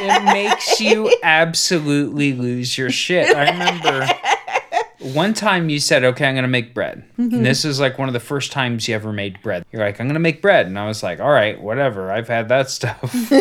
it 0.00 0.24
makes 0.32 0.80
you 0.80 1.14
absolutely 1.22 2.32
lose 2.32 2.76
your 2.78 2.90
shit. 2.90 3.34
I 3.34 3.50
remember 3.50 4.06
one 5.14 5.32
time 5.32 5.68
you 5.68 5.78
said 5.78 6.02
okay 6.02 6.26
i'm 6.26 6.34
gonna 6.34 6.48
make 6.48 6.74
bread. 6.74 7.04
And 7.16 7.46
this 7.46 7.64
is 7.64 7.78
like 7.78 7.98
one 7.98 8.08
of 8.08 8.12
the 8.14 8.20
first 8.20 8.50
times 8.50 8.88
you 8.88 8.94
ever 8.94 9.12
made 9.12 9.40
bread. 9.42 9.64
You're 9.70 9.84
like 9.84 10.00
i'm 10.00 10.08
gonna 10.08 10.18
make 10.18 10.42
bread. 10.42 10.66
And 10.66 10.78
i 10.78 10.86
was 10.86 11.02
like 11.02 11.20
all 11.20 11.30
right 11.30 11.60
whatever. 11.60 12.10
I've 12.10 12.28
had 12.28 12.48
that 12.48 12.70
stuff. 12.70 13.14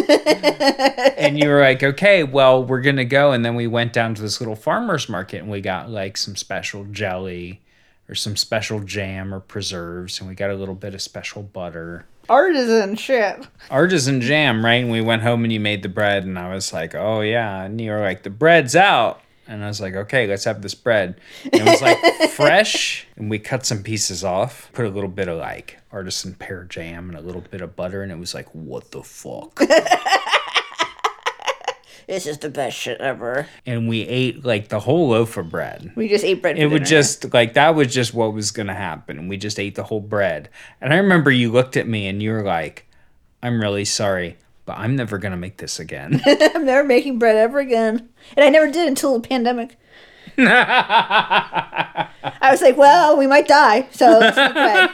And 1.17 1.39
you 1.39 1.49
were 1.49 1.61
like 1.61 1.81
okay 1.83 2.23
well 2.23 2.63
we're 2.63 2.81
gonna 2.81 3.05
go. 3.05 3.31
And 3.31 3.43
then 3.43 3.55
we 3.55 3.67
went 3.67 3.91
down 3.91 4.13
to 4.15 4.21
this 4.21 4.39
little 4.39 4.55
farmers 4.55 5.09
market 5.09 5.41
and 5.41 5.49
we 5.49 5.61
got 5.61 5.89
like 5.89 6.15
some 6.15 6.35
special 6.35 6.85
jelly 6.85 7.61
or 8.07 8.15
some 8.15 8.37
special 8.37 8.79
jam 8.81 9.33
or 9.33 9.39
preserves 9.39 10.19
and 10.19 10.29
we 10.29 10.35
got 10.35 10.49
a 10.51 10.55
little 10.55 10.75
bit 10.75 10.93
of 10.93 11.01
special 11.01 11.41
butter 11.43 12.05
Artisan 12.29 12.95
shit. 12.95 13.47
artisan 13.71 14.21
jam, 14.21 14.63
right? 14.63 14.83
And 14.83 14.91
we 14.91 15.02
went 15.02 15.21
home 15.21 15.43
and 15.43 15.54
you 15.54 15.60
made 15.60 15.83
the 15.83 15.89
bread, 15.89 16.23
and 16.23 16.37
I 16.37 16.54
was 16.54 16.73
like, 16.73 16.93
oh 16.95 17.21
yeah. 17.21 17.63
And 17.63 17.79
you 17.79 17.91
were 17.91 18.02
like, 18.02 18.23
the 18.23 18.29
bread's 18.29 18.75
out. 18.75 19.21
And 19.49 19.63
I 19.63 19.67
was 19.67 19.79
like, 19.79 19.95
okay, 19.95 20.27
let's 20.27 20.43
have 20.43 20.62
this 20.62 20.75
bread. 20.75 21.21
And 21.45 21.56
it 21.56 21.63
was 21.63 21.81
like 21.81 21.97
fresh, 22.31 23.08
and 23.15 23.29
we 23.29 23.39
cut 23.39 23.65
some 23.65 23.81
pieces 23.81 24.23
off, 24.23 24.69
put 24.73 24.85
a 24.85 24.89
little 24.89 25.10
bit 25.10 25.29
of 25.29 25.37
like 25.37 25.77
artisan 25.91 26.33
pear 26.33 26.65
jam 26.65 27.10
and 27.10 27.17
a 27.17 27.21
little 27.21 27.41
bit 27.41 27.62
of 27.62 27.75
butter, 27.75 28.04
and 28.04 28.12
it 28.12 28.19
was 28.19 28.33
like, 28.33 28.47
what 28.54 28.91
the 28.91 29.04
fuck? 29.04 29.62
this 32.08 32.25
is 32.25 32.37
the 32.39 32.49
best 32.49 32.77
shit 32.77 32.99
ever. 33.01 33.47
and 33.65 33.87
we 33.89 34.01
ate 34.01 34.43
like 34.45 34.69
the 34.69 34.79
whole 34.79 35.10
loaf 35.10 35.35
of 35.37 35.49
bread. 35.49 35.91
We 35.95 36.08
just 36.08 36.23
ate 36.23 36.41
bread. 36.41 36.58
It 36.58 36.67
would 36.67 36.79
dinner. 36.85 36.85
just 36.85 37.33
like 37.33 37.53
that 37.53 37.75
was 37.75 37.93
just 37.93 38.13
what 38.13 38.33
was 38.33 38.51
gonna 38.51 38.73
happen. 38.73 39.27
We 39.27 39.37
just 39.37 39.60
ate 39.60 39.75
the 39.75 39.83
whole 39.83 39.99
bread. 40.01 40.49
And 40.81 40.93
I 40.93 40.97
remember 40.97 41.29
you 41.31 41.51
looked 41.51 41.75
at 41.77 41.87
me 41.87 42.08
and 42.08 42.23
you 42.23 42.31
were 42.31 42.43
like, 42.43 42.87
I'm 43.43 43.60
really 43.62 43.85
sorry, 43.85 44.37
but 44.65 44.77
I'm 44.77 44.95
never 44.95 45.17
gonna 45.17 45.37
make 45.37 45.58
this 45.58 45.79
again. 45.79 46.21
I'm 46.25 46.65
never 46.65 46.83
making 46.87 47.19
bread 47.19 47.35
ever 47.35 47.60
again. 47.60 48.10
And 48.35 48.45
I 48.45 48.49
never 48.49 48.71
did 48.71 48.87
until 48.87 49.19
the 49.19 49.27
pandemic. 49.27 49.77
I 50.39 52.08
was 52.51 52.62
like, 52.62 52.77
well, 52.77 53.17
we 53.17 53.25
might 53.27 53.47
die, 53.47 53.87
so 53.91 54.05
let's 54.19 54.37
eat 54.37 54.53
bread. 54.53 54.89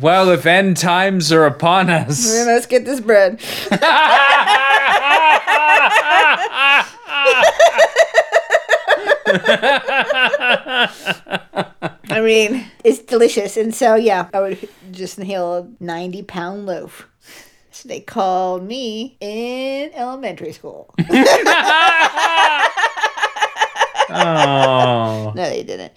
Well, 0.00 0.30
if 0.30 0.46
end 0.46 0.76
times 0.76 1.32
are 1.32 1.44
upon 1.44 1.90
us. 1.90 2.26
Let's 2.46 2.66
get 2.66 2.84
this 2.84 3.00
bread. 3.00 3.40
I 12.10 12.20
mean, 12.22 12.64
it's 12.84 13.00
delicious. 13.00 13.56
And 13.56 13.74
so, 13.74 13.94
yeah, 13.94 14.28
I 14.32 14.40
would 14.40 14.68
just 14.90 15.18
inhale 15.18 15.54
a 15.54 15.68
90 15.82 16.22
pound 16.22 16.66
loaf. 16.66 17.08
So 17.70 17.88
they 17.88 18.00
called 18.00 18.64
me 18.64 19.16
in 19.20 19.92
elementary 19.94 20.52
school. 20.52 20.94
Oh. 24.10 25.32
No, 25.34 25.48
they 25.50 25.62
didn't. 25.62 25.92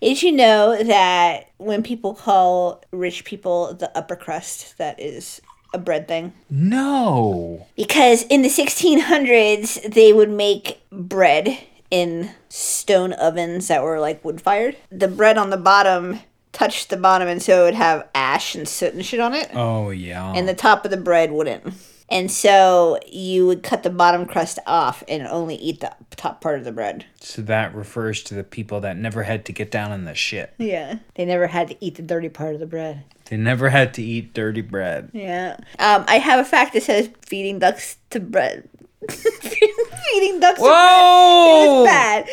Did 0.00 0.22
you 0.22 0.32
know 0.32 0.82
that 0.82 1.50
when 1.58 1.82
people 1.82 2.14
call 2.14 2.82
rich 2.92 3.24
people 3.24 3.74
the 3.74 3.96
upper 3.96 4.16
crust, 4.16 4.76
that 4.78 5.00
is 5.00 5.40
a 5.72 5.78
bread 5.78 6.06
thing? 6.08 6.32
No. 6.50 7.66
Because 7.76 8.22
in 8.24 8.42
the 8.42 8.48
1600s, 8.48 9.92
they 9.94 10.12
would 10.12 10.30
make 10.30 10.80
bread 10.90 11.58
in 11.90 12.30
stone 12.48 13.12
ovens 13.14 13.68
that 13.68 13.82
were 13.82 14.00
like 14.00 14.24
wood 14.24 14.40
fired. 14.40 14.76
The 14.90 15.08
bread 15.08 15.38
on 15.38 15.50
the 15.50 15.56
bottom 15.56 16.20
touched 16.52 16.90
the 16.90 16.96
bottom, 16.96 17.28
and 17.28 17.42
so 17.42 17.62
it 17.62 17.64
would 17.66 17.74
have 17.74 18.08
ash 18.14 18.54
and 18.54 18.68
soot 18.68 18.94
and 18.94 19.04
shit 19.04 19.20
on 19.20 19.34
it. 19.34 19.50
Oh 19.54 19.90
yeah. 19.90 20.32
and 20.34 20.48
the 20.48 20.54
top 20.54 20.84
of 20.84 20.90
the 20.90 20.96
bread 20.96 21.32
wouldn't. 21.32 21.74
And 22.10 22.30
so 22.30 22.98
you 23.06 23.46
would 23.46 23.62
cut 23.62 23.82
the 23.82 23.90
bottom 23.90 24.26
crust 24.26 24.58
off 24.66 25.02
and 25.08 25.26
only 25.26 25.56
eat 25.56 25.80
the 25.80 25.92
top 26.16 26.40
part 26.40 26.58
of 26.58 26.64
the 26.64 26.70
bread. 26.72 27.06
so 27.20 27.40
that 27.42 27.74
refers 27.74 28.22
to 28.24 28.34
the 28.34 28.44
people 28.44 28.80
that 28.80 28.96
never 28.96 29.22
had 29.22 29.44
to 29.46 29.52
get 29.52 29.70
down 29.70 29.90
in 29.90 30.04
the 30.04 30.14
shit. 30.14 30.52
Yeah. 30.58 30.98
They 31.14 31.24
never 31.24 31.46
had 31.46 31.68
to 31.68 31.76
eat 31.80 31.94
the 31.96 32.02
dirty 32.02 32.28
part 32.28 32.54
of 32.54 32.60
the 32.60 32.66
bread. 32.66 33.04
They 33.26 33.38
never 33.38 33.70
had 33.70 33.94
to 33.94 34.02
eat 34.02 34.34
dirty 34.34 34.60
bread. 34.60 35.08
Yeah. 35.14 35.56
Um, 35.78 36.04
I 36.06 36.18
have 36.18 36.40
a 36.40 36.44
fact 36.44 36.74
that 36.74 36.82
says 36.82 37.08
feeding 37.22 37.58
ducks 37.58 37.96
to 38.10 38.20
bread. 38.20 38.68
feeding 39.10 40.40
ducks 40.40 40.58
to 40.58 40.64
bread 40.64 40.70
Whoa! 40.70 41.82
is 41.84 41.88
bad. 41.88 42.26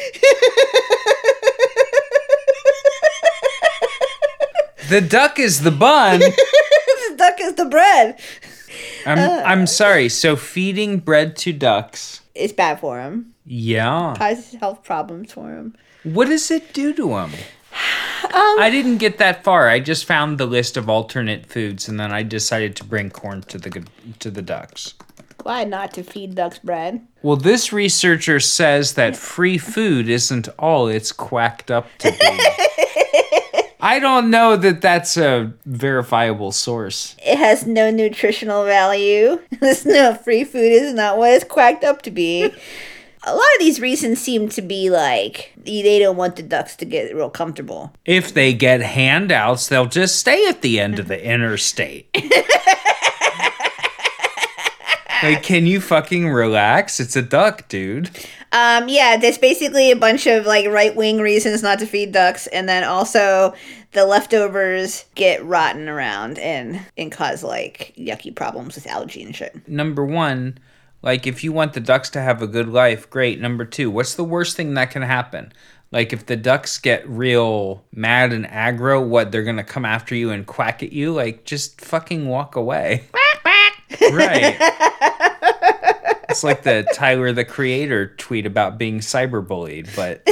The 4.89 4.99
duck 5.01 5.39
is 5.39 5.61
the 5.61 5.71
bun. 5.71 6.19
the 6.19 7.15
duck 7.15 7.35
is 7.39 7.53
the 7.55 7.65
bread. 7.65 8.19
I'm 9.05 9.19
I'm 9.45 9.67
sorry. 9.67 10.09
So 10.09 10.35
feeding 10.35 10.99
bread 10.99 11.35
to 11.37 11.53
ducks. 11.53 12.21
It's 12.35 12.53
bad 12.53 12.79
for 12.79 12.97
them. 12.97 13.33
Yeah. 13.45 14.13
Causes 14.17 14.53
health 14.55 14.83
problems 14.83 15.33
for 15.33 15.47
them. 15.49 15.75
What 16.03 16.27
does 16.27 16.49
it 16.51 16.73
do 16.73 16.93
to 16.93 17.09
them? 17.09 17.31
Um, 18.23 18.59
I 18.59 18.69
didn't 18.69 18.99
get 18.99 19.17
that 19.17 19.43
far. 19.43 19.67
I 19.67 19.79
just 19.81 20.05
found 20.05 20.37
the 20.37 20.45
list 20.45 20.77
of 20.77 20.87
alternate 20.89 21.47
foods, 21.47 21.89
and 21.89 21.99
then 21.99 22.13
I 22.13 22.23
decided 22.23 22.77
to 22.77 22.85
bring 22.85 23.09
corn 23.09 23.41
to 23.41 23.57
the 23.57 23.83
to 24.19 24.31
the 24.31 24.43
ducks. 24.43 24.93
Why 25.43 25.63
not 25.65 25.93
to 25.95 26.03
feed 26.03 26.35
ducks 26.35 26.59
bread? 26.59 27.05
Well, 27.23 27.35
this 27.35 27.73
researcher 27.73 28.39
says 28.39 28.93
that 28.93 29.15
free 29.17 29.57
food 29.57 30.07
isn't 30.07 30.47
all 30.59 30.87
it's 30.87 31.11
quacked 31.11 31.71
up 31.71 31.87
to 31.97 32.11
be. 32.11 32.17
I 33.83 33.99
don't 33.99 34.29
know 34.29 34.55
that 34.57 34.81
that's 34.81 35.17
a 35.17 35.51
verifiable 35.65 36.51
source. 36.51 37.15
It 37.25 37.37
has 37.37 37.65
no 37.65 37.89
nutritional 37.89 38.63
value. 38.63 39.41
There's 39.59 39.85
no 39.85 40.13
free 40.13 40.43
food 40.43 40.71
is 40.71 40.93
not 40.93 41.17
what 41.17 41.31
it's 41.31 41.43
quacked 41.43 41.83
up 41.83 42.03
to 42.03 42.11
be. 42.11 42.53
A 43.23 43.35
lot 43.35 43.43
of 43.55 43.59
these 43.59 43.79
reasons 43.79 44.19
seem 44.19 44.49
to 44.49 44.63
be 44.63 44.89
like 44.89 45.53
they 45.55 45.99
don't 45.99 46.17
want 46.17 46.37
the 46.37 46.41
ducks 46.41 46.75
to 46.77 46.85
get 46.85 47.13
real 47.15 47.29
comfortable. 47.29 47.93
If 48.03 48.33
they 48.33 48.51
get 48.51 48.81
handouts, 48.81 49.67
they'll 49.67 49.85
just 49.85 50.15
stay 50.15 50.47
at 50.47 50.63
the 50.63 50.79
end 50.79 50.97
of 50.97 51.07
the 51.07 51.23
interstate. 51.31 52.09
Like, 55.23 55.43
can 55.43 55.65
you 55.65 55.81
fucking 55.81 56.29
relax? 56.29 56.99
It's 56.99 57.15
a 57.15 57.21
duck, 57.21 57.67
dude. 57.67 58.09
Um, 58.51 58.89
yeah, 58.89 59.17
there's 59.17 59.37
basically 59.37 59.91
a 59.91 59.95
bunch 59.95 60.27
of 60.27 60.45
like 60.45 60.67
right 60.67 60.95
wing 60.95 61.19
reasons 61.19 61.63
not 61.63 61.79
to 61.79 61.85
feed 61.85 62.11
ducks, 62.11 62.47
and 62.47 62.67
then 62.67 62.83
also 62.83 63.53
the 63.93 64.05
leftovers 64.05 65.05
get 65.15 65.43
rotten 65.45 65.87
around 65.87 66.39
and 66.39 66.81
and 66.97 67.11
cause 67.11 67.43
like 67.43 67.93
yucky 67.97 68.35
problems 68.35 68.75
with 68.75 68.87
algae 68.87 69.23
and 69.23 69.35
shit. 69.35 69.67
Number 69.67 70.05
one, 70.05 70.57
like, 71.01 71.25
if 71.25 71.43
you 71.43 71.51
want 71.51 71.73
the 71.73 71.79
ducks 71.79 72.09
to 72.11 72.21
have 72.21 72.41
a 72.41 72.47
good 72.47 72.69
life, 72.69 73.09
great. 73.09 73.39
Number 73.39 73.65
two, 73.65 73.89
what's 73.89 74.15
the 74.15 74.23
worst 74.23 74.55
thing 74.55 74.73
that 74.75 74.91
can 74.91 75.01
happen? 75.01 75.51
Like, 75.91 76.13
if 76.13 76.25
the 76.25 76.37
ducks 76.37 76.77
get 76.77 77.07
real 77.09 77.83
mad 77.91 78.31
and 78.31 78.45
aggro, 78.45 79.05
what, 79.05 79.31
they're 79.31 79.43
gonna 79.43 79.63
come 79.63 79.83
after 79.83 80.15
you 80.15 80.29
and 80.29 80.45
quack 80.45 80.83
at 80.83 80.93
you? 80.93 81.11
Like, 81.11 81.43
just 81.43 81.81
fucking 81.81 82.27
walk 82.27 82.55
away. 82.55 83.05
right. 84.11 84.57
It's 86.29 86.45
like 86.45 86.63
the 86.63 86.87
Tyler 86.93 87.33
the 87.33 87.43
Creator 87.43 88.15
tweet 88.15 88.45
about 88.45 88.77
being 88.77 88.99
cyberbullied, 88.99 89.93
but 89.97 90.25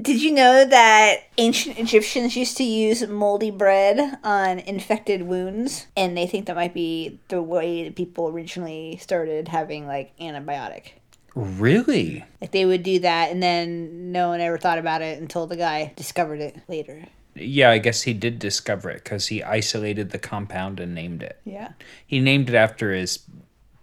Did 0.00 0.22
you 0.22 0.30
know 0.30 0.64
that 0.64 1.24
ancient 1.38 1.78
Egyptians 1.78 2.36
used 2.36 2.56
to 2.58 2.64
use 2.64 3.06
moldy 3.08 3.50
bread 3.50 4.18
on 4.22 4.60
infected 4.60 5.22
wounds? 5.22 5.88
And 5.96 6.16
they 6.16 6.26
think 6.28 6.46
that 6.46 6.54
might 6.56 6.72
be 6.72 7.18
the 7.28 7.42
way 7.42 7.84
that 7.84 7.96
people 7.96 8.28
originally 8.28 8.96
started 9.02 9.48
having 9.48 9.86
like 9.88 10.16
antibiotic. 10.18 10.92
really? 11.34 12.24
Like 12.40 12.52
they 12.52 12.64
would 12.64 12.84
do 12.84 13.00
that 13.00 13.32
and 13.32 13.42
then 13.42 14.12
no 14.12 14.28
one 14.28 14.40
ever 14.40 14.56
thought 14.56 14.78
about 14.78 15.02
it 15.02 15.20
until 15.20 15.48
the 15.48 15.56
guy 15.56 15.92
discovered 15.96 16.40
it 16.40 16.56
later. 16.68 17.04
Yeah, 17.40 17.70
I 17.70 17.78
guess 17.78 18.02
he 18.02 18.12
did 18.14 18.38
discover 18.38 18.90
it 18.90 19.04
because 19.04 19.28
he 19.28 19.42
isolated 19.42 20.10
the 20.10 20.18
compound 20.18 20.80
and 20.80 20.94
named 20.94 21.22
it. 21.22 21.38
Yeah. 21.44 21.72
He 22.06 22.20
named 22.20 22.48
it 22.48 22.54
after 22.54 22.92
his 22.92 23.20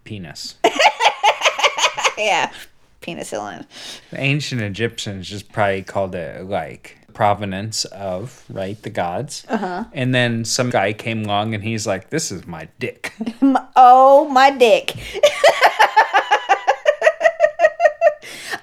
penis. 0.04 0.56
Yeah. 2.18 2.52
Penicillin. 3.02 3.66
The 4.12 4.20
ancient 4.20 4.62
Egyptians 4.62 5.30
just 5.30 5.52
probably 5.52 5.84
called 5.84 6.16
it 6.16 6.46
like 6.46 6.98
provenance 7.14 7.86
of 7.86 8.44
right 8.50 8.82
the 8.82 8.90
gods. 8.90 9.46
Uh-huh. 9.48 9.86
And 9.94 10.14
then 10.14 10.46
some 10.46 10.70
guy 10.70 10.94
came 10.94 11.24
along 11.24 11.54
and 11.54 11.64
he's 11.64 11.86
like, 11.86 12.10
"This 12.10 12.32
is 12.32 12.46
my 12.48 12.68
dick." 12.80 13.14
Oh, 13.78 14.28
my 14.30 14.50
dick. 14.52 14.96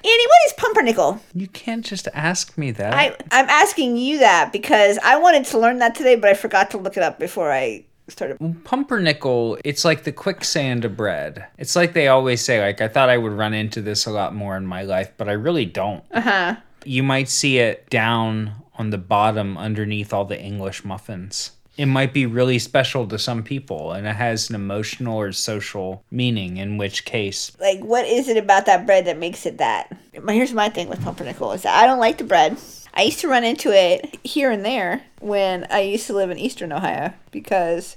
Annie, 0.05 0.27
what 0.27 0.39
is 0.47 0.53
pumpernickel? 0.57 1.21
you 1.35 1.47
can't 1.49 1.85
just 1.85 2.09
ask 2.13 2.59
me 2.59 2.71
that. 2.73 2.93
I, 2.93 3.17
I'm 3.31 3.49
asking 3.49 3.97
you 3.97 4.19
that 4.19 4.53
because 4.53 4.99
I 5.03 5.17
wanted 5.17 5.45
to 5.47 5.59
learn 5.59 5.79
that 5.79 5.95
today, 5.95 6.17
but 6.17 6.29
I 6.31 6.35
forgot 6.35 6.71
to 6.73 6.79
look 6.79 6.97
it 6.97 7.03
up 7.03 7.19
before 7.19 7.53
I 7.53 7.85
started. 8.09 8.39
Pumpernickel, 8.65 9.59
it's 9.65 9.85
like 9.85 10.03
the 10.03 10.13
quicksand 10.13 10.85
of 10.85 10.97
bread. 10.97 11.47
It's 11.57 11.77
like 11.77 11.93
they 11.93 12.09
always 12.09 12.45
say, 12.45 12.61
like, 12.61 12.81
I 12.81 12.89
thought 12.89 13.09
I 13.09 13.17
would 13.17 13.33
run 13.33 13.55
into 13.55 13.81
this 13.81 14.07
a 14.07 14.11
lot 14.11 14.35
more 14.35 14.57
in 14.57 14.67
my 14.67 14.83
life, 14.83 15.13
but 15.17 15.29
I 15.29 15.33
really 15.33 15.67
don't. 15.67 16.05
Uh 16.11 16.21
huh. 16.21 16.57
You 16.85 17.05
might 17.05 17.29
see 17.29 17.59
it 17.59 17.89
down 17.89 18.55
on 18.75 18.91
the 18.91 18.99
bottom 18.99 19.57
underneath 19.57 20.13
all 20.13 20.25
the 20.25 20.41
English 20.41 20.85
muffins. 20.85 21.53
It 21.77 21.87
might 21.87 22.13
be 22.13 22.27
really 22.27 22.59
special 22.59 23.07
to 23.07 23.19
some 23.19 23.43
people, 23.43 23.93
and 23.93 24.07
it 24.07 24.17
has 24.17 24.51
an 24.51 24.55
emotional 24.55 25.17
or 25.17 25.33
social 25.33 26.05
meaning, 26.11 26.59
in 26.59 26.77
which 26.77 27.05
case, 27.05 27.51
Like, 27.59 27.81
what 27.81 28.05
is 28.07 28.29
it 28.29 28.37
about 28.37 28.67
that 28.67 28.85
bread 28.87 29.07
that 29.07 29.19
makes 29.19 29.47
it 29.47 29.59
that? 29.59 29.91
Here's 30.29 30.53
my 30.53 30.69
thing 30.69 30.89
with 30.89 31.03
pumpernickel 31.03 31.53
is 31.53 31.63
that 31.63 31.83
I 31.83 31.87
don't 31.87 31.99
like 31.99 32.19
the 32.19 32.25
bread. 32.25 32.59
I 32.95 33.03
used 33.03 33.21
to 33.21 33.29
run 33.29 33.43
into 33.45 33.73
it 33.73 34.19
here 34.23 34.51
and 34.51 34.65
there 34.65 35.03
when 35.21 35.67
I 35.71 35.81
used 35.81 36.07
to 36.09 36.13
live 36.13 36.31
in 36.31 36.39
Eastern 36.39 36.73
Ohio 36.73 37.15
because 37.31 37.97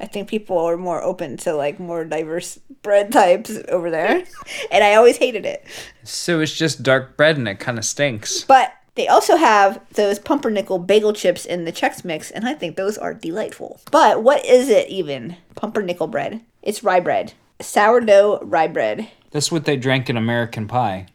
I 0.00 0.06
think 0.06 0.30
people 0.30 0.56
are 0.58 0.78
more 0.78 1.02
open 1.02 1.36
to 1.38 1.52
like 1.52 1.78
more 1.78 2.06
diverse 2.06 2.58
bread 2.82 3.12
types 3.20 3.52
over 3.68 3.90
there. 3.90 4.24
and 4.72 4.82
I 4.82 4.94
always 4.94 5.18
hated 5.18 5.44
it. 5.44 5.62
so 6.04 6.40
it's 6.40 6.56
just 6.56 6.82
dark 6.82 7.18
bread 7.18 7.36
and 7.36 7.46
it 7.46 7.60
kind 7.60 7.76
of 7.76 7.84
stinks. 7.84 8.44
But 8.44 8.72
they 8.94 9.08
also 9.08 9.36
have 9.36 9.80
those 9.92 10.18
pumpernickel 10.18 10.78
bagel 10.78 11.12
chips 11.12 11.44
in 11.44 11.64
the 11.64 11.72
Chex 11.72 12.04
Mix, 12.04 12.30
and 12.30 12.46
I 12.46 12.54
think 12.54 12.76
those 12.76 12.98
are 12.98 13.14
delightful. 13.14 13.80
But 13.90 14.22
what 14.22 14.44
is 14.44 14.68
it 14.68 14.88
even? 14.88 15.36
Pumpernickel 15.54 16.08
bread. 16.08 16.40
It's 16.62 16.82
rye 16.82 17.00
bread. 17.00 17.34
Sourdough 17.60 18.40
rye 18.42 18.68
bread. 18.68 19.08
That's 19.30 19.52
what 19.52 19.64
they 19.64 19.76
drank 19.76 20.10
in 20.10 20.16
American 20.16 20.66
Pie. 20.66 21.06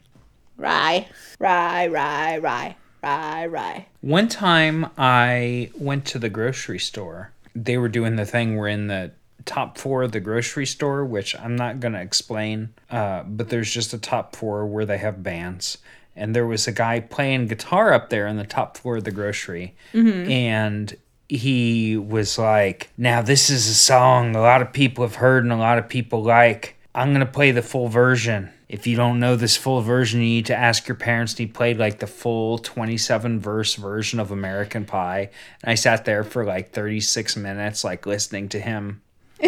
Rye, 0.58 1.08
rye, 1.40 1.88
rye, 1.88 2.38
rye, 2.38 2.76
Rye, 3.04 3.46
rye. 3.46 3.86
One 4.02 4.28
time 4.28 4.90
I 4.98 5.70
went 5.78 6.06
to 6.06 6.20
the 6.20 6.30
grocery 6.30 6.80
store. 6.80 7.32
They 7.54 7.78
were 7.78 7.90
doing 7.90 8.16
the 8.16 8.26
thing 8.26 8.58
where 8.58 8.68
in 8.68 8.88
the 8.88 9.12
top 9.46 9.78
four 9.78 10.02
of 10.02 10.12
the 10.12 10.20
grocery 10.20 10.66
store, 10.66 11.06
which 11.06 11.36
I'm 11.40 11.56
not 11.56 11.80
going 11.80 11.94
to 11.94 12.02
explain, 12.02 12.74
uh, 12.90 13.22
but 13.24 13.50
there's 13.50 13.72
just 13.72 13.94
a 13.94 14.00
top 14.00 14.36
four 14.36 14.66
where 14.66 14.86
they 14.86 14.98
have 14.98 15.22
bands. 15.22 15.78
And 16.16 16.36
there 16.36 16.46
was 16.46 16.68
a 16.68 16.72
guy 16.72 17.00
playing 17.02 17.48
guitar 17.48 17.94
up 17.94 18.10
there 18.10 18.28
on 18.28 18.38
the 18.38 18.46
top 18.46 18.78
floor 18.78 18.98
of 18.98 19.04
the 19.04 19.12
grocery. 19.12 19.76
Mm-hmm. 19.94 20.32
And 20.32 20.96
he 21.28 21.98
was 21.98 22.38
like, 22.38 22.90
Now, 22.98 23.22
this 23.22 23.50
is 23.50 23.68
a 23.68 23.74
song 23.74 24.36
a 24.36 24.42
lot 24.42 24.62
of 24.62 24.72
people 24.72 25.04
have 25.04 25.16
heard 25.16 25.44
and 25.44 25.54
a 25.54 25.58
lot 25.58 25.78
of 25.78 25.90
people 25.90 26.24
like. 26.24 26.78
I'm 26.94 27.10
going 27.10 27.26
to 27.26 27.32
play 27.32 27.52
the 27.52 27.62
full 27.62 27.90
version. 27.90 28.52
If 28.70 28.88
you 28.88 28.96
don't 28.96 29.20
know 29.20 29.36
this 29.36 29.58
full 29.58 29.82
version, 29.82 30.22
you 30.22 30.28
need 30.28 30.46
to 30.48 30.56
ask 30.56 30.88
your 30.88 30.96
parents. 30.96 31.34
And 31.34 31.40
he 31.40 31.46
played 31.48 31.78
like 31.78 32.00
the 32.00 32.08
full 32.08 32.58
27 32.58 33.40
verse 33.40 33.76
version 33.76 34.20
of 34.20 34.32
American 34.32 34.86
Pie. 34.86 35.30
And 35.62 35.72
I 35.72 35.76
sat 35.76 36.06
there 36.06 36.24
for 36.24 36.46
like 36.46 36.72
36 36.72 37.36
minutes, 37.36 37.84
like 37.84 38.06
listening 38.06 38.50
to 38.50 38.60
him. 38.60 39.02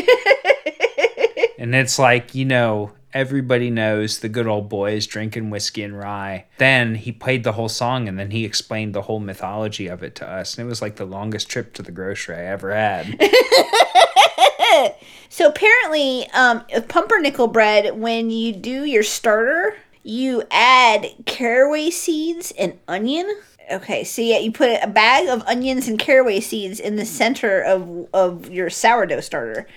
and 1.58 1.74
it's 1.74 1.98
like, 1.98 2.36
you 2.36 2.46
know, 2.46 2.92
everybody 3.18 3.70
knows 3.70 4.20
the 4.20 4.30
good 4.30 4.48
old 4.48 4.70
boys 4.70 5.08
drinking 5.08 5.50
whiskey 5.50 5.84
and 5.84 5.98
rye. 5.98 6.46
Then 6.58 6.96
he 6.96 7.12
played 7.12 7.44
the 7.44 7.54
whole 7.54 7.70
song 7.70 8.08
and 8.08 8.20
then 8.20 8.32
he 8.32 8.46
explained 8.46 8.94
the 8.94 9.02
whole 9.02 9.20
mythology 9.20 9.88
of 9.88 10.04
it 10.04 10.16
to 10.16 10.30
us. 10.30 10.58
And 10.58 10.66
it 10.66 10.70
was 10.70 10.82
like 10.82 10.98
the 10.98 11.06
longest 11.06 11.50
trip 11.50 11.74
to 11.74 11.82
the 11.82 11.92
grocery 11.92 12.36
I 12.36 12.46
ever 12.46 12.74
had. 12.74 13.20
So 15.30 15.48
apparently, 15.48 16.28
um, 16.32 16.64
pumpernickel 16.88 17.48
bread, 17.48 17.96
when 18.00 18.30
you 18.30 18.54
do 18.54 18.86
your 18.86 19.04
starter, 19.04 19.76
you 20.02 20.44
add 20.50 21.08
caraway 21.26 21.90
seeds 21.90 22.52
and 22.58 22.80
onion. 22.88 23.30
Okay, 23.72 24.04
so 24.04 24.22
yeah, 24.22 24.40
you 24.40 24.52
put 24.52 24.80
a 24.82 24.88
bag 24.88 25.28
of 25.28 25.44
onions 25.44 25.88
and 25.88 26.00
caraway 26.00 26.40
seeds 26.40 26.80
in 26.80 26.96
the 26.96 27.06
center 27.06 27.62
of 27.62 28.08
of 28.14 28.50
your 28.50 28.70
sourdough 28.70 29.20
starter, 29.20 29.68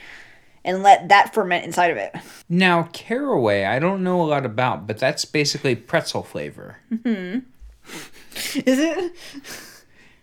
and 0.64 0.82
let 0.82 1.08
that 1.08 1.34
ferment 1.34 1.64
inside 1.64 1.90
of 1.90 1.96
it. 1.96 2.14
Now, 2.48 2.84
caraway, 2.92 3.64
I 3.64 3.78
don't 3.78 4.02
know 4.02 4.20
a 4.20 4.24
lot 4.24 4.44
about, 4.44 4.86
but 4.86 4.98
that's 4.98 5.24
basically 5.24 5.74
pretzel 5.74 6.22
flavor. 6.22 6.78
Mm-hmm. 6.92 7.40
Is 8.66 8.78
it? 8.78 9.12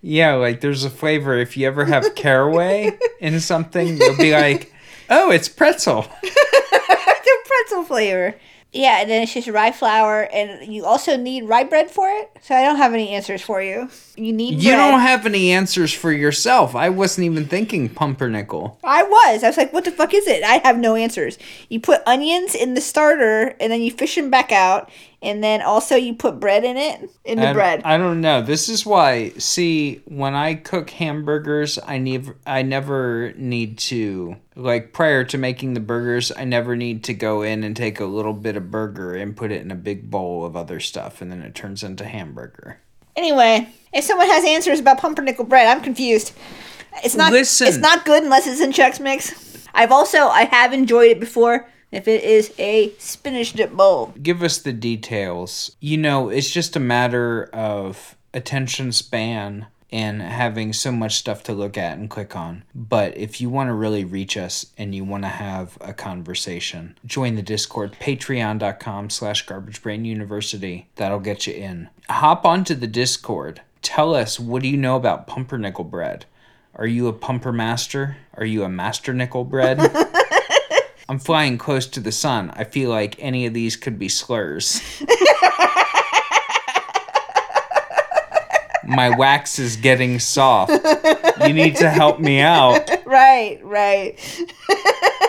Yeah, 0.02 0.34
like 0.36 0.62
there's 0.62 0.84
a 0.84 0.90
flavor. 0.90 1.38
If 1.38 1.58
you 1.58 1.68
ever 1.68 1.86
have 1.86 2.16
caraway 2.16 2.98
in 3.20 3.40
something, 3.40 3.98
you'll 3.98 4.18
be 4.18 4.32
like, 4.32 4.74
oh, 5.10 5.32
it's 5.32 5.50
pretzel. 5.50 6.04
the 6.22 7.38
pretzel 7.46 7.84
flavor. 7.84 8.36
Yeah, 8.78 9.02
and 9.02 9.10
then 9.10 9.24
it's 9.24 9.34
just 9.34 9.48
rye 9.48 9.72
flour, 9.72 10.22
and 10.32 10.72
you 10.72 10.86
also 10.86 11.18
need 11.18 11.46
rye 11.46 11.64
bread 11.64 11.90
for 11.90 12.08
it. 12.10 12.32
So 12.42 12.56
I 12.56 12.62
don't 12.64 12.78
have 12.78 12.94
any 12.94 13.10
answers 13.10 13.42
for 13.42 13.62
you. 13.62 13.90
You 14.16 14.32
need 14.34 14.62
You 14.62 14.72
bread. 14.72 14.78
don't 14.92 15.00
have 15.02 15.26
any 15.26 15.52
answers 15.52 15.92
for 15.94 16.12
yourself. 16.12 16.76
I 16.76 16.90
wasn't 16.90 17.26
even 17.26 17.46
thinking 17.48 17.90
pumpernickel. 17.90 18.78
I 18.84 19.04
was. 19.04 19.44
I 19.44 19.48
was 19.48 19.58
like, 19.58 19.74
what 19.74 19.84
the 19.86 19.92
fuck 19.92 20.14
is 20.14 20.28
it? 20.28 20.44
I 20.44 20.62
have 20.64 20.78
no 20.78 20.96
answers. 20.96 21.38
You 21.70 21.80
put 21.80 22.02
onions 22.06 22.54
in 22.56 22.76
the 22.76 22.82
starter, 22.82 23.56
and 23.60 23.72
then 23.72 23.82
you 23.82 23.92
fish 23.92 24.16
them 24.16 24.30
back 24.30 24.52
out, 24.52 24.90
and 25.22 25.44
then 25.44 25.62
also 25.62 25.96
you 25.96 26.14
put 26.14 26.40
bread 26.40 26.64
in 26.64 26.78
it, 26.78 27.10
in 27.26 27.40
the 27.40 27.50
I, 27.50 27.54
bread. 27.54 27.82
I 27.84 27.98
don't 27.98 28.22
know. 28.22 28.42
This 28.42 28.70
is 28.70 28.86
why. 28.86 29.30
See, 29.38 30.02
when 30.06 30.36
I 30.36 30.54
cook 30.54 30.90
hamburgers, 30.92 31.80
I 31.86 31.98
never, 31.98 32.36
I 32.46 32.62
never 32.62 33.34
need 33.36 33.80
to 33.80 34.36
like 34.56 34.94
prior 34.94 35.24
to 35.26 35.38
making 35.38 35.74
the 35.74 35.80
burgers. 35.80 36.32
I 36.36 36.46
never 36.46 36.76
need 36.76 37.04
to 37.06 37.14
go 37.14 37.42
in 37.42 37.64
and 37.64 37.76
take 37.76 38.00
a 38.00 38.06
little 38.06 38.34
bit 38.34 38.56
of 38.56 38.70
burger 38.70 39.16
and 39.16 39.36
put 39.36 39.52
it 39.52 39.62
in 39.62 39.72
a 39.72 39.76
big 39.76 40.12
bowl 40.12 40.46
of 40.46 40.56
other 40.56 40.80
stuff, 40.80 41.22
and 41.22 41.32
then 41.32 41.42
it 41.42 41.56
turns 41.56 41.84
into 41.84 42.06
hamburger. 42.06 42.80
Anyway, 43.16 43.68
if 43.94 44.04
someone 44.04 44.28
has 44.28 44.46
answers 44.46 44.80
about 44.80 45.00
pumpernickel 45.00 45.46
bread, 45.46 45.68
I'm 45.68 45.84
confused. 45.84 46.34
It's 47.04 47.16
not. 47.16 47.32
Listen. 47.32 47.68
It's 47.68 47.78
not 47.78 48.06
good 48.06 48.24
unless 48.24 48.46
it's 48.46 48.62
in 48.62 48.72
Chex 48.72 49.00
Mix. 49.00 49.68
I've 49.74 49.92
also 49.92 50.28
I 50.28 50.46
have 50.46 50.74
enjoyed 50.74 51.12
it 51.12 51.20
before. 51.20 51.68
If 51.92 52.08
it 52.08 52.24
is 52.24 52.54
a 52.58 52.94
spinach 52.98 53.54
dip 53.54 53.72
bowl, 53.72 54.14
Give 54.22 54.44
us 54.44 54.58
the 54.58 54.74
details. 54.74 55.76
You 55.80 55.98
know, 55.98 56.30
it's 56.30 56.50
just 56.50 56.76
a 56.76 56.82
matter 56.82 57.46
of 57.54 58.16
attention 58.34 58.92
span 58.92 59.68
and 59.90 60.22
having 60.22 60.74
so 60.74 60.92
much 60.92 61.16
stuff 61.16 61.44
to 61.44 61.54
look 61.54 61.78
at 61.78 61.98
and 61.98 62.10
click 62.10 62.36
on. 62.36 62.64
But 62.76 63.16
if 63.18 63.40
you 63.40 63.50
want 63.50 63.70
to 63.70 63.74
really 63.74 64.04
reach 64.04 64.36
us 64.36 64.66
and 64.78 64.94
you 64.94 65.06
want 65.06 65.24
to 65.24 65.30
have 65.30 65.78
a 65.80 65.94
conversation, 65.94 66.98
join 67.06 67.36
the 67.36 67.42
Discord, 67.42 67.96
patreon.com 68.00 69.10
slash 69.10 69.46
garbagebrainuniversity. 69.46 70.86
That'll 70.96 71.20
get 71.20 71.48
you 71.48 71.54
in. 71.54 71.90
Hop 72.10 72.46
onto 72.46 72.76
the 72.76 72.88
Discord. 72.88 73.62
Tell 73.82 74.14
us, 74.14 74.40
what 74.40 74.62
do 74.62 74.68
you 74.68 74.78
know 74.78 74.98
about 74.98 75.28
pumpernickel 75.28 75.86
bread? 75.86 76.26
Are 76.76 76.88
you 76.88 77.08
a 77.08 77.14
pumper 77.14 77.54
master? 77.54 78.18
Are 78.34 78.46
you 78.46 78.64
a 78.64 78.70
master 78.70 79.14
nickel 79.14 79.46
bread? 79.46 79.80
I'm 81.10 81.20
flying 81.20 81.58
close 81.58 81.88
to 81.88 82.00
the 82.02 82.12
sun. 82.12 82.52
I 82.54 82.66
feel 82.66 82.90
like 82.90 83.16
any 83.20 83.46
of 83.46 83.54
these 83.54 83.78
could 83.78 83.98
be 83.98 84.10
slurs. 84.10 84.82
My 88.88 89.16
wax 89.18 89.60
is 89.60 89.76
getting 89.76 90.20
soft. 90.20 90.72
You 91.46 91.54
need 91.54 91.76
to 91.78 91.90
help 91.90 92.20
me 92.20 92.40
out. 92.40 92.90
right, 93.06 93.60
right. 93.64 94.18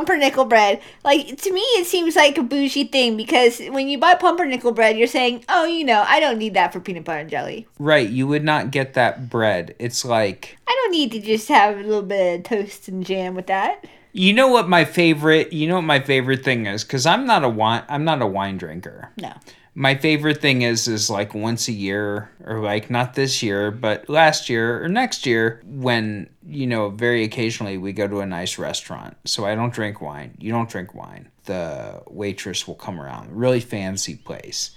pumpernickel 0.00 0.46
bread. 0.46 0.80
Like 1.04 1.40
to 1.42 1.52
me, 1.52 1.60
it 1.60 1.86
seems 1.86 2.16
like 2.16 2.38
a 2.38 2.42
bougie 2.42 2.84
thing 2.84 3.16
because 3.16 3.60
when 3.70 3.88
you 3.88 3.98
buy 3.98 4.14
pumpernickel 4.14 4.72
bread, 4.72 4.96
you're 4.96 5.06
saying, 5.06 5.44
"Oh, 5.48 5.64
you 5.66 5.84
know, 5.84 6.04
I 6.06 6.20
don't 6.20 6.38
need 6.38 6.54
that 6.54 6.72
for 6.72 6.80
peanut 6.80 7.04
butter 7.04 7.20
and 7.20 7.30
jelly. 7.30 7.66
Right, 7.78 8.08
you 8.08 8.26
would 8.26 8.44
not 8.44 8.70
get 8.70 8.94
that 8.94 9.28
bread. 9.28 9.74
It's 9.78 10.04
like 10.04 10.56
I 10.66 10.72
don't 10.82 10.92
need 10.92 11.12
to 11.12 11.20
just 11.20 11.48
have 11.48 11.76
a 11.76 11.82
little 11.82 12.02
bit 12.02 12.38
of 12.38 12.44
toast 12.44 12.88
and 12.88 13.04
jam 13.04 13.34
with 13.34 13.46
that." 13.46 13.84
you 14.12 14.32
know 14.32 14.48
what 14.48 14.68
my 14.68 14.84
favorite 14.84 15.52
you 15.52 15.68
know 15.68 15.76
what 15.76 15.82
my 15.82 16.00
favorite 16.00 16.42
thing 16.42 16.66
is 16.66 16.82
cuz 16.82 17.06
I'm 17.06 17.26
not 17.26 17.44
a 17.44 17.48
wine 17.48 17.84
I'm 17.88 18.02
not 18.02 18.20
a 18.20 18.26
wine 18.26 18.58
drinker. 18.58 19.10
No. 19.16 19.32
My 19.74 19.94
favorite 19.94 20.40
thing 20.40 20.62
is 20.62 20.88
is 20.88 21.08
like 21.08 21.34
once 21.34 21.68
a 21.68 21.72
year 21.72 22.30
or 22.44 22.60
like 22.60 22.90
not 22.90 23.14
this 23.14 23.42
year 23.42 23.70
but 23.70 24.08
last 24.08 24.48
year 24.48 24.84
or 24.84 24.88
next 24.88 25.26
year 25.26 25.62
when 25.64 26.28
you 26.44 26.66
know 26.66 26.90
very 26.90 27.22
occasionally 27.22 27.78
we 27.78 27.92
go 27.92 28.08
to 28.08 28.20
a 28.20 28.26
nice 28.26 28.58
restaurant. 28.58 29.16
So 29.24 29.44
I 29.44 29.54
don't 29.54 29.72
drink 29.72 30.00
wine. 30.00 30.36
You 30.38 30.52
don't 30.52 30.68
drink 30.68 30.94
wine. 30.94 31.30
The 31.44 32.02
waitress 32.08 32.66
will 32.66 32.74
come 32.74 33.00
around. 33.00 33.32
Really 33.32 33.60
fancy 33.60 34.16
place. 34.16 34.72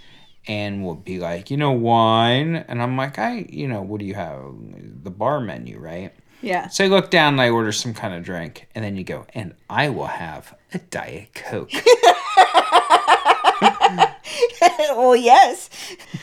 And 0.45 0.83
will 0.83 0.95
be 0.95 1.19
like, 1.19 1.49
you 1.49 1.55
know, 1.55 1.71
wine. 1.71 2.55
And 2.55 2.81
I'm 2.81 2.97
like, 2.97 3.17
I, 3.17 3.45
you 3.49 3.65
know, 3.65 3.81
what 3.81 4.01
do 4.01 4.05
you 4.05 4.15
have? 4.15 4.41
The 5.03 5.09
bar 5.09 5.39
menu, 5.39 5.79
right? 5.79 6.11
Yeah. 6.43 6.67
So 6.67 6.83
I 6.83 6.87
look 6.87 7.09
down 7.09 7.35
and 7.35 7.41
I 7.41 7.49
order 7.49 7.71
some 7.71 7.93
kind 7.93 8.13
of 8.13 8.23
drink, 8.23 8.67
and 8.75 8.83
then 8.83 8.97
you 8.97 9.05
go, 9.05 9.25
and 9.33 9.55
I 9.69 9.89
will 9.89 10.07
have 10.07 10.53
a 10.73 10.79
Diet 10.79 11.33
Coke. 11.33 11.71
well, 14.61 15.15
yes. 15.15 15.69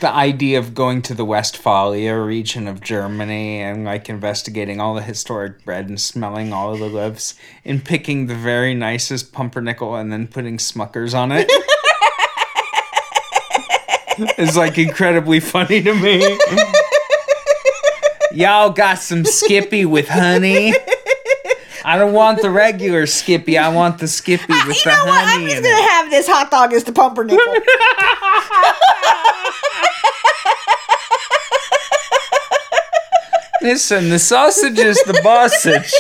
the 0.01 0.11
idea 0.11 0.59
of 0.59 0.75
going 0.75 1.03
to 1.03 1.15
the 1.15 1.25
Westphalia 1.25 2.17
region 2.17 2.67
of 2.67 2.81
Germany 2.81 3.61
and 3.61 3.85
like 3.85 4.09
investigating 4.09 4.81
all 4.81 4.95
the 4.95 5.03
historic 5.03 5.65
bread 5.65 5.89
and 5.89 6.01
smelling 6.01 6.53
all 6.53 6.73
of 6.73 6.81
the 6.81 6.89
loaves 6.89 7.35
and 7.65 7.85
picking 7.85 8.27
the 8.27 8.35
very 8.35 8.75
nicest 8.75 9.33
pumpernickel 9.33 9.95
and 9.95 10.13
then 10.13 10.27
putting 10.27 10.57
Smuckers 10.57 11.15
on 11.15 11.31
it. 11.33 11.51
is 14.39 14.57
like 14.57 14.79
incredibly 14.79 15.41
funny 15.41 15.83
to 15.83 15.95
me. 15.95 16.39
Y'all 18.33 18.71
got 18.71 18.99
some 18.99 19.25
Skippy 19.25 19.85
with 19.85 20.09
honey. 20.09 20.75
I 21.85 21.97
don't 21.99 22.13
want 22.13 22.43
the 22.43 22.51
regular 22.51 23.07
Skippy. 23.07 23.57
I 23.59 23.69
want 23.69 23.99
the 23.99 24.09
Skippy 24.09 24.45
with 24.67 24.77
You 24.77 24.85
the 24.85 24.91
know 24.91 25.05
what? 25.07 25.25
I'm 25.27 25.43
just 25.47 25.63
gonna 25.63 25.69
it. 25.75 25.91
have 25.91 26.11
this 26.11 26.27
hot 26.29 26.51
dog 26.51 26.73
as 26.73 26.85
the 26.85 26.93
pumpernickel. 26.93 27.39
Listen, 33.63 34.09
the 34.09 34.19
sausage 34.19 34.79
is 34.79 34.97
the 35.05 35.13
bossage. 35.15 35.93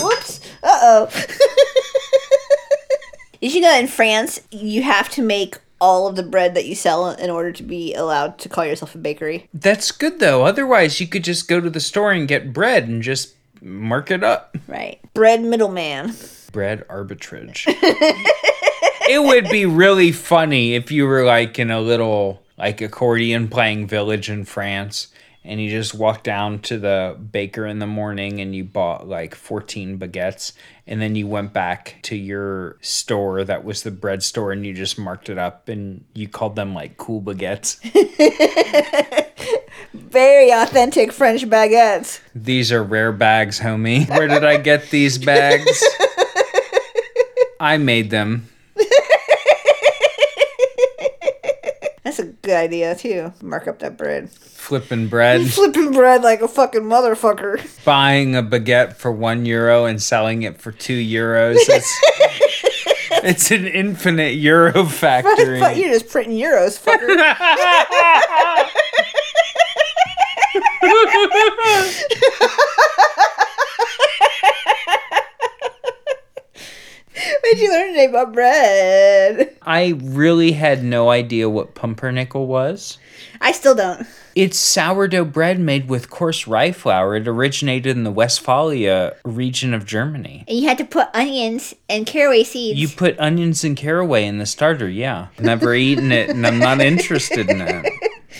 Whoops. 0.00 0.40
Uh 0.62 0.78
oh. 0.82 1.08
Did 3.40 3.54
you 3.54 3.60
know 3.60 3.78
in 3.78 3.86
France 3.86 4.40
you 4.50 4.82
have 4.82 5.08
to 5.10 5.22
make 5.22 5.56
all 5.80 6.06
of 6.06 6.16
the 6.16 6.22
bread 6.22 6.54
that 6.54 6.66
you 6.66 6.74
sell 6.74 7.10
in 7.10 7.30
order 7.30 7.52
to 7.52 7.62
be 7.62 7.94
allowed 7.94 8.38
to 8.38 8.48
call 8.48 8.64
yourself 8.64 8.94
a 8.94 8.98
bakery? 8.98 9.48
That's 9.54 9.92
good 9.92 10.20
though. 10.20 10.44
Otherwise, 10.44 11.00
you 11.00 11.06
could 11.06 11.24
just 11.24 11.48
go 11.48 11.60
to 11.60 11.70
the 11.70 11.80
store 11.80 12.12
and 12.12 12.28
get 12.28 12.52
bread 12.52 12.88
and 12.88 13.02
just 13.02 13.34
mark 13.60 14.10
it 14.10 14.22
up. 14.22 14.56
Right. 14.66 15.00
Bread 15.14 15.42
middleman. 15.42 16.14
Bread 16.52 16.86
arbitrage. 16.88 17.64
it 19.08 19.22
would 19.22 19.48
be 19.50 19.66
really 19.66 20.12
funny 20.12 20.74
if 20.74 20.90
you 20.90 21.06
were 21.06 21.24
like 21.24 21.58
in 21.58 21.70
a 21.70 21.80
little 21.80 22.42
like 22.56 22.80
accordion 22.80 23.48
playing 23.48 23.86
village 23.86 24.28
in 24.30 24.44
France 24.44 25.08
and 25.48 25.62
you 25.62 25.70
just 25.70 25.94
walked 25.94 26.24
down 26.24 26.58
to 26.60 26.78
the 26.78 27.16
baker 27.32 27.64
in 27.64 27.78
the 27.78 27.86
morning 27.86 28.38
and 28.38 28.54
you 28.54 28.62
bought 28.62 29.08
like 29.08 29.34
14 29.34 29.98
baguettes 29.98 30.52
and 30.86 31.00
then 31.00 31.16
you 31.16 31.26
went 31.26 31.54
back 31.54 31.96
to 32.02 32.14
your 32.14 32.76
store 32.82 33.42
that 33.44 33.64
was 33.64 33.82
the 33.82 33.90
bread 33.90 34.22
store 34.22 34.52
and 34.52 34.66
you 34.66 34.74
just 34.74 34.98
marked 34.98 35.30
it 35.30 35.38
up 35.38 35.70
and 35.70 36.04
you 36.12 36.28
called 36.28 36.54
them 36.54 36.74
like 36.74 36.98
cool 36.98 37.22
baguettes. 37.22 37.80
Very 39.94 40.50
authentic 40.50 41.12
French 41.12 41.46
baguettes. 41.46 42.20
these 42.34 42.70
are 42.70 42.82
rare 42.82 43.12
bags, 43.12 43.58
homie. 43.58 44.08
Where 44.08 44.28
did 44.28 44.44
I 44.44 44.58
get 44.58 44.90
these 44.90 45.16
bags? 45.16 45.82
I 47.60 47.78
made 47.78 48.10
them. 48.10 48.48
That's 52.04 52.18
a 52.18 52.26
good 52.26 52.54
idea 52.56 52.94
too. 52.94 53.32
Mark 53.42 53.66
up 53.68 53.80
that 53.80 53.96
bread. 53.96 54.30
Flipping 54.30 55.08
bread. 55.08 55.46
Flipping 55.50 55.92
bread 55.92 56.22
like 56.22 56.40
a 56.42 56.48
fucking 56.48 56.82
motherfucker. 56.82 57.84
buying 57.84 58.36
a 58.36 58.42
baguette 58.42 58.94
for 58.96 59.10
one 59.12 59.44
euro 59.46 59.84
and 59.84 60.00
selling 60.00 60.42
it 60.42 60.60
for 60.60 60.72
two 60.72 60.96
euros. 60.98 61.56
It's, 61.58 62.00
it's 63.24 63.50
an 63.50 63.66
infinite 63.66 64.34
euro 64.34 64.84
factory. 64.84 65.60
Fuck, 65.60 65.76
You're 65.76 65.90
just 65.90 66.08
printing 66.08 66.36
euros, 66.38 66.78
fucker. 66.78 67.08
What'd 77.42 77.58
you 77.60 77.70
learn 77.70 77.88
today 77.88 78.06
about 78.06 78.32
bread? 78.32 79.47
I 79.68 79.88
really 80.02 80.52
had 80.52 80.82
no 80.82 81.10
idea 81.10 81.46
what 81.46 81.74
pumpernickel 81.74 82.46
was. 82.46 82.96
I 83.38 83.52
still 83.52 83.74
don't. 83.74 84.06
It's 84.34 84.56
sourdough 84.56 85.26
bread 85.26 85.60
made 85.60 85.90
with 85.90 86.08
coarse 86.08 86.46
rye 86.46 86.72
flour. 86.72 87.16
It 87.16 87.28
originated 87.28 87.94
in 87.94 88.02
the 88.02 88.10
Westphalia 88.10 89.16
region 89.26 89.74
of 89.74 89.84
Germany. 89.84 90.44
And 90.48 90.58
you 90.58 90.66
had 90.66 90.78
to 90.78 90.86
put 90.86 91.08
onions 91.12 91.74
and 91.86 92.06
caraway 92.06 92.44
seeds. 92.44 92.80
You 92.80 92.88
put 92.88 93.20
onions 93.20 93.62
and 93.62 93.76
caraway 93.76 94.24
in 94.24 94.38
the 94.38 94.46
starter, 94.46 94.88
yeah. 94.88 95.26
Never 95.38 95.74
eaten 95.74 96.12
it, 96.12 96.30
and 96.30 96.46
I'm 96.46 96.58
not 96.58 96.80
interested 96.80 97.50
in 97.50 97.60
it. 97.60 97.92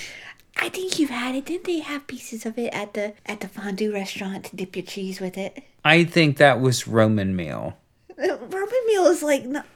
I 0.56 0.70
think 0.70 0.98
you've 0.98 1.10
had 1.10 1.34
it. 1.34 1.44
Didn't 1.44 1.64
they 1.64 1.80
have 1.80 2.06
pieces 2.06 2.46
of 2.46 2.56
it 2.56 2.72
at 2.72 2.94
the 2.94 3.12
at 3.26 3.40
the 3.40 3.48
fondue 3.48 3.92
restaurant 3.92 4.46
to 4.46 4.56
dip 4.56 4.74
your 4.74 4.86
cheese 4.86 5.20
with 5.20 5.36
it? 5.36 5.62
I 5.84 6.04
think 6.04 6.38
that 6.38 6.62
was 6.62 6.88
Roman 6.88 7.36
meal. 7.36 7.76
Roman 8.18 8.86
meal 8.86 9.06
is 9.06 9.22
like 9.22 9.44
not, 9.44 9.66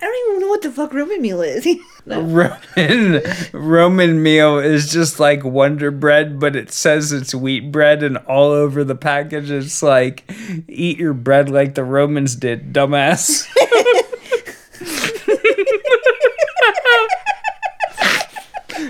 I 0.00 0.04
don't 0.06 0.30
even 0.30 0.40
know 0.40 0.48
what 0.48 0.62
the 0.62 0.70
fuck 0.70 0.94
Roman 0.94 1.20
meal 1.20 1.42
is. 1.42 1.66
Roman 2.06 3.22
Roman 3.52 4.22
meal 4.22 4.58
is 4.58 4.90
just 4.90 5.20
like 5.20 5.44
Wonder 5.44 5.90
Bread, 5.90 6.40
but 6.40 6.56
it 6.56 6.72
says 6.72 7.12
it's 7.12 7.34
wheat 7.34 7.70
bread, 7.70 8.02
and 8.02 8.16
all 8.18 8.50
over 8.50 8.82
the 8.82 8.94
package 8.94 9.50
it's 9.50 9.82
like, 9.82 10.24
"Eat 10.68 10.98
your 10.98 11.12
bread 11.12 11.50
like 11.50 11.74
the 11.74 11.84
Romans 11.84 12.34
did, 12.34 12.72
dumbass." 12.72 13.46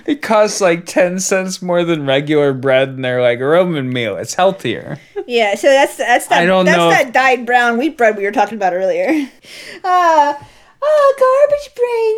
it 0.06 0.22
costs 0.22 0.60
like 0.60 0.86
ten 0.86 1.18
cents 1.18 1.60
more 1.60 1.84
than 1.84 2.06
regular 2.06 2.52
bread, 2.52 2.90
and 2.90 3.04
they're 3.04 3.20
like 3.22 3.40
Roman 3.40 3.92
meal. 3.92 4.16
It's 4.16 4.34
healthier. 4.34 4.98
yeah, 5.26 5.54
so 5.56 5.68
that's 5.68 5.96
that's 5.96 6.26
that 6.28 6.42
I 6.42 6.46
don't 6.46 6.64
that's 6.64 6.78
know 6.78 6.90
that 6.90 7.12
dyed 7.12 7.46
brown 7.46 7.78
wheat 7.78 7.96
bread 7.96 8.16
we 8.16 8.24
were 8.24 8.32
talking 8.32 8.56
about 8.56 8.72
earlier. 8.72 9.28
Uh 9.82 10.34
Oh, 10.82 11.14
Garbage 11.18 11.74
Brain 11.76 12.16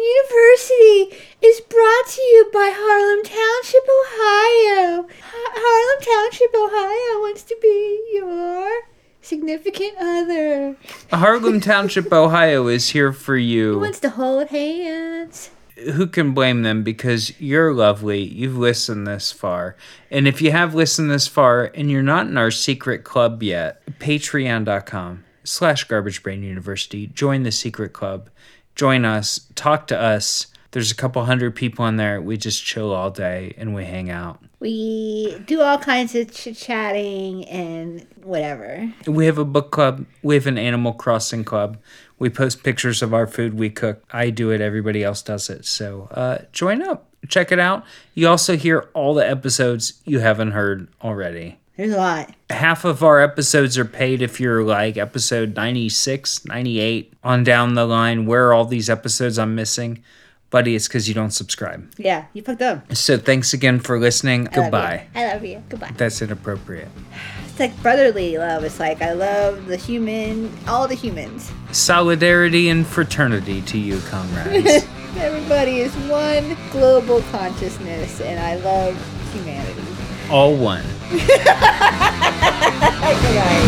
University 1.10 1.26
is 1.42 1.60
brought 1.62 2.06
to 2.08 2.20
you 2.22 2.50
by 2.52 2.70
Harlem 2.74 3.24
Township, 3.24 3.84
Ohio. 4.00 5.08
Ha- 5.20 5.52
Harlem 5.54 6.02
Township, 6.02 6.54
Ohio 6.54 7.20
wants 7.22 7.42
to 7.44 7.56
be 7.60 8.00
your 8.14 8.82
significant 9.20 9.94
other. 9.98 10.76
Harlem 11.10 11.60
Township, 11.60 12.12
Ohio, 12.12 12.68
is 12.68 12.90
here 12.90 13.12
for 13.12 13.36
you. 13.36 13.74
Who 13.74 13.80
wants 13.80 14.00
to 14.00 14.10
hold 14.10 14.48
hands. 14.48 15.50
who 15.94 16.06
can 16.06 16.32
blame 16.32 16.62
them 16.62 16.84
because 16.84 17.38
you're 17.40 17.72
lovely 17.74 18.22
you've 18.22 18.56
listened 18.58 19.04
this 19.06 19.32
far 19.32 19.74
and 20.10 20.28
if 20.28 20.40
you 20.40 20.52
have 20.52 20.74
listened 20.76 21.10
this 21.10 21.26
far 21.26 21.64
and 21.74 21.90
you're 21.90 22.02
not 22.02 22.26
in 22.26 22.36
our 22.36 22.50
secret 22.52 23.02
club 23.02 23.42
yet 23.42 23.82
patreon.com 23.98 25.24
slash 25.42 25.82
garbage 25.84 26.22
brain 26.22 26.42
university 26.42 27.06
join 27.08 27.42
the 27.42 27.50
secret 27.50 27.92
club 27.92 28.28
join 28.74 29.04
us 29.04 29.46
talk 29.54 29.86
to 29.88 29.98
us. 29.98 30.46
There's 30.72 30.90
a 30.90 30.94
couple 30.94 31.24
hundred 31.24 31.54
people 31.54 31.86
in 31.86 31.96
there. 31.96 32.20
We 32.20 32.36
just 32.38 32.64
chill 32.64 32.92
all 32.92 33.10
day 33.10 33.54
and 33.58 33.74
we 33.74 33.84
hang 33.84 34.10
out. 34.10 34.42
We 34.58 35.38
do 35.46 35.60
all 35.60 35.76
kinds 35.76 36.14
of 36.14 36.32
chit 36.32 36.56
chatting 36.56 37.44
and 37.46 38.06
whatever. 38.22 38.92
we 39.06 39.26
have 39.26 39.36
a 39.36 39.44
book 39.44 39.70
club. 39.70 40.06
We 40.22 40.34
have 40.34 40.46
an 40.46 40.56
animal 40.56 40.92
crossing 40.94 41.44
club. 41.44 41.78
We 42.18 42.30
post 42.30 42.62
pictures 42.62 43.02
of 43.02 43.12
our 43.12 43.26
food 43.26 43.54
we 43.54 43.68
cook. 43.68 44.02
I 44.12 44.30
do 44.30 44.50
it. 44.50 44.60
Everybody 44.60 45.02
else 45.02 45.20
does 45.20 45.50
it. 45.50 45.66
So 45.66 46.08
uh, 46.12 46.38
join 46.52 46.80
up. 46.80 47.08
Check 47.28 47.52
it 47.52 47.58
out. 47.58 47.84
You 48.14 48.28
also 48.28 48.56
hear 48.56 48.88
all 48.94 49.14
the 49.14 49.28
episodes 49.28 50.00
you 50.04 50.20
haven't 50.20 50.52
heard 50.52 50.88
already 51.02 51.58
There's 51.76 51.92
a 51.92 51.96
lot. 51.96 52.34
half 52.50 52.84
of 52.84 53.02
our 53.02 53.20
episodes 53.20 53.78
are 53.78 53.84
paid 53.84 54.20
if 54.22 54.38
you're 54.40 54.62
like 54.62 54.96
episode 54.96 55.56
96 55.56 56.44
98 56.44 57.12
on 57.24 57.44
down 57.44 57.74
the 57.74 57.86
line 57.86 58.26
where 58.26 58.48
are 58.48 58.52
all 58.52 58.66
these 58.66 58.90
episodes 58.90 59.38
i'm 59.38 59.54
missing 59.54 60.02
buddy 60.50 60.74
it's 60.76 60.86
because 60.86 61.08
you 61.08 61.14
don't 61.14 61.30
subscribe 61.30 61.90
Yeah, 61.96 62.26
you 62.34 62.42
fucked 62.42 62.60
up. 62.60 62.94
so 62.94 63.16
thanks 63.16 63.54
again 63.54 63.80
for 63.80 63.98
listening 63.98 64.40
I 64.48 64.50
love 64.50 64.54
goodbye 64.54 65.06
I 65.14 65.32
love 65.32 65.44
you. 65.44 65.62
Goodbye. 65.70 65.92
that's 65.96 66.20
inappropriate 66.20 66.88
It's 67.46 67.58
like 67.58 67.74
brotherly 67.82 68.36
love. 68.38 68.64
It's 68.64 68.78
like 68.78 69.00
I 69.02 69.12
love 69.12 69.66
the 69.66 69.76
human, 69.78 70.52
all 70.68 70.86
the 70.88 70.94
humans. 70.94 71.50
solidarity 71.72 72.68
and 72.68 72.86
fraternity 72.86 73.62
to 73.62 73.78
you 73.78 73.98
comrades 74.10 74.84
Everybody 75.18 75.80
is 75.80 75.94
one 76.08 76.56
global 76.70 77.20
consciousness, 77.30 78.20
and 78.22 78.40
I 78.40 78.54
love 78.56 78.96
humanity. 79.34 79.82
All 80.32 80.56
one 80.56 80.82
Good 83.12 83.34
night. 83.34 83.61